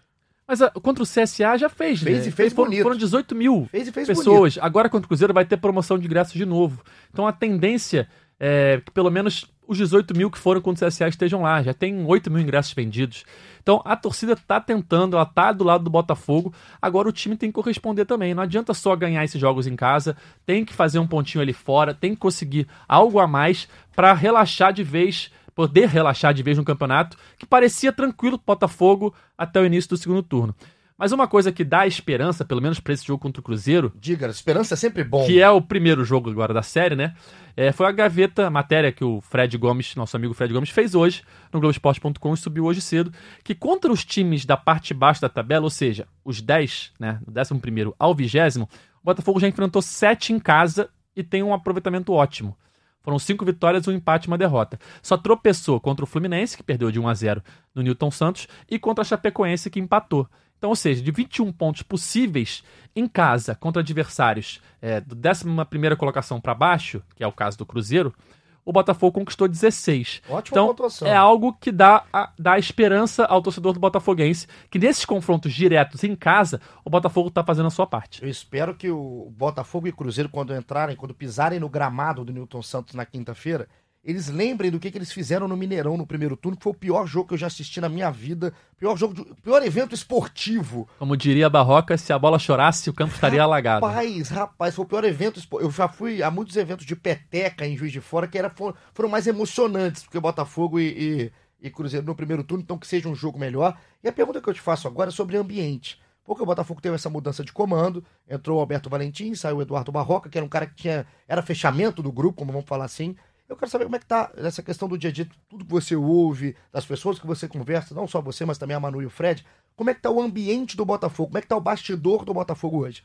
Mas 0.46 0.60
a, 0.60 0.66
ah, 0.66 0.70
contra 0.80 1.02
o 1.02 1.06
CSA 1.06 1.56
já 1.56 1.68
fez, 1.68 2.00
fez 2.02 2.22
né? 2.22 2.28
e 2.28 2.30
fez 2.30 2.52
foram, 2.52 2.70
bonito. 2.70 2.82
Foram 2.82 2.96
18 2.96 3.34
mil 3.34 3.68
fez 3.70 3.88
e 3.88 3.92
fez 3.92 4.08
pessoas. 4.08 4.54
Bonito. 4.54 4.64
Agora 4.64 4.88
contra 4.88 5.06
o 5.06 5.08
Cruzeiro 5.08 5.32
vai 5.32 5.44
ter 5.44 5.56
promoção 5.56 5.98
de 5.98 6.06
ingressos 6.06 6.34
de 6.34 6.44
novo. 6.44 6.82
Então 7.12 7.26
a 7.26 7.32
tendência 7.32 8.08
é 8.38 8.80
que 8.84 8.90
pelo 8.90 9.10
menos 9.10 9.46
os 9.70 9.78
18 9.78 10.16
mil 10.16 10.28
que 10.30 10.38
foram 10.38 10.60
contra 10.60 10.88
o 10.88 10.90
CSA 10.90 11.06
estejam 11.06 11.42
lá. 11.42 11.62
Já 11.62 11.72
tem 11.72 12.04
8 12.04 12.28
mil 12.28 12.42
ingressos 12.42 12.72
vendidos. 12.72 13.24
Então 13.62 13.80
a 13.84 13.94
torcida 13.94 14.32
está 14.32 14.60
tentando, 14.60 15.14
ela 15.14 15.22
está 15.22 15.52
do 15.52 15.62
lado 15.62 15.84
do 15.84 15.90
Botafogo. 15.90 16.52
Agora 16.82 17.08
o 17.08 17.12
time 17.12 17.36
tem 17.36 17.50
que 17.50 17.54
corresponder 17.54 18.04
também. 18.04 18.34
Não 18.34 18.42
adianta 18.42 18.74
só 18.74 18.96
ganhar 18.96 19.22
esses 19.22 19.40
jogos 19.40 19.68
em 19.68 19.76
casa, 19.76 20.16
tem 20.44 20.64
que 20.64 20.72
fazer 20.72 20.98
um 20.98 21.06
pontinho 21.06 21.40
ali 21.40 21.52
fora, 21.52 21.94
tem 21.94 22.14
que 22.14 22.20
conseguir 22.20 22.66
algo 22.88 23.20
a 23.20 23.28
mais 23.28 23.68
para 23.94 24.12
relaxar 24.12 24.72
de 24.72 24.82
vez 24.82 25.30
poder 25.54 25.88
relaxar 25.88 26.32
de 26.32 26.42
vez 26.42 26.56
no 26.56 26.64
campeonato, 26.64 27.16
que 27.38 27.46
parecia 27.46 27.92
tranquilo 27.92 28.38
para 28.38 28.54
Botafogo 28.54 29.14
até 29.36 29.60
o 29.60 29.66
início 29.66 29.90
do 29.90 29.96
segundo 29.96 30.22
turno. 30.22 30.54
Mas 31.00 31.12
uma 31.12 31.26
coisa 31.26 31.50
que 31.50 31.64
dá 31.64 31.86
esperança, 31.86 32.44
pelo 32.44 32.60
menos 32.60 32.78
para 32.78 32.92
esse 32.92 33.06
jogo 33.06 33.22
contra 33.22 33.40
o 33.40 33.42
Cruzeiro. 33.42 33.90
Diga, 33.98 34.26
esperança 34.26 34.74
é 34.74 34.76
sempre 34.76 35.02
bom. 35.02 35.24
Que 35.24 35.40
é 35.40 35.48
o 35.48 35.62
primeiro 35.62 36.04
jogo 36.04 36.28
agora 36.28 36.52
da 36.52 36.60
série, 36.60 36.94
né? 36.94 37.14
É, 37.56 37.72
foi 37.72 37.86
a 37.86 37.90
gaveta, 37.90 38.46
a 38.46 38.50
matéria 38.50 38.92
que 38.92 39.02
o 39.02 39.18
Fred 39.22 39.56
Gomes, 39.56 39.96
nosso 39.96 40.14
amigo 40.14 40.34
Fred 40.34 40.52
Gomes, 40.52 40.68
fez 40.68 40.94
hoje 40.94 41.22
no 41.50 41.58
Globoesporte.com 41.58 42.34
e 42.34 42.36
subiu 42.36 42.66
hoje 42.66 42.82
cedo. 42.82 43.10
Que 43.42 43.54
contra 43.54 43.90
os 43.90 44.04
times 44.04 44.44
da 44.44 44.58
parte 44.58 44.88
de 44.88 44.94
baixo 44.94 45.22
da 45.22 45.30
tabela, 45.30 45.64
ou 45.64 45.70
seja, 45.70 46.06
os 46.22 46.42
10, 46.42 46.92
né? 47.00 47.18
Do 47.26 47.40
11 47.40 47.94
ao 47.98 48.14
20, 48.14 48.36
o 48.58 48.68
Botafogo 49.02 49.40
já 49.40 49.48
enfrentou 49.48 49.80
7 49.80 50.34
em 50.34 50.38
casa 50.38 50.90
e 51.16 51.22
tem 51.24 51.42
um 51.42 51.54
aproveitamento 51.54 52.12
ótimo. 52.12 52.54
Foram 53.02 53.18
cinco 53.18 53.44
vitórias, 53.44 53.88
um 53.88 53.92
empate 53.92 54.26
e 54.26 54.28
uma 54.28 54.38
derrota. 54.38 54.78
Só 55.02 55.16
tropeçou 55.16 55.80
contra 55.80 56.04
o 56.04 56.06
Fluminense, 56.06 56.56
que 56.56 56.62
perdeu 56.62 56.90
de 56.90 57.00
1 57.00 57.08
a 57.08 57.14
0 57.14 57.42
no 57.74 57.82
Newton 57.82 58.10
Santos, 58.10 58.46
e 58.68 58.78
contra 58.78 59.02
a 59.02 59.04
Chapecoense, 59.04 59.70
que 59.70 59.80
empatou. 59.80 60.28
Então, 60.58 60.70
ou 60.70 60.76
seja, 60.76 61.02
de 61.02 61.10
21 61.10 61.50
pontos 61.52 61.82
possíveis 61.82 62.62
em 62.94 63.08
casa 63.08 63.54
contra 63.54 63.80
adversários 63.80 64.60
é, 64.82 65.00
do 65.00 65.16
11 65.16 65.96
colocação 65.96 66.38
para 66.38 66.54
baixo, 66.54 67.02
que 67.16 67.24
é 67.24 67.26
o 67.26 67.32
caso 67.32 67.56
do 67.56 67.64
Cruzeiro, 67.64 68.14
o 68.64 68.72
Botafogo 68.72 69.12
conquistou 69.12 69.48
16. 69.48 70.22
Ótima 70.28 70.54
então, 70.54 70.68
pontuação. 70.68 71.08
é 71.08 71.14
algo 71.14 71.52
que 71.54 71.72
dá, 71.72 72.04
a, 72.12 72.30
dá 72.38 72.58
esperança 72.58 73.24
ao 73.24 73.42
torcedor 73.42 73.72
do 73.72 73.80
Botafoguense 73.80 74.46
que 74.70 74.78
nesses 74.78 75.04
confrontos 75.04 75.52
diretos 75.52 76.04
em 76.04 76.14
casa, 76.14 76.60
o 76.84 76.90
Botafogo 76.90 77.28
está 77.28 77.42
fazendo 77.42 77.66
a 77.66 77.70
sua 77.70 77.86
parte. 77.86 78.22
Eu 78.22 78.28
espero 78.28 78.74
que 78.74 78.90
o 78.90 79.32
Botafogo 79.36 79.88
e 79.88 79.92
Cruzeiro, 79.92 80.28
quando 80.28 80.54
entrarem, 80.54 80.96
quando 80.96 81.14
pisarem 81.14 81.60
no 81.60 81.68
gramado 81.68 82.24
do 82.24 82.32
Newton 82.32 82.62
Santos 82.62 82.94
na 82.94 83.04
quinta-feira, 83.04 83.68
eles 84.02 84.28
lembrem 84.28 84.70
do 84.70 84.80
que, 84.80 84.90
que 84.90 84.96
eles 84.96 85.12
fizeram 85.12 85.46
no 85.46 85.56
Mineirão 85.56 85.96
no 85.96 86.06
primeiro 86.06 86.36
turno, 86.36 86.56
que 86.56 86.62
foi 86.62 86.72
o 86.72 86.76
pior 86.76 87.06
jogo 87.06 87.28
que 87.28 87.34
eu 87.34 87.38
já 87.38 87.48
assisti 87.48 87.80
na 87.80 87.88
minha 87.88 88.10
vida, 88.10 88.52
pior 88.78 88.96
jogo, 88.96 89.12
de, 89.12 89.24
pior 89.42 89.62
evento 89.62 89.94
esportivo. 89.94 90.88
Como 90.98 91.16
diria 91.16 91.46
a 91.46 91.50
Barroca, 91.50 91.98
se 91.98 92.12
a 92.12 92.18
bola 92.18 92.38
chorasse, 92.38 92.88
o 92.88 92.94
campo 92.94 93.14
estaria 93.14 93.42
alagado. 93.42 93.84
Rapaz, 93.84 94.28
rapaz, 94.30 94.74
foi 94.74 94.84
o 94.84 94.88
pior 94.88 95.04
evento. 95.04 95.40
Eu 95.60 95.70
já 95.70 95.86
fui 95.86 96.22
a 96.22 96.30
muitos 96.30 96.56
eventos 96.56 96.86
de 96.86 96.96
peteca 96.96 97.66
em 97.66 97.76
Juiz 97.76 97.92
de 97.92 98.00
Fora 98.00 98.26
que 98.26 98.38
era, 98.38 98.48
foram, 98.48 98.74
foram 98.94 99.08
mais 99.10 99.26
emocionantes 99.26 100.02
do 100.02 100.10
que 100.10 100.18
Botafogo 100.18 100.80
e, 100.80 101.32
e, 101.60 101.66
e 101.66 101.70
Cruzeiro 101.70 102.06
no 102.06 102.14
primeiro 102.14 102.42
turno, 102.42 102.62
então 102.62 102.78
que 102.78 102.86
seja 102.86 103.08
um 103.08 103.14
jogo 103.14 103.38
melhor. 103.38 103.78
E 104.02 104.08
a 104.08 104.12
pergunta 104.12 104.40
que 104.40 104.48
eu 104.48 104.54
te 104.54 104.60
faço 104.62 104.88
agora 104.88 105.10
é 105.10 105.12
sobre 105.12 105.36
ambiente. 105.36 106.00
Porque 106.24 106.42
o 106.42 106.46
Botafogo 106.46 106.80
teve 106.80 106.94
essa 106.94 107.10
mudança 107.10 107.44
de 107.44 107.52
comando, 107.52 108.04
entrou 108.28 108.58
o 108.58 108.60
Alberto 108.60 108.88
Valentim, 108.88 109.34
saiu 109.34 109.56
o 109.56 109.62
Eduardo 109.62 109.90
Barroca, 109.90 110.28
que 110.30 110.38
era 110.38 110.44
um 110.44 110.48
cara 110.48 110.66
que 110.66 110.74
tinha 110.74 111.06
era 111.26 111.42
fechamento 111.42 112.02
do 112.02 112.12
grupo, 112.12 112.38
como 112.38 112.52
vamos 112.52 112.68
falar 112.68 112.84
assim. 112.84 113.16
Eu 113.50 113.56
quero 113.56 113.68
saber 113.68 113.84
como 113.84 113.96
é 113.96 113.98
que 113.98 114.06
tá 114.06 114.30
essa 114.36 114.62
questão 114.62 114.88
do 114.88 114.96
dia 114.96 115.10
a 115.10 115.12
dia, 115.12 115.28
tudo 115.48 115.64
que 115.64 115.70
você 115.72 115.96
ouve, 115.96 116.54
das 116.72 116.86
pessoas 116.86 117.18
que 117.18 117.26
você 117.26 117.48
conversa, 117.48 117.92
não 117.92 118.06
só 118.06 118.22
você, 118.22 118.44
mas 118.44 118.58
também 118.58 118.76
a 118.76 118.80
Manu 118.80 119.02
e 119.02 119.06
o 119.06 119.10
Fred. 119.10 119.44
Como 119.74 119.90
é 119.90 119.94
que 119.94 120.00
tá 120.00 120.08
o 120.08 120.22
ambiente 120.22 120.76
do 120.76 120.84
Botafogo? 120.84 121.30
Como 121.30 121.38
é 121.38 121.40
que 121.40 121.48
tá 121.48 121.56
o 121.56 121.60
bastidor 121.60 122.24
do 122.24 122.32
Botafogo 122.32 122.78
hoje? 122.78 123.02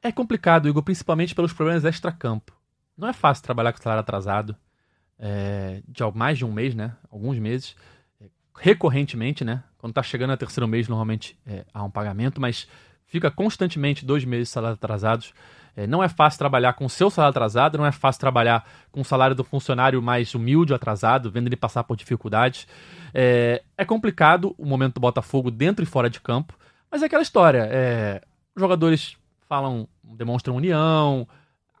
É 0.00 0.12
complicado, 0.12 0.68
Igor, 0.68 0.84
principalmente 0.84 1.34
pelos 1.34 1.52
problemas 1.52 1.84
extra-campo. 1.84 2.56
Não 2.96 3.08
é 3.08 3.12
fácil 3.12 3.42
trabalhar 3.42 3.72
com 3.72 3.82
salário 3.82 4.00
atrasado 4.00 4.56
é, 5.18 5.82
de 5.88 6.02
mais 6.14 6.38
de 6.38 6.44
um 6.44 6.52
mês, 6.52 6.72
né? 6.72 6.96
Alguns 7.10 7.36
meses. 7.40 7.74
É, 8.20 8.26
recorrentemente, 8.56 9.44
né? 9.44 9.64
Quando 9.76 9.92
tá 9.92 10.04
chegando 10.04 10.30
a 10.30 10.36
terceiro 10.36 10.68
mês, 10.68 10.86
normalmente 10.86 11.36
é, 11.44 11.66
há 11.74 11.82
um 11.82 11.90
pagamento, 11.90 12.40
mas 12.40 12.68
fica 13.06 13.28
constantemente 13.28 14.04
dois 14.04 14.24
meses 14.24 14.48
de 14.48 14.52
salário 14.52 14.74
atrasados. 14.74 15.34
É, 15.76 15.86
não 15.86 16.02
é 16.02 16.08
fácil 16.08 16.38
trabalhar 16.38 16.72
com 16.74 16.84
o 16.84 16.90
seu 16.90 17.10
salário 17.10 17.30
atrasado, 17.30 17.78
não 17.78 17.86
é 17.86 17.92
fácil 17.92 18.20
trabalhar 18.20 18.68
com 18.90 19.00
o 19.00 19.04
salário 19.04 19.34
do 19.34 19.44
funcionário 19.44 20.00
mais 20.02 20.34
humilde 20.34 20.74
atrasado, 20.74 21.30
vendo 21.30 21.46
ele 21.46 21.56
passar 21.56 21.84
por 21.84 21.96
dificuldades. 21.96 22.66
É, 23.14 23.62
é, 23.76 23.84
complicado 23.84 24.54
o 24.58 24.66
momento 24.66 24.94
do 24.94 25.00
Botafogo 25.00 25.50
dentro 25.50 25.82
e 25.82 25.86
fora 25.86 26.10
de 26.10 26.20
campo, 26.20 26.58
mas 26.90 27.02
é 27.02 27.06
aquela 27.06 27.22
história. 27.22 27.68
É, 27.70 28.20
jogadores 28.56 29.16
falam, 29.48 29.88
demonstram 30.02 30.56
união, 30.56 31.26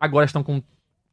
agora 0.00 0.26
estão 0.26 0.42
com 0.42 0.62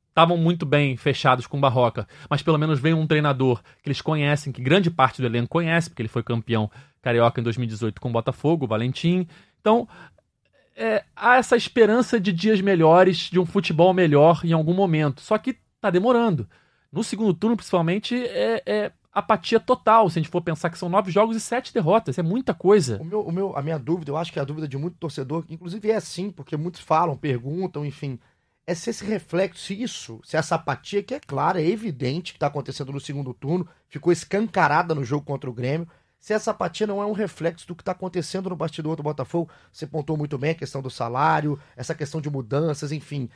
estavam 0.10 0.36
muito 0.36 0.66
bem 0.66 0.98
fechados 0.98 1.46
com 1.46 1.62
Barroca, 1.62 2.08
mas 2.28 2.42
pelo 2.42 2.58
menos 2.58 2.80
vem 2.80 2.92
um 2.92 3.06
treinador 3.06 3.62
que 3.84 3.88
eles 3.88 4.02
conhecem, 4.02 4.52
que 4.52 4.64
grande 4.64 4.90
parte 4.90 5.22
do 5.22 5.28
elenco 5.28 5.48
conhece, 5.48 5.92
porque 5.92 6.02
ele 6.02 6.10
foi 6.10 6.24
campeão 6.24 6.72
carioca 7.04 7.40
em 7.40 7.44
2018 7.44 8.02
com 8.02 8.10
o 8.10 8.12
Botafogo, 8.12 8.66
o 8.66 8.68
Valentim. 8.68 9.28
Então, 9.62 9.88
é, 10.78 11.04
há 11.16 11.38
essa 11.38 11.58
esperança 11.58 12.20
de 12.20 12.32
dias 12.32 12.62
melhores, 12.62 13.18
de 13.32 13.40
um 13.40 13.46
futebol 13.46 13.94
melhor 13.94 14.42
em 14.44 14.54
algum 14.54 14.76
momento. 14.76 15.22
Só 15.22 15.36
que 15.38 15.58
tá 15.82 15.90
demorando. 15.90 16.48
No 16.92 17.04
segundo 17.04 17.34
turno, 17.34 17.58
principalmente, 17.58 18.16
é, 18.16 18.62
é 18.64 18.92
apatia 19.12 19.60
total, 19.60 20.08
se 20.08 20.20
a 20.20 20.22
gente 20.22 20.32
for 20.32 20.42
pensar 20.42 20.70
que 20.70 20.78
são 20.78 20.88
nove 20.88 21.12
jogos 21.12 21.36
e 21.36 21.40
sete 21.40 21.74
derrotas. 21.74 22.20
É 22.20 22.24
muita 22.24 22.54
coisa. 22.54 23.02
O 23.02 23.06
meu, 23.06 23.22
o 23.22 23.32
meu, 23.32 23.58
a 23.58 23.64
minha 23.64 23.80
dúvida, 23.80 24.12
eu 24.12 24.18
acho 24.18 24.32
que 24.32 24.38
é 24.38 24.42
a 24.44 24.46
dúvida 24.46 24.68
de 24.68 24.78
muito 24.78 24.98
torcedor, 24.98 25.44
inclusive 25.50 25.90
é 25.90 25.96
assim, 25.96 26.30
porque 26.30 26.56
muitos 26.56 26.82
falam, 26.82 27.18
perguntam, 27.18 27.84
enfim. 27.84 28.20
É 28.68 28.76
se 28.76 28.92
esse 28.92 29.04
reflexo, 29.04 29.62
se 29.62 29.82
isso, 29.82 30.20
se 30.24 30.38
essa 30.38 30.56
apatia, 30.56 31.02
que 31.02 31.16
é 31.16 31.20
clara, 31.20 31.60
é 31.60 31.68
evidente 31.68 32.34
que 32.34 32.38
está 32.38 32.48
acontecendo 32.48 32.92
no 32.92 33.00
segundo 33.00 33.34
turno, 33.34 33.68
ficou 33.88 34.14
escancarada 34.14 34.94
no 34.94 35.04
jogo 35.04 35.26
contra 35.26 35.50
o 35.50 35.54
Grêmio, 35.54 35.88
se 36.20 36.34
essa 36.34 36.52
apatia 36.52 36.88
não 36.88 37.02
é 37.02 37.06
um 37.06 37.12
reflexo 37.12 37.68
do 37.68 37.76
que 37.76 37.82
está 37.82 37.92
acontecendo 37.92 38.50
no 38.50 38.56
bastidor 38.56 38.96
do 38.96 39.04
Botafogo. 39.04 39.50
Você 39.72 39.86
pontou 39.86 40.18
muito 40.18 40.38
bem 40.38 40.52
a 40.52 40.56
questão 40.56 40.82
do 40.82 40.90
salário, 40.90 41.60
essa 41.76 41.96
questão 41.96 42.20
de 42.20 42.30
mudanças, 42.30 42.92
enfim. 42.92 43.30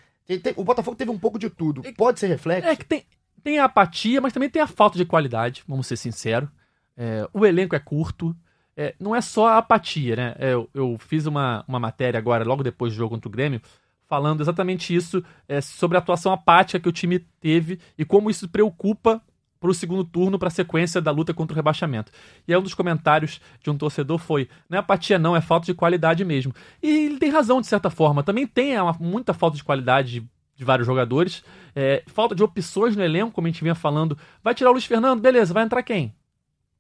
O 0.55 0.63
Botafogo 0.63 0.95
teve 0.95 1.11
um 1.11 1.19
pouco 1.19 1.37
de 1.37 1.49
tudo. 1.49 1.81
Pode 1.95 2.19
ser 2.19 2.27
reflexo? 2.27 2.67
É 2.67 2.75
que 2.75 2.85
tem, 2.85 3.05
tem 3.43 3.59
a 3.59 3.65
apatia, 3.65 4.21
mas 4.21 4.33
também 4.33 4.49
tem 4.49 4.61
a 4.61 4.67
falta 4.67 4.97
de 4.97 5.05
qualidade, 5.05 5.63
vamos 5.67 5.87
ser 5.87 5.97
sinceros. 5.97 6.49
É, 6.97 7.27
o 7.33 7.45
elenco 7.45 7.75
é 7.75 7.79
curto. 7.79 8.35
É, 8.75 8.95
não 8.99 9.15
é 9.15 9.21
só 9.21 9.47
a 9.47 9.57
apatia, 9.57 10.15
né? 10.15 10.35
É, 10.39 10.53
eu, 10.53 10.69
eu, 10.73 10.97
fiz 10.97 11.25
uma, 11.25 11.63
uma 11.67 11.79
matéria 11.79 12.17
agora, 12.17 12.43
logo 12.43 12.63
depois 12.63 12.93
do 12.93 12.97
jogo 12.97 13.15
contra 13.15 13.27
o 13.27 13.31
Grêmio, 13.31 13.61
falando 14.07 14.41
exatamente 14.41 14.95
isso, 14.95 15.23
é, 15.47 15.61
sobre 15.61 15.97
a 15.97 15.99
atuação 15.99 16.31
apática 16.31 16.79
que 16.79 16.89
o 16.89 16.91
time 16.91 17.19
teve 17.39 17.79
e 17.97 18.05
como 18.05 18.29
isso 18.29 18.47
preocupa 18.49 19.21
para 19.61 19.69
o 19.69 19.73
segundo 19.75 20.03
turno, 20.03 20.39
para 20.39 20.47
a 20.47 20.51
sequência 20.51 20.99
da 20.99 21.11
luta 21.11 21.35
contra 21.35 21.53
o 21.53 21.55
rebaixamento. 21.55 22.11
E 22.47 22.51
aí 22.51 22.59
um 22.59 22.63
dos 22.63 22.73
comentários 22.73 23.39
de 23.61 23.69
um 23.69 23.77
torcedor 23.77 24.17
foi: 24.17 24.49
não 24.67 24.75
é 24.77 24.79
apatia, 24.79 25.19
não, 25.19 25.35
é 25.35 25.39
falta 25.39 25.67
de 25.67 25.75
qualidade 25.75 26.25
mesmo. 26.25 26.51
E 26.81 27.05
ele 27.05 27.19
tem 27.19 27.29
razão, 27.29 27.61
de 27.61 27.67
certa 27.67 27.91
forma. 27.91 28.23
Também 28.23 28.47
tem 28.47 28.77
uma, 28.81 28.93
muita 28.99 29.35
falta 29.35 29.55
de 29.55 29.63
qualidade 29.63 30.27
de, 30.55 30.65
vários 30.65 30.85
jogadores, 30.85 31.43
é, 31.75 32.03
falta 32.07 32.35
de 32.35 32.43
opções 32.43 32.95
no 32.95 33.03
elenco, 33.03 33.31
como 33.31 33.47
a 33.47 33.51
gente 33.51 33.61
vinha 33.61 33.75
falando. 33.75 34.17
Vai 34.43 34.55
tirar 34.55 34.71
o 34.71 34.73
Luiz 34.73 34.85
Fernando? 34.85 35.21
Beleza, 35.21 35.53
vai 35.53 35.63
entrar 35.63 35.83
quem? 35.83 36.13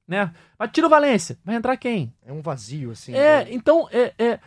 Né? 0.07 0.33
Vai 0.57 0.67
tirar 0.67 0.87
o 0.87 0.89
Valência, 0.89 1.37
vai 1.45 1.55
entrar 1.55 1.77
quem? 1.77 2.11
É 2.25 2.33
um 2.33 2.41
vazio, 2.41 2.91
assim. 2.91 3.13
É, 3.13 3.45
né? 3.45 3.47
então 3.51 3.87
é, 3.91 4.13
é, 4.17 4.39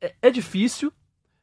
é, 0.00 0.14
é 0.20 0.30
difícil. 0.30 0.92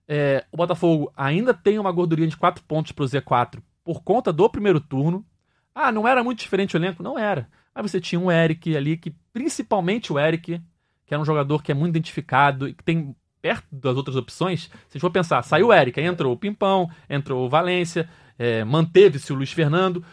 É, 0.06 0.44
o 0.52 0.58
Botafogo 0.58 1.12
ainda 1.16 1.54
tem 1.54 1.80
uma 1.80 1.92
gordurinha 1.92 2.28
de 2.28 2.36
4 2.36 2.62
pontos 2.66 2.92
para 2.92 3.06
o 3.06 3.08
Z4 3.08 3.62
por 3.86 4.04
conta 4.04 4.34
do 4.34 4.50
primeiro 4.50 4.82
turno 4.82 5.26
Ah, 5.74 5.92
não 5.92 6.08
era 6.08 6.24
muito 6.24 6.40
diferente 6.40 6.76
o 6.76 6.78
elenco? 6.78 7.02
Não 7.02 7.18
era. 7.18 7.48
Mas 7.74 7.92
você 7.92 8.00
tinha 8.00 8.20
um 8.20 8.32
Eric 8.32 8.76
ali, 8.76 8.98
que 8.98 9.14
principalmente 9.32 10.14
o 10.14 10.20
Eric, 10.20 10.62
que 11.06 11.14
era 11.14 11.22
um 11.22 11.26
jogador 11.26 11.64
que 11.64 11.72
é 11.72 11.76
muito 11.76 11.92
identificado 11.92 12.68
e 12.68 12.74
que 12.74 12.84
tem 12.84 13.16
perto 13.42 13.66
das 13.72 13.98
outras 13.98 14.16
opções. 14.16 14.64
Se 14.64 14.70
a 14.70 14.94
gente 14.94 15.02
for 15.02 15.12
pensar, 15.12 15.42
saiu 15.44 15.68
o 15.68 15.74
Eric, 15.74 16.00
aí 16.00 16.06
entrou 16.06 16.34
o 16.34 16.38
Pimpão, 16.38 16.90
entrou 17.10 17.46
o 17.46 17.50
Valência, 17.50 18.08
é, 18.38 18.64
manteve-se 18.64 19.34
o 19.34 19.36
Luiz 19.36 19.52
Fernando. 19.52 20.04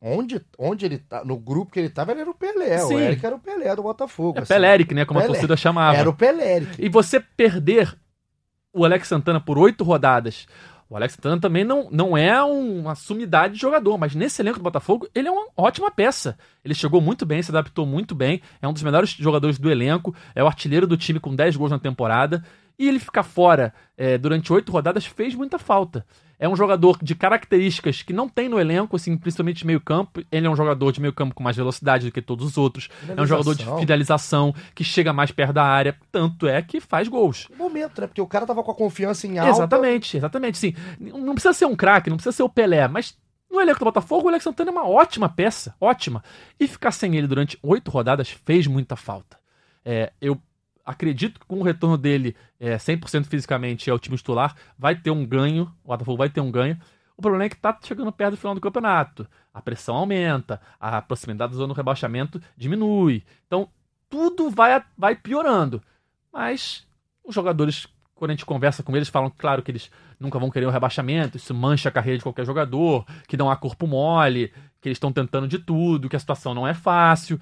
Onde, 0.00 0.40
onde 0.56 0.86
ele 0.86 0.98
tá, 0.98 1.24
no 1.24 1.36
grupo 1.36 1.72
que 1.72 1.80
ele 1.80 1.90
tava, 1.90 2.12
ele 2.12 2.20
era 2.20 2.30
o 2.30 2.34
Pelé. 2.34 2.78
Sim. 2.78 2.94
O 2.94 2.98
Eric 3.00 3.26
era 3.26 3.34
o 3.34 3.38
Pelé 3.40 3.74
do 3.74 3.82
Botafogo. 3.82 4.38
É 4.38 4.42
assim. 4.42 4.54
Peléric, 4.54 4.94
né? 4.94 5.04
Como 5.04 5.18
a 5.18 5.22
Pelé. 5.22 5.34
torcida 5.34 5.56
chamava. 5.56 5.98
Era 5.98 6.08
o 6.08 6.14
Pelé. 6.14 6.56
Eric. 6.56 6.84
E 6.84 6.88
você 6.88 7.18
perder 7.18 7.94
o 8.72 8.84
Alex 8.84 9.08
Santana 9.08 9.40
por 9.40 9.58
oito 9.58 9.82
rodadas. 9.82 10.46
O 10.90 10.96
Alex 10.96 11.14
Santana 11.14 11.38
também 11.40 11.64
não, 11.64 11.88
não 11.90 12.16
é 12.16 12.42
um- 12.42 12.80
uma 12.80 12.94
sumidade 12.94 13.54
de 13.54 13.60
jogador, 13.60 13.98
mas 13.98 14.14
nesse 14.14 14.40
elenco 14.40 14.58
do 14.58 14.62
Botafogo, 14.62 15.06
ele 15.14 15.28
é 15.28 15.30
uma 15.30 15.48
ótima 15.56 15.90
peça. 15.90 16.38
Ele 16.64 16.74
chegou 16.74 17.00
muito 17.00 17.26
bem, 17.26 17.42
se 17.42 17.50
adaptou 17.50 17.84
muito 17.84 18.14
bem, 18.14 18.40
é 18.62 18.66
um 18.66 18.72
dos 18.72 18.82
melhores 18.82 19.10
jogadores 19.10 19.58
do 19.58 19.70
elenco, 19.70 20.14
é 20.34 20.42
o 20.42 20.46
artilheiro 20.46 20.86
do 20.86 20.96
time 20.96 21.20
com 21.20 21.34
10 21.36 21.56
gols 21.56 21.70
na 21.70 21.78
temporada. 21.78 22.42
E 22.78 22.88
ele 22.88 22.98
ficar 23.00 23.22
fora 23.24 23.74
é, 23.96 24.16
durante 24.16 24.52
oito 24.52 24.70
rodadas 24.72 25.04
fez 25.04 25.34
muita 25.34 25.58
falta. 25.58 26.06
É 26.38 26.48
um 26.48 26.54
jogador 26.54 26.98
de 27.02 27.14
características 27.14 28.02
que 28.02 28.12
não 28.12 28.28
tem 28.28 28.48
no 28.48 28.60
elenco, 28.60 28.94
assim, 28.94 29.16
principalmente 29.16 29.66
meio 29.66 29.80
campo. 29.80 30.22
Ele 30.30 30.46
é 30.46 30.50
um 30.50 30.54
jogador 30.54 30.92
de 30.92 31.00
meio 31.00 31.12
campo 31.12 31.34
com 31.34 31.42
mais 31.42 31.56
velocidade 31.56 32.06
do 32.06 32.12
que 32.12 32.22
todos 32.22 32.46
os 32.46 32.56
outros. 32.56 32.88
É 33.08 33.20
um 33.20 33.26
jogador 33.26 33.54
de 33.54 33.64
finalização, 33.64 34.54
que 34.74 34.84
chega 34.84 35.12
mais 35.12 35.32
perto 35.32 35.52
da 35.52 35.64
área. 35.64 35.96
Tanto 36.12 36.46
é 36.46 36.62
que 36.62 36.80
faz 36.80 37.08
gols. 37.08 37.48
momento, 37.56 38.00
né? 38.00 38.06
Porque 38.06 38.20
o 38.20 38.26
cara 38.26 38.46
tava 38.46 38.62
com 38.62 38.70
a 38.70 38.74
confiança 38.74 39.26
em 39.26 39.38
alta. 39.38 39.50
Exatamente, 39.50 40.16
exatamente. 40.16 40.58
Sim, 40.58 40.74
não 41.00 41.34
precisa 41.34 41.52
ser 41.52 41.66
um 41.66 41.74
craque, 41.74 42.08
não 42.08 42.16
precisa 42.16 42.36
ser 42.36 42.42
o 42.44 42.48
Pelé, 42.48 42.86
mas 42.86 43.16
no 43.50 43.60
elenco 43.60 43.78
do 43.78 43.86
Botafogo, 43.86 44.26
o 44.26 44.28
Alex 44.28 44.44
Santana 44.44 44.70
é 44.70 44.72
uma 44.72 44.86
ótima 44.86 45.28
peça, 45.28 45.74
ótima. 45.80 46.22
E 46.60 46.68
ficar 46.68 46.92
sem 46.92 47.16
ele 47.16 47.26
durante 47.26 47.58
oito 47.62 47.90
rodadas 47.90 48.30
fez 48.30 48.66
muita 48.66 48.94
falta. 48.94 49.38
É, 49.84 50.12
eu 50.20 50.38
acredito 50.88 51.38
que 51.38 51.46
com 51.46 51.60
o 51.60 51.62
retorno 51.62 51.98
dele 51.98 52.34
é, 52.58 52.76
100% 52.76 53.26
fisicamente 53.26 53.90
ao 53.90 53.98
time 53.98 54.16
titular, 54.16 54.56
vai 54.78 54.96
ter 54.96 55.10
um 55.10 55.24
ganho, 55.24 55.70
o 55.84 55.88
Botafogo 55.88 56.16
vai 56.16 56.30
ter 56.30 56.40
um 56.40 56.50
ganho. 56.50 56.80
O 57.14 57.20
problema 57.20 57.44
é 57.44 57.48
que 57.50 57.56
tá 57.56 57.78
chegando 57.82 58.10
perto 58.10 58.30
do 58.32 58.36
final 58.38 58.54
do 58.54 58.60
campeonato. 58.60 59.28
A 59.52 59.60
pressão 59.60 59.94
aumenta, 59.96 60.58
a 60.80 61.02
proximidade 61.02 61.52
da 61.52 61.58
zona 61.58 61.74
do 61.74 61.76
rebaixamento 61.76 62.40
diminui. 62.56 63.22
Então, 63.46 63.68
tudo 64.08 64.48
vai, 64.48 64.82
vai 64.96 65.14
piorando. 65.14 65.82
Mas 66.32 66.86
os 67.22 67.34
jogadores, 67.34 67.86
quando 68.14 68.30
a 68.30 68.34
gente 68.34 68.46
conversa 68.46 68.82
com 68.82 68.96
eles, 68.96 69.10
falam, 69.10 69.30
claro, 69.36 69.62
que 69.62 69.70
eles 69.70 69.90
nunca 70.18 70.38
vão 70.38 70.50
querer 70.50 70.66
o 70.66 70.70
rebaixamento, 70.70 71.36
isso 71.36 71.52
mancha 71.52 71.90
a 71.90 71.92
carreira 71.92 72.16
de 72.16 72.22
qualquer 72.22 72.46
jogador, 72.46 73.04
que 73.26 73.36
não 73.36 73.50
há 73.50 73.56
corpo 73.56 73.86
mole, 73.86 74.54
que 74.80 74.88
eles 74.88 74.96
estão 74.96 75.12
tentando 75.12 75.46
de 75.46 75.58
tudo, 75.58 76.08
que 76.08 76.16
a 76.16 76.20
situação 76.20 76.54
não 76.54 76.66
é 76.66 76.72
fácil. 76.72 77.38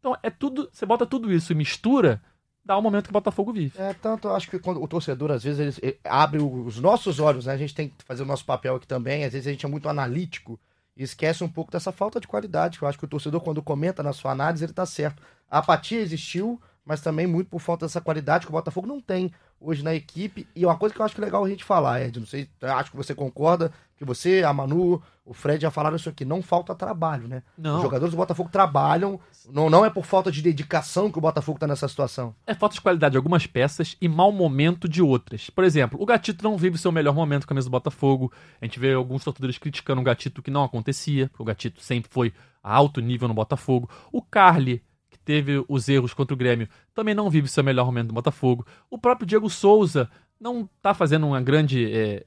Então, 0.00 0.16
é 0.24 0.30
tudo. 0.30 0.68
Você 0.72 0.84
bota 0.84 1.06
tudo 1.06 1.32
isso 1.32 1.52
e 1.52 1.54
mistura, 1.54 2.20
dá 2.64 2.76
o 2.76 2.82
momento 2.82 3.04
que 3.04 3.10
o 3.10 3.12
Botafogo 3.12 3.52
vive. 3.52 3.72
É, 3.78 3.94
tanto 3.94 4.28
acho 4.28 4.50
que 4.50 4.58
quando 4.58 4.82
o 4.82 4.88
torcedor, 4.88 5.30
às 5.30 5.42
vezes, 5.42 5.78
ele, 5.82 5.98
abre 6.04 6.40
os 6.40 6.78
nossos 6.78 7.18
olhos, 7.18 7.46
né? 7.46 7.52
A 7.52 7.56
gente 7.56 7.74
tem 7.74 7.88
que 7.88 8.04
fazer 8.04 8.22
o 8.22 8.26
nosso 8.26 8.44
papel 8.44 8.76
aqui 8.76 8.86
também. 8.86 9.24
Às 9.24 9.32
vezes 9.32 9.46
a 9.46 9.50
gente 9.50 9.66
é 9.66 9.68
muito 9.68 9.88
analítico 9.88 10.58
e 10.96 11.02
esquece 11.02 11.42
um 11.42 11.48
pouco 11.48 11.70
dessa 11.72 11.92
falta 11.92 12.20
de 12.20 12.28
qualidade. 12.28 12.78
Que 12.78 12.84
eu 12.84 12.88
acho 12.88 12.98
que 12.98 13.04
o 13.04 13.08
torcedor, 13.08 13.40
quando 13.40 13.62
comenta 13.62 14.02
na 14.02 14.12
sua 14.12 14.32
análise, 14.32 14.64
ele 14.64 14.72
tá 14.72 14.86
certo. 14.86 15.22
A 15.50 15.58
apatia 15.58 16.00
existiu, 16.00 16.60
mas 16.84 17.00
também 17.00 17.26
muito 17.26 17.48
por 17.48 17.60
falta 17.60 17.86
dessa 17.86 18.00
qualidade 18.00 18.46
que 18.46 18.50
o 18.50 18.56
Botafogo 18.56 18.86
não 18.86 19.00
tem 19.00 19.32
hoje 19.60 19.82
na 19.82 19.94
equipe. 19.94 20.46
E 20.54 20.64
uma 20.64 20.76
coisa 20.76 20.94
que 20.94 21.00
eu 21.00 21.04
acho 21.04 21.14
que 21.14 21.20
é 21.20 21.24
legal 21.24 21.44
a 21.44 21.48
gente 21.48 21.64
falar, 21.64 22.02
Ed, 22.02 22.18
não 22.18 22.26
sei, 22.26 22.48
acho 22.62 22.90
que 22.90 22.96
você 22.96 23.14
concorda, 23.14 23.72
que 23.96 24.04
você, 24.04 24.42
a 24.42 24.52
Manu, 24.52 25.02
o 25.30 25.32
Fred 25.32 25.62
já 25.62 25.70
falaram 25.70 25.94
isso 25.94 26.08
aqui, 26.08 26.24
não 26.24 26.42
falta 26.42 26.74
trabalho, 26.74 27.28
né? 27.28 27.44
Não. 27.56 27.76
Os 27.76 27.82
jogadores 27.82 28.12
do 28.12 28.16
Botafogo 28.16 28.50
trabalham, 28.50 29.20
não, 29.48 29.70
não 29.70 29.84
é 29.84 29.88
por 29.88 30.04
falta 30.04 30.28
de 30.28 30.42
dedicação 30.42 31.08
que 31.08 31.18
o 31.18 31.20
Botafogo 31.20 31.56
tá 31.56 31.68
nessa 31.68 31.86
situação. 31.86 32.34
É 32.44 32.52
falta 32.52 32.74
de 32.74 32.80
qualidade 32.80 33.12
de 33.12 33.16
algumas 33.16 33.46
peças 33.46 33.96
e 34.00 34.08
mau 34.08 34.32
momento 34.32 34.88
de 34.88 35.00
outras. 35.00 35.48
Por 35.48 35.62
exemplo, 35.62 36.02
o 36.02 36.04
Gatito 36.04 36.42
não 36.42 36.56
vive 36.56 36.76
seu 36.78 36.90
melhor 36.90 37.14
momento 37.14 37.42
com 37.42 37.46
a 37.46 37.54
camisa 37.54 37.68
do 37.68 37.70
Botafogo. 37.70 38.32
A 38.60 38.64
gente 38.64 38.80
vê 38.80 38.92
alguns 38.92 39.22
torcedores 39.22 39.56
criticando 39.56 40.00
o 40.00 40.04
Gatito 40.04 40.42
que 40.42 40.50
não 40.50 40.64
acontecia, 40.64 41.28
porque 41.28 41.42
o 41.42 41.46
Gatito 41.46 41.80
sempre 41.80 42.10
foi 42.12 42.32
a 42.60 42.74
alto 42.74 43.00
nível 43.00 43.28
no 43.28 43.34
Botafogo. 43.34 43.88
O 44.10 44.20
Carly, 44.20 44.82
que 45.08 45.18
teve 45.20 45.64
os 45.68 45.88
erros 45.88 46.12
contra 46.12 46.34
o 46.34 46.36
Grêmio, 46.36 46.68
também 46.92 47.14
não 47.14 47.30
vive 47.30 47.46
seu 47.46 47.62
melhor 47.62 47.86
momento 47.86 48.08
no 48.08 48.14
Botafogo. 48.14 48.66
O 48.90 48.98
próprio 48.98 49.28
Diego 49.28 49.48
Souza 49.48 50.10
não 50.40 50.68
tá 50.82 50.92
fazendo 50.92 51.24
uma 51.24 51.40
grande. 51.40 51.88
é, 51.92 52.26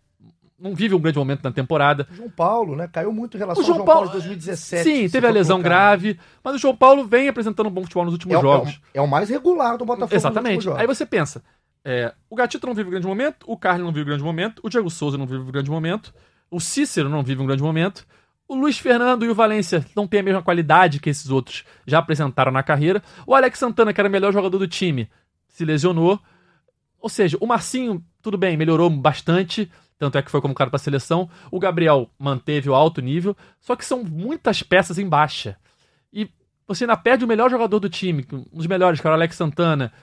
não 0.60 0.74
vive 0.76 0.96
um 0.96 1.00
grande 1.00 1.18
momento 1.18 1.44
na 1.44 1.52
temporada. 1.52 2.08
O 2.12 2.16
João 2.16 2.30
Paulo, 2.30 2.76
né? 2.76 2.88
Caiu 2.88 3.12
muito 3.12 3.36
em 3.36 3.40
relação 3.40 3.62
O 3.62 3.66
João 3.66 3.80
ao 3.80 3.86
João 3.86 3.96
Paulo, 3.96 4.08
de 4.08 4.14
2017. 4.14 4.84
Sim, 4.84 5.10
teve 5.10 5.28
a 5.28 5.32
lesão 5.32 5.58
colocar. 5.58 5.70
grave, 5.70 6.20
mas 6.44 6.56
o 6.56 6.58
João 6.58 6.76
Paulo 6.76 7.06
vem 7.06 7.28
apresentando 7.28 7.68
um 7.68 7.72
bom 7.72 7.82
futebol 7.84 8.06
nos 8.06 8.14
últimos 8.14 8.36
É, 8.36 8.38
o- 8.38 8.42
jogos. 8.42 8.70
é, 8.94 9.00
o, 9.00 9.04
é 9.04 9.06
o 9.06 9.08
mais 9.08 9.30
regular 9.30 9.78
do 9.78 9.86
Botafogo. 9.86 10.06
nos 10.06 10.14
Exatamente. 10.14 10.70
Aí 10.72 10.88
você 10.88 11.06
pensa, 11.06 11.44
é, 11.84 12.14
o 12.30 12.36
Gatito 12.36 12.66
não 12.68 12.74
vive 12.74 12.88
um 12.88 12.92
grande 12.92 13.08
momento, 13.08 13.46
o 13.48 13.58
Carlos 13.58 13.84
não 13.86 13.92
vive 13.92 14.04
um 14.04 14.08
grande 14.10 14.24
momento, 14.24 14.62
o 14.64 14.70
Diego 14.70 14.90
Souza 14.90 15.18
não 15.18 15.26
vive 15.26 15.42
um 15.44 15.52
grande 15.52 15.70
momento, 15.70 16.14
o 16.50 16.60
Cícero 16.60 17.10
não 17.10 17.24
vive 17.24 17.42
um 17.42 17.46
grande 17.46 17.64
momento, 17.64 18.06
o 18.48 18.56
Luiz 18.56 18.78
Fernando 18.78 19.26
e 19.26 19.30
o 19.30 19.36
Valência 19.36 19.84
não 19.96 20.06
têm 20.08 20.20
a 20.20 20.24
mesma 20.24 20.42
qualidade 20.44 21.00
que 21.00 21.10
esses 21.10 21.30
outros 21.30 21.64
já 21.88 21.98
apresentaram 22.00 22.52
na 22.52 22.62
carreira. 22.62 23.02
O 23.26 23.34
Alex 23.34 23.58
Santana, 23.58 23.92
que 23.94 24.00
era 24.00 24.08
o 24.08 24.12
melhor 24.12 24.32
jogador 24.32 24.58
do 24.60 24.68
time, 24.68 25.10
se 25.48 25.66
lesionou. 25.66 26.20
Ou 27.00 27.10
seja, 27.10 27.38
o 27.42 27.48
Marcinho, 27.48 28.04
tudo 28.22 28.38
bem, 28.38 28.56
melhorou 28.56 28.90
bastante, 28.90 29.70
tanto 30.04 30.18
é 30.18 30.22
que 30.22 30.30
foi 30.30 30.42
convocado 30.42 30.70
para 30.70 30.76
a 30.76 30.80
seleção. 30.80 31.30
O 31.50 31.58
Gabriel 31.58 32.10
manteve 32.20 32.70
o 32.70 32.76
alto 32.76 33.02
nível, 33.02 33.38
só 33.62 33.74
que 33.74 33.86
são 33.86 34.04
muitas 34.04 34.62
peças 34.62 35.00
em 35.00 35.08
baixa. 35.08 35.56
E 36.12 36.30
você 36.68 36.84
ainda 36.84 36.98
perde 36.98 37.24
o 37.24 37.28
melhor 37.28 37.50
jogador 37.50 37.80
do 37.80 37.90
time, 37.90 38.28
um 38.34 38.58
dos 38.58 38.68
melhores, 38.68 39.00
que 39.00 39.08
era 39.08 39.14
o 39.14 39.18
Alex 39.18 39.38
Santana. 39.38 39.94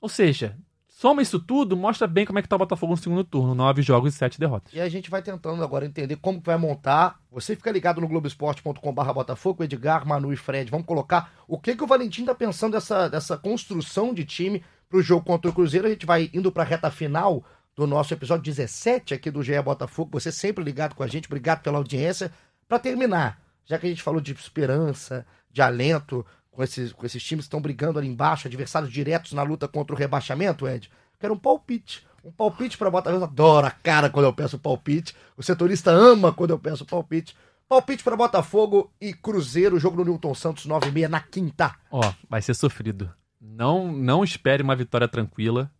Ou 0.00 0.08
seja, 0.08 0.56
soma 0.86 1.22
isso 1.22 1.40
tudo, 1.40 1.76
mostra 1.76 2.06
bem 2.06 2.24
como 2.24 2.38
é 2.38 2.42
que 2.42 2.48
tá 2.48 2.54
o 2.54 2.58
Botafogo 2.60 2.92
no 2.92 2.96
segundo 2.96 3.24
turno. 3.24 3.52
Nove 3.52 3.82
jogos 3.82 4.14
e 4.14 4.16
sete 4.16 4.38
derrotas. 4.38 4.72
E 4.72 4.80
a 4.80 4.88
gente 4.88 5.10
vai 5.10 5.20
tentando 5.20 5.60
agora 5.64 5.84
entender 5.84 6.14
como 6.14 6.38
que 6.38 6.46
vai 6.46 6.56
montar. 6.56 7.18
Você 7.28 7.56
fica 7.56 7.72
ligado 7.72 8.00
no 8.00 8.06
globoesporte.com.br 8.06 9.12
Botafogo, 9.12 9.64
Edgar, 9.64 10.06
Manu 10.06 10.32
e 10.32 10.36
Fred. 10.36 10.70
Vamos 10.70 10.86
colocar 10.86 11.32
o 11.48 11.58
que, 11.58 11.74
que 11.74 11.82
o 11.82 11.88
Valentim 11.88 12.24
tá 12.24 12.34
pensando 12.34 12.74
dessa, 12.74 13.08
dessa 13.08 13.36
construção 13.36 14.14
de 14.14 14.24
time 14.24 14.62
pro 14.88 15.02
jogo 15.02 15.26
contra 15.26 15.50
o 15.50 15.52
Cruzeiro. 15.52 15.88
A 15.88 15.90
gente 15.90 16.06
vai 16.06 16.30
indo 16.32 16.52
pra 16.52 16.62
reta 16.62 16.92
final 16.92 17.44
do 17.74 17.86
nosso 17.86 18.12
episódio 18.12 18.44
17 18.44 19.14
aqui 19.14 19.30
do 19.30 19.42
GE 19.42 19.60
Botafogo. 19.62 20.10
Você 20.12 20.30
sempre 20.30 20.62
ligado 20.62 20.94
com 20.94 21.02
a 21.02 21.06
gente, 21.06 21.26
obrigado 21.26 21.62
pela 21.62 21.78
audiência. 21.78 22.32
Pra 22.68 22.78
terminar, 22.78 23.40
já 23.64 23.78
que 23.78 23.86
a 23.86 23.88
gente 23.88 24.02
falou 24.02 24.20
de 24.20 24.32
esperança, 24.32 25.26
de 25.50 25.62
alento 25.62 26.24
com 26.50 26.62
esses, 26.62 26.92
com 26.92 27.04
esses 27.06 27.22
times 27.22 27.44
que 27.44 27.48
estão 27.48 27.60
brigando 27.60 27.98
ali 27.98 28.08
embaixo, 28.08 28.46
adversários 28.46 28.92
diretos 28.92 29.32
na 29.32 29.42
luta 29.42 29.66
contra 29.66 29.94
o 29.94 29.98
rebaixamento, 29.98 30.68
Ed, 30.68 30.90
quero 31.18 31.34
um 31.34 31.38
palpite. 31.38 32.06
Um 32.24 32.30
palpite 32.30 32.78
pra 32.78 32.90
Botafogo. 32.90 33.24
Adoro 33.24 33.66
a 33.66 33.70
cara 33.70 34.08
quando 34.08 34.26
eu 34.26 34.32
peço 34.32 34.58
palpite. 34.58 35.14
O 35.36 35.42
setorista 35.42 35.90
ama 35.90 36.32
quando 36.32 36.50
eu 36.50 36.58
peço 36.58 36.86
palpite. 36.86 37.36
Palpite 37.68 38.04
pra 38.04 38.16
Botafogo 38.16 38.92
e 39.00 39.12
Cruzeiro, 39.12 39.78
jogo 39.78 39.96
no 39.96 40.04
Newton 40.04 40.34
Santos, 40.34 40.66
9h30 40.66 41.08
na 41.08 41.20
quinta. 41.20 41.74
Ó, 41.90 42.12
vai 42.28 42.42
ser 42.42 42.54
sofrido. 42.54 43.10
Não, 43.40 43.90
não 43.90 44.22
espere 44.22 44.62
uma 44.62 44.76
vitória 44.76 45.08
tranquila. 45.08 45.70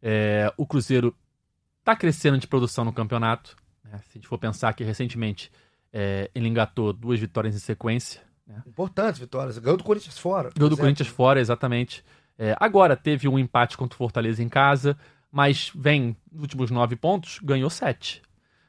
É, 0.00 0.52
o 0.56 0.66
Cruzeiro 0.66 1.14
tá 1.84 1.94
crescendo 1.94 2.38
de 2.38 2.46
produção 2.46 2.84
no 2.84 2.92
campeonato. 2.92 3.56
né? 3.84 3.98
Se 3.98 4.10
a 4.10 4.14
gente 4.14 4.26
for 4.26 4.38
pensar 4.38 4.72
que 4.72 4.82
recentemente 4.82 5.52
é, 5.92 6.30
ele 6.34 6.48
engatou 6.48 6.92
duas 6.92 7.20
vitórias 7.20 7.54
em 7.54 7.58
sequência. 7.58 8.20
Importantes 8.66 9.20
vitórias. 9.20 9.58
Ganhou 9.58 9.76
do 9.76 9.84
Corinthians 9.84 10.18
fora. 10.18 10.50
Gol 10.50 10.52
do 10.54 10.66
exemplo. 10.66 10.78
Corinthians 10.78 11.08
fora, 11.08 11.40
exatamente. 11.40 12.04
É, 12.36 12.56
agora 12.58 12.96
teve 12.96 13.28
um 13.28 13.38
empate 13.38 13.76
contra 13.76 13.94
o 13.94 13.98
Fortaleza 13.98 14.42
em 14.42 14.48
casa, 14.48 14.98
mas 15.30 15.70
vem 15.74 16.16
nos 16.32 16.42
últimos 16.42 16.70
nove 16.70 16.96
pontos, 16.96 17.38
ganhou 17.42 17.70
sete. 17.70 18.22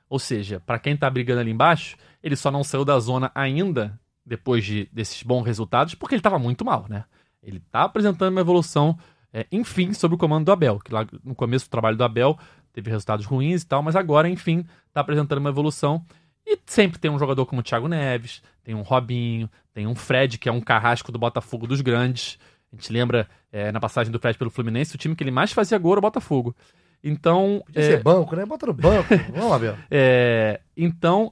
Ou 0.08 0.20
seja, 0.20 0.60
para 0.60 0.80
quem 0.80 0.96
tá 0.96 1.10
brigando 1.10 1.42
ali 1.42 1.52
embaixo, 1.52 1.98
ele 2.22 2.36
só 2.36 2.52
não 2.52 2.64
saiu 2.64 2.86
da 2.86 2.98
zona 3.00 3.32
ainda, 3.34 4.00
depois 4.26 4.64
de, 4.64 4.88
desses 4.94 5.24
bons 5.24 5.44
resultados, 5.44 5.96
porque 5.96 6.16
ele 6.16 6.22
tava 6.22 6.40
muito 6.40 6.64
mal, 6.64 6.86
né? 6.88 7.06
Ele 7.42 7.60
tá 7.60 7.84
apresentando 7.84 8.32
uma 8.32 8.42
evolução, 8.42 8.98
é, 9.34 9.46
enfim, 9.52 9.94
sob 9.94 10.16
o 10.16 10.18
comando 10.18 10.46
do 10.46 10.52
Abel, 10.52 10.80
que 10.80 10.94
lá 10.94 11.06
no 11.24 11.36
começo 11.36 11.66
do 11.66 11.72
trabalho 11.72 11.98
do 11.98 12.04
Abel 12.04 12.38
teve 12.76 12.90
resultados 12.90 13.26
ruins 13.26 13.62
e 13.62 13.66
tal, 13.66 13.82
mas 13.82 13.96
agora, 13.96 14.28
enfim, 14.28 14.66
tá 14.94 15.00
apresentando 15.00 15.40
uma 15.40 15.50
evolução. 15.50 16.06
E 16.46 16.60
sempre 16.66 17.00
tem 17.00 17.10
um 17.10 17.18
jogador 17.18 17.46
como 17.46 17.62
o 17.62 17.64
Thiago 17.64 17.88
Neves, 17.88 18.44
tem 18.64 18.76
um 18.76 18.82
Robinho, 18.82 19.50
tem 19.74 19.88
um 19.88 19.96
Fred, 19.96 20.38
que 20.38 20.50
é 20.50 20.52
um 20.52 20.60
carrasco 20.60 21.12
do 21.12 21.18
Botafogo 21.18 21.66
dos 21.66 21.82
grandes. 21.82 22.38
A 22.72 22.76
gente 22.76 22.92
lembra 22.92 23.28
é, 23.52 23.72
na 23.72 23.80
passagem 23.80 24.12
do 24.12 24.20
Fred 24.20 24.38
pelo 24.38 24.52
Fluminense, 24.52 24.94
o 24.94 24.98
time 24.98 25.16
que 25.16 25.24
ele 25.24 25.32
mais 25.32 25.54
fazia 25.54 25.78
gol 25.78 25.94
era 25.94 26.00
o 26.00 26.02
Botafogo. 26.02 26.54
Então, 27.02 27.64
Podia 27.66 27.82
é, 27.82 27.86
ser 27.86 28.04
banco, 28.04 28.36
né? 28.36 28.46
Bota 28.46 28.66
no 28.66 28.74
banco. 28.74 29.08
Vamos, 29.34 29.54
Abel. 29.54 29.78
é, 29.90 30.60
então 30.76 31.32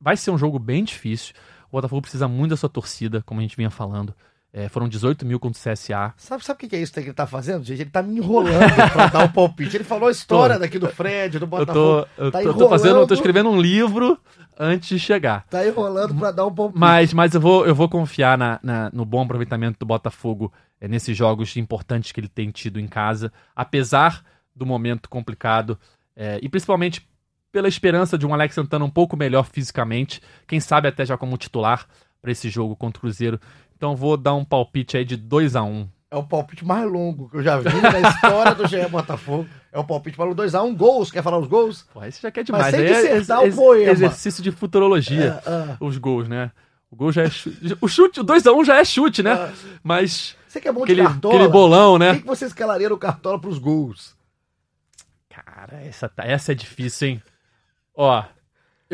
vai 0.00 0.16
ser 0.16 0.30
um 0.30 0.38
jogo 0.38 0.58
bem 0.58 0.84
difícil. 0.84 1.34
O 1.68 1.72
Botafogo 1.72 2.02
precisa 2.02 2.28
muito 2.28 2.50
da 2.50 2.56
sua 2.56 2.68
torcida, 2.68 3.22
como 3.26 3.40
a 3.40 3.42
gente 3.42 3.56
vinha 3.56 3.70
falando. 3.70 4.14
É, 4.56 4.68
foram 4.68 4.88
18 4.88 5.26
mil 5.26 5.40
contra 5.40 5.58
o 5.58 5.72
CSA. 5.72 6.14
Sabe, 6.16 6.44
sabe 6.44 6.64
o 6.64 6.68
que 6.68 6.76
é 6.76 6.80
isso 6.80 6.92
que 6.92 7.00
ele 7.00 7.12
tá 7.12 7.26
fazendo, 7.26 7.64
gente? 7.64 7.80
Ele 7.80 7.90
tá 7.90 8.00
me 8.00 8.18
enrolando 8.18 8.92
pra 8.92 9.08
dar 9.08 9.22
o 9.22 9.24
um 9.24 9.32
palpite. 9.32 9.76
Ele 9.76 9.82
falou 9.82 10.06
a 10.06 10.12
história 10.12 10.54
tô, 10.54 10.60
daqui 10.60 10.78
do 10.78 10.86
Fred, 10.86 11.40
do 11.40 11.46
Botafogo. 11.48 12.06
Eu 12.16 12.30
tô, 12.30 12.30
tá 12.30 12.42
eu 12.44 12.54
tô, 12.54 12.68
fazendo, 12.68 13.00
eu 13.00 13.06
tô 13.08 13.14
escrevendo 13.14 13.50
um 13.50 13.60
livro 13.60 14.16
antes 14.56 14.88
de 14.88 14.98
chegar. 15.00 15.44
Tá 15.50 15.66
enrolando 15.66 16.14
pra 16.14 16.30
dar 16.30 16.46
um 16.46 16.54
palpite. 16.54 16.78
Mas, 16.78 17.12
mas 17.12 17.34
eu, 17.34 17.40
vou, 17.40 17.66
eu 17.66 17.74
vou 17.74 17.88
confiar 17.88 18.38
na, 18.38 18.60
na 18.62 18.90
no 18.92 19.04
bom 19.04 19.24
aproveitamento 19.24 19.80
do 19.80 19.86
Botafogo 19.86 20.52
é, 20.80 20.86
nesses 20.86 21.16
jogos 21.16 21.56
importantes 21.56 22.12
que 22.12 22.20
ele 22.20 22.28
tem 22.28 22.52
tido 22.52 22.78
em 22.78 22.86
casa, 22.86 23.32
apesar 23.56 24.24
do 24.54 24.64
momento 24.64 25.08
complicado 25.08 25.76
é, 26.14 26.38
e 26.40 26.48
principalmente 26.48 27.04
pela 27.50 27.66
esperança 27.66 28.16
de 28.16 28.24
um 28.24 28.32
Alex 28.32 28.54
Santana 28.54 28.84
um 28.84 28.90
pouco 28.90 29.16
melhor 29.16 29.46
fisicamente, 29.46 30.20
quem 30.46 30.60
sabe 30.60 30.86
até 30.86 31.04
já 31.04 31.16
como 31.16 31.36
titular 31.36 31.86
para 32.24 32.32
esse 32.32 32.48
jogo 32.48 32.74
contra 32.74 32.98
o 32.98 33.00
Cruzeiro. 33.02 33.38
Então 33.76 33.96
vou 33.96 34.16
dar 34.16 34.34
um 34.34 34.44
palpite 34.44 34.96
aí 34.96 35.04
de 35.04 35.16
2 35.16 35.56
a 35.56 35.62
1 35.62 35.70
um. 35.70 35.88
É 36.10 36.16
o 36.16 36.22
palpite 36.22 36.64
mais 36.64 36.88
longo 36.88 37.28
que 37.28 37.38
eu 37.38 37.42
já 37.42 37.58
vi 37.58 37.68
na 37.80 38.08
história 38.08 38.54
do 38.54 38.68
GE 38.68 38.86
Botafogo. 38.88 39.48
É 39.72 39.78
o 39.80 39.82
palpite 39.82 40.16
para 40.16 40.30
o 40.30 40.34
2x1. 40.34 40.64
Um, 40.64 40.72
gols, 40.72 41.10
quer 41.10 41.24
falar 41.24 41.38
os 41.38 41.48
gols? 41.48 41.84
Pô, 41.92 42.04
isso 42.04 42.22
já 42.22 42.30
quer 42.30 42.44
demais. 42.44 42.72
Mas 42.72 42.74
sem 42.76 42.84
é, 42.84 43.16
é, 43.16 43.48
o 43.48 43.52
poema. 43.52 43.90
Exercício 43.90 44.40
de 44.40 44.52
futurologia, 44.52 45.42
é, 45.44 45.50
é. 45.50 45.76
os 45.80 45.98
gols, 45.98 46.28
né? 46.28 46.52
O 46.88 46.94
gol 46.94 47.10
já 47.10 47.22
é 47.22 47.30
chute. 47.30 47.76
O 47.80 47.88
chute, 47.88 48.20
o 48.20 48.24
2x1 48.24 48.54
um 48.54 48.64
já 48.64 48.76
é 48.76 48.84
chute, 48.84 49.20
né? 49.24 49.32
É. 49.32 49.52
Mas. 49.82 50.36
Você 50.46 50.60
que 50.60 50.68
é 50.68 50.72
bom 50.72 50.86
de 50.86 50.92
aquele, 50.92 51.02
cartola. 51.02 51.34
Aquele 51.34 51.48
bolão, 51.48 51.98
né? 51.98 52.12
Quem 52.12 52.20
que 52.20 52.26
você 52.28 52.46
escalaria 52.46 52.88
no 52.88 52.96
cartola 52.96 53.40
para 53.40 53.50
os 53.50 53.58
gols? 53.58 54.14
Cara, 55.28 55.82
essa, 55.82 56.08
tá, 56.08 56.22
essa 56.24 56.52
é 56.52 56.54
difícil, 56.54 57.08
hein? 57.08 57.22
Ó, 57.92 58.22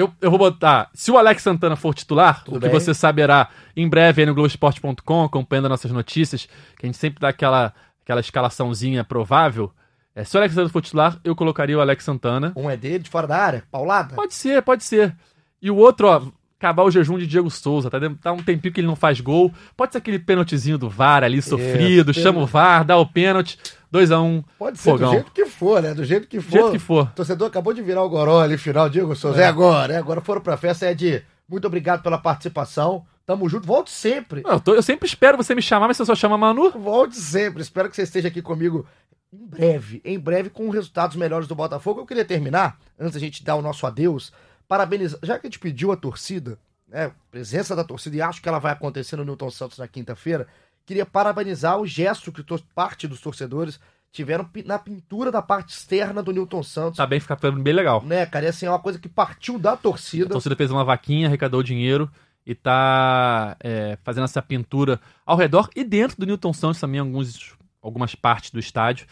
eu, 0.01 0.13
eu 0.21 0.31
vou 0.31 0.39
botar. 0.39 0.91
Se 0.95 1.11
o 1.11 1.19
Alex 1.19 1.43
Santana 1.43 1.77
for 1.77 1.95
titular, 1.95 2.43
Tudo 2.45 2.57
o 2.57 2.61
que 2.61 2.69
bem. 2.69 2.81
você 2.81 2.95
saberá 2.95 3.49
em 3.77 3.89
breve 3.89 4.23
aí 4.23 4.27
no 4.27 4.35
Globoesporte.com, 4.35 5.25
acompanhando 5.25 5.69
nossas 5.69 5.91
notícias, 5.93 6.47
que 6.79 6.85
a 6.85 6.87
gente 6.87 6.99
sempre 6.99 7.21
dá 7.21 7.29
aquela, 7.29 7.73
aquela 8.03 8.21
escalaçãozinha 8.21 9.05
provável. 9.05 9.73
É, 10.15 10.25
se 10.25 10.37
o 10.37 10.41
Alex 10.41 10.55
Santana 10.55 10.71
for 10.71 10.83
titular, 10.83 11.19
eu 11.23 11.37
colocaria 11.37 11.77
o 11.77 11.81
Alex 11.81 12.03
Santana. 12.03 12.53
Um 12.57 12.69
é 12.69 12.77
dele, 12.77 13.01
de 13.01 13.11
fora 13.11 13.27
da 13.27 13.37
área? 13.37 13.65
Paulada? 13.71 14.15
Pode 14.15 14.35
ser, 14.35 14.63
pode 14.63 14.85
ser. 14.85 15.15
E 15.63 15.71
o 15.71 15.77
outro, 15.77 16.09
ó, 16.09 16.23
acabar 16.61 16.85
o 16.85 16.91
jejum 16.91 17.19
de 17.19 17.27
Diego 17.27 17.51
Souza, 17.51 17.89
tá? 17.89 17.99
Tá 18.21 18.33
um 18.33 18.43
tempinho 18.43 18.73
que 18.73 18.81
ele 18.81 18.87
não 18.87 18.95
faz 18.95 19.19
gol. 19.19 19.53
Pode 19.75 19.93
ser 19.93 19.99
aquele 19.99 20.19
pênaltizinho 20.19 20.77
do 20.77 20.91
VAR 20.91 21.25
ali, 21.25 21.41
sofrido, 21.41 22.13
chama 22.13 22.41
o 22.41 22.47
VAR, 22.47 22.85
dá 22.85 22.99
o 22.99 23.07
pênalti. 23.07 23.59
2x1. 23.93 24.23
Um, 24.23 24.45
Pode 24.57 24.79
ser 24.79 24.91
fogão. 24.91 25.09
do 25.09 25.15
jeito 25.15 25.33
que 25.33 25.47
for, 25.47 25.83
né? 25.83 25.95
Do 25.95 26.05
jeito 26.05 26.29
que 26.29 26.41
for. 26.41 26.51
Do 26.51 26.53
jeito 26.53 26.71
que 26.73 26.79
for. 26.79 27.05
O 27.07 27.15
torcedor 27.15 27.49
acabou 27.49 27.73
de 27.73 27.83
virar 27.83 28.05
o 28.05 28.09
goró 28.09 28.41
ali, 28.41 28.57
final, 28.57 28.89
Diego 28.89 29.17
Souza. 29.17 29.41
É, 29.41 29.45
é 29.45 29.47
agora, 29.47 29.95
é 29.95 29.97
agora. 29.97 30.21
Foram 30.21 30.41
pra 30.41 30.57
festa, 30.57 30.87
é 30.87 30.95
de 30.95 31.23
muito 31.49 31.67
obrigado 31.67 32.03
pela 32.03 32.17
participação. 32.17 33.05
Tamo 33.27 33.49
junto. 33.49 33.67
Volte 33.67 33.91
sempre. 33.91 34.43
Não, 34.43 34.53
eu, 34.53 34.61
tô, 34.61 34.75
eu, 34.75 34.83
sempre 34.83 35.09
espero 35.09 35.37
você 35.37 35.55
me 35.55 35.63
chamar, 35.63 35.89
mas 35.89 35.97
você 35.97 36.05
só 36.05 36.15
chama 36.15 36.39
Manu. 36.39 36.71
Volte 36.71 37.17
sempre. 37.17 37.63
Espero 37.63 37.89
que 37.89 37.97
você 37.97 38.03
esteja 38.03 38.29
aqui 38.29 38.41
comigo 38.41 38.87
em 39.33 39.47
breve. 39.47 40.01
Em 40.05 40.19
breve, 40.19 40.51
com 40.51 40.69
resultados 40.71 41.17
melhores 41.17 41.49
do 41.49 41.55
Botafogo. 41.55 42.01
Eu 42.01 42.07
queria 42.07 42.25
terminar, 42.25 42.79
antes 42.99 43.15
da 43.15 43.21
gente 43.21 43.45
dar 43.45 43.57
o 43.57 43.63
nosso 43.63 43.87
adeus, 43.87 44.33
parabenizar. 44.71 45.19
Já 45.25 45.37
que 45.37 45.49
a 45.49 45.51
gente 45.51 45.59
pediu 45.59 45.91
a 45.91 45.97
torcida, 45.97 46.57
né? 46.87 47.11
Presença 47.31 47.75
da 47.75 47.83
torcida, 47.83 48.17
e 48.17 48.23
acho 48.23 48.41
que 48.41 48.49
ela 48.49 48.61
vai 48.61 48.73
acontecer 48.73 49.17
no 49.17 49.25
Newton 49.25 49.51
Santos 49.51 49.79
na 49.79 49.89
quinta-feira 49.89 50.47
queria 50.91 51.07
parabenizar 51.07 51.79
o 51.79 51.87
gesto 51.87 52.33
que 52.33 52.45
parte 52.75 53.07
dos 53.07 53.21
torcedores 53.21 53.79
tiveram 54.11 54.49
na 54.65 54.77
pintura 54.77 55.31
da 55.31 55.41
parte 55.41 55.69
externa 55.69 56.21
do 56.21 56.33
Newton 56.33 56.65
Santos. 56.65 56.97
Tá 56.97 57.07
bem, 57.07 57.21
fica 57.21 57.37
bem 57.37 57.73
legal. 57.73 58.03
Né, 58.05 58.27
cara? 58.27 58.47
E 58.47 58.49
assim, 58.49 58.67
é 58.67 58.71
uma 58.71 58.81
coisa 58.81 58.99
que 58.99 59.09
partiu 59.09 59.57
da 59.57 59.77
torcida. 59.77 60.27
A 60.27 60.31
torcida 60.31 60.57
fez 60.57 60.69
uma 60.69 60.85
vaquinha, 60.85 61.29
arrecadou 61.29 61.63
dinheiro 61.63 62.11
e 62.45 62.57
tá 62.57 63.57
é, 63.61 63.97
fazendo 64.03 64.25
essa 64.25 64.43
pintura 64.43 65.01
ao 65.25 65.37
redor 65.37 65.71
e 65.77 65.85
dentro 65.85 66.17
do 66.19 66.27
Newton 66.27 66.53
Santos 66.53 66.81
também, 66.81 66.99
alguns, 66.99 67.55
algumas 67.81 68.17
partes 68.17 68.51
do 68.51 68.59
estádio. 68.59 69.07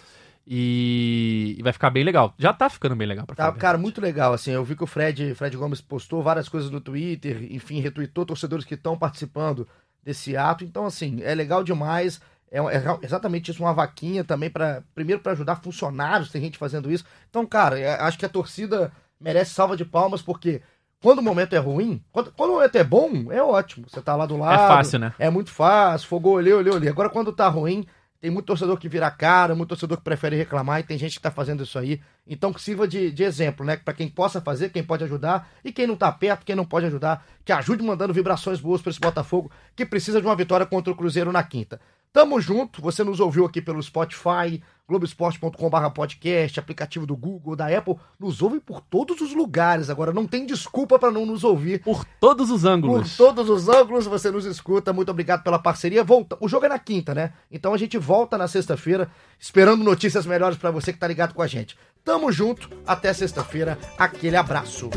E, 0.50 1.56
e 1.58 1.62
vai 1.62 1.74
ficar 1.74 1.90
bem 1.90 2.02
legal. 2.02 2.32
Já 2.38 2.54
tá 2.54 2.70
ficando 2.70 2.96
bem 2.96 3.06
legal. 3.06 3.26
Pra 3.26 3.36
tá, 3.36 3.52
cara, 3.52 3.76
muito 3.76 4.00
legal. 4.00 4.32
Assim, 4.32 4.50
eu 4.50 4.64
vi 4.64 4.74
que 4.74 4.82
o 4.82 4.86
Fred, 4.86 5.34
Fred 5.34 5.54
Gomes 5.54 5.82
postou 5.82 6.22
várias 6.22 6.48
coisas 6.48 6.70
no 6.70 6.80
Twitter, 6.80 7.46
enfim, 7.50 7.80
retweetou 7.80 8.24
torcedores 8.24 8.64
que 8.64 8.72
estão 8.72 8.96
participando 8.96 9.68
desse 10.02 10.38
ato. 10.38 10.64
Então, 10.64 10.86
assim, 10.86 11.20
é 11.22 11.34
legal 11.34 11.62
demais. 11.62 12.18
É, 12.50 12.60
é 12.60 12.82
exatamente 13.02 13.50
isso, 13.50 13.62
uma 13.62 13.74
vaquinha 13.74 14.24
também 14.24 14.48
para 14.48 14.82
primeiro 14.94 15.20
para 15.20 15.32
ajudar 15.32 15.56
funcionários, 15.56 16.30
tem 16.30 16.40
gente 16.40 16.56
fazendo 16.56 16.90
isso. 16.90 17.04
Então, 17.28 17.44
cara, 17.44 17.78
é, 17.78 18.00
acho 18.00 18.18
que 18.18 18.24
a 18.24 18.30
torcida 18.30 18.90
merece 19.20 19.52
salva 19.52 19.76
de 19.76 19.84
palmas 19.84 20.22
porque 20.22 20.62
quando 20.98 21.18
o 21.18 21.22
momento 21.22 21.52
é 21.52 21.58
ruim, 21.58 22.02
quando, 22.10 22.32
quando 22.32 22.50
o 22.50 22.54
momento 22.54 22.76
é 22.76 22.84
bom, 22.84 23.30
é 23.30 23.42
ótimo. 23.42 23.84
Você 23.86 24.00
tá 24.00 24.16
lá 24.16 24.24
do 24.24 24.38
lado. 24.38 24.62
É 24.62 24.66
fácil, 24.66 24.98
né? 24.98 25.12
É 25.18 25.28
muito 25.28 25.50
fácil. 25.50 26.08
Fogou, 26.08 26.36
olhei, 26.36 26.54
olhei, 26.54 26.72
olhei. 26.72 26.88
Agora, 26.88 27.10
quando 27.10 27.34
tá 27.34 27.48
ruim, 27.48 27.86
tem 28.20 28.30
muito 28.30 28.46
torcedor 28.46 28.76
que 28.78 28.88
vira 28.88 29.10
cara, 29.10 29.54
muito 29.54 29.68
torcedor 29.68 29.98
que 29.98 30.04
prefere 30.04 30.36
reclamar 30.36 30.80
e 30.80 30.82
tem 30.82 30.98
gente 30.98 31.16
que 31.16 31.22
tá 31.22 31.30
fazendo 31.30 31.62
isso 31.62 31.78
aí. 31.78 32.00
Então 32.26 32.52
que 32.52 32.60
sirva 32.60 32.86
de, 32.86 33.12
de 33.12 33.22
exemplo, 33.22 33.64
né? 33.64 33.76
Para 33.76 33.94
quem 33.94 34.08
possa 34.08 34.40
fazer, 34.40 34.70
quem 34.70 34.82
pode 34.82 35.04
ajudar 35.04 35.48
e 35.64 35.72
quem 35.72 35.86
não 35.86 35.96
tá 35.96 36.10
perto, 36.10 36.44
quem 36.44 36.56
não 36.56 36.64
pode 36.64 36.86
ajudar, 36.86 37.24
que 37.44 37.52
ajude 37.52 37.82
mandando 37.82 38.12
vibrações 38.12 38.60
boas 38.60 38.82
para 38.82 38.90
esse 38.90 39.00
Botafogo 39.00 39.50
que 39.76 39.86
precisa 39.86 40.20
de 40.20 40.26
uma 40.26 40.34
vitória 40.34 40.66
contra 40.66 40.92
o 40.92 40.96
Cruzeiro 40.96 41.30
na 41.30 41.44
quinta. 41.44 41.80
Tamo 42.12 42.40
junto, 42.40 42.80
você 42.80 43.04
nos 43.04 43.20
ouviu 43.20 43.44
aqui 43.44 43.60
pelo 43.60 43.82
Spotify, 43.82 44.62
globoesporte.com.br 44.88 45.90
podcast, 45.94 46.58
aplicativo 46.58 47.06
do 47.06 47.14
Google, 47.14 47.54
da 47.54 47.66
Apple, 47.66 47.96
nos 48.18 48.40
ouve 48.40 48.58
por 48.58 48.80
todos 48.80 49.20
os 49.20 49.34
lugares. 49.34 49.90
Agora 49.90 50.12
não 50.12 50.26
tem 50.26 50.46
desculpa 50.46 50.98
para 50.98 51.10
não 51.10 51.26
nos 51.26 51.44
ouvir. 51.44 51.82
Por 51.82 52.04
todos 52.18 52.50
os 52.50 52.64
ângulos. 52.64 53.16
Por 53.16 53.26
todos 53.26 53.50
os 53.50 53.68
ângulos 53.68 54.06
você 54.06 54.30
nos 54.30 54.46
escuta. 54.46 54.92
Muito 54.92 55.10
obrigado 55.10 55.42
pela 55.42 55.58
parceria. 55.58 56.02
Volta. 56.02 56.38
O 56.40 56.48
jogo 56.48 56.64
é 56.64 56.70
na 56.70 56.78
quinta, 56.78 57.14
né? 57.14 57.32
Então 57.50 57.74
a 57.74 57.78
gente 57.78 57.98
volta 57.98 58.38
na 58.38 58.48
sexta-feira, 58.48 59.10
esperando 59.38 59.84
notícias 59.84 60.24
melhores 60.24 60.56
para 60.56 60.70
você 60.70 60.92
que 60.92 60.98
tá 60.98 61.06
ligado 61.06 61.34
com 61.34 61.42
a 61.42 61.46
gente. 61.46 61.76
Tamo 62.02 62.32
junto, 62.32 62.70
até 62.86 63.12
sexta-feira. 63.12 63.78
Aquele 63.98 64.36
abraço. 64.36 64.88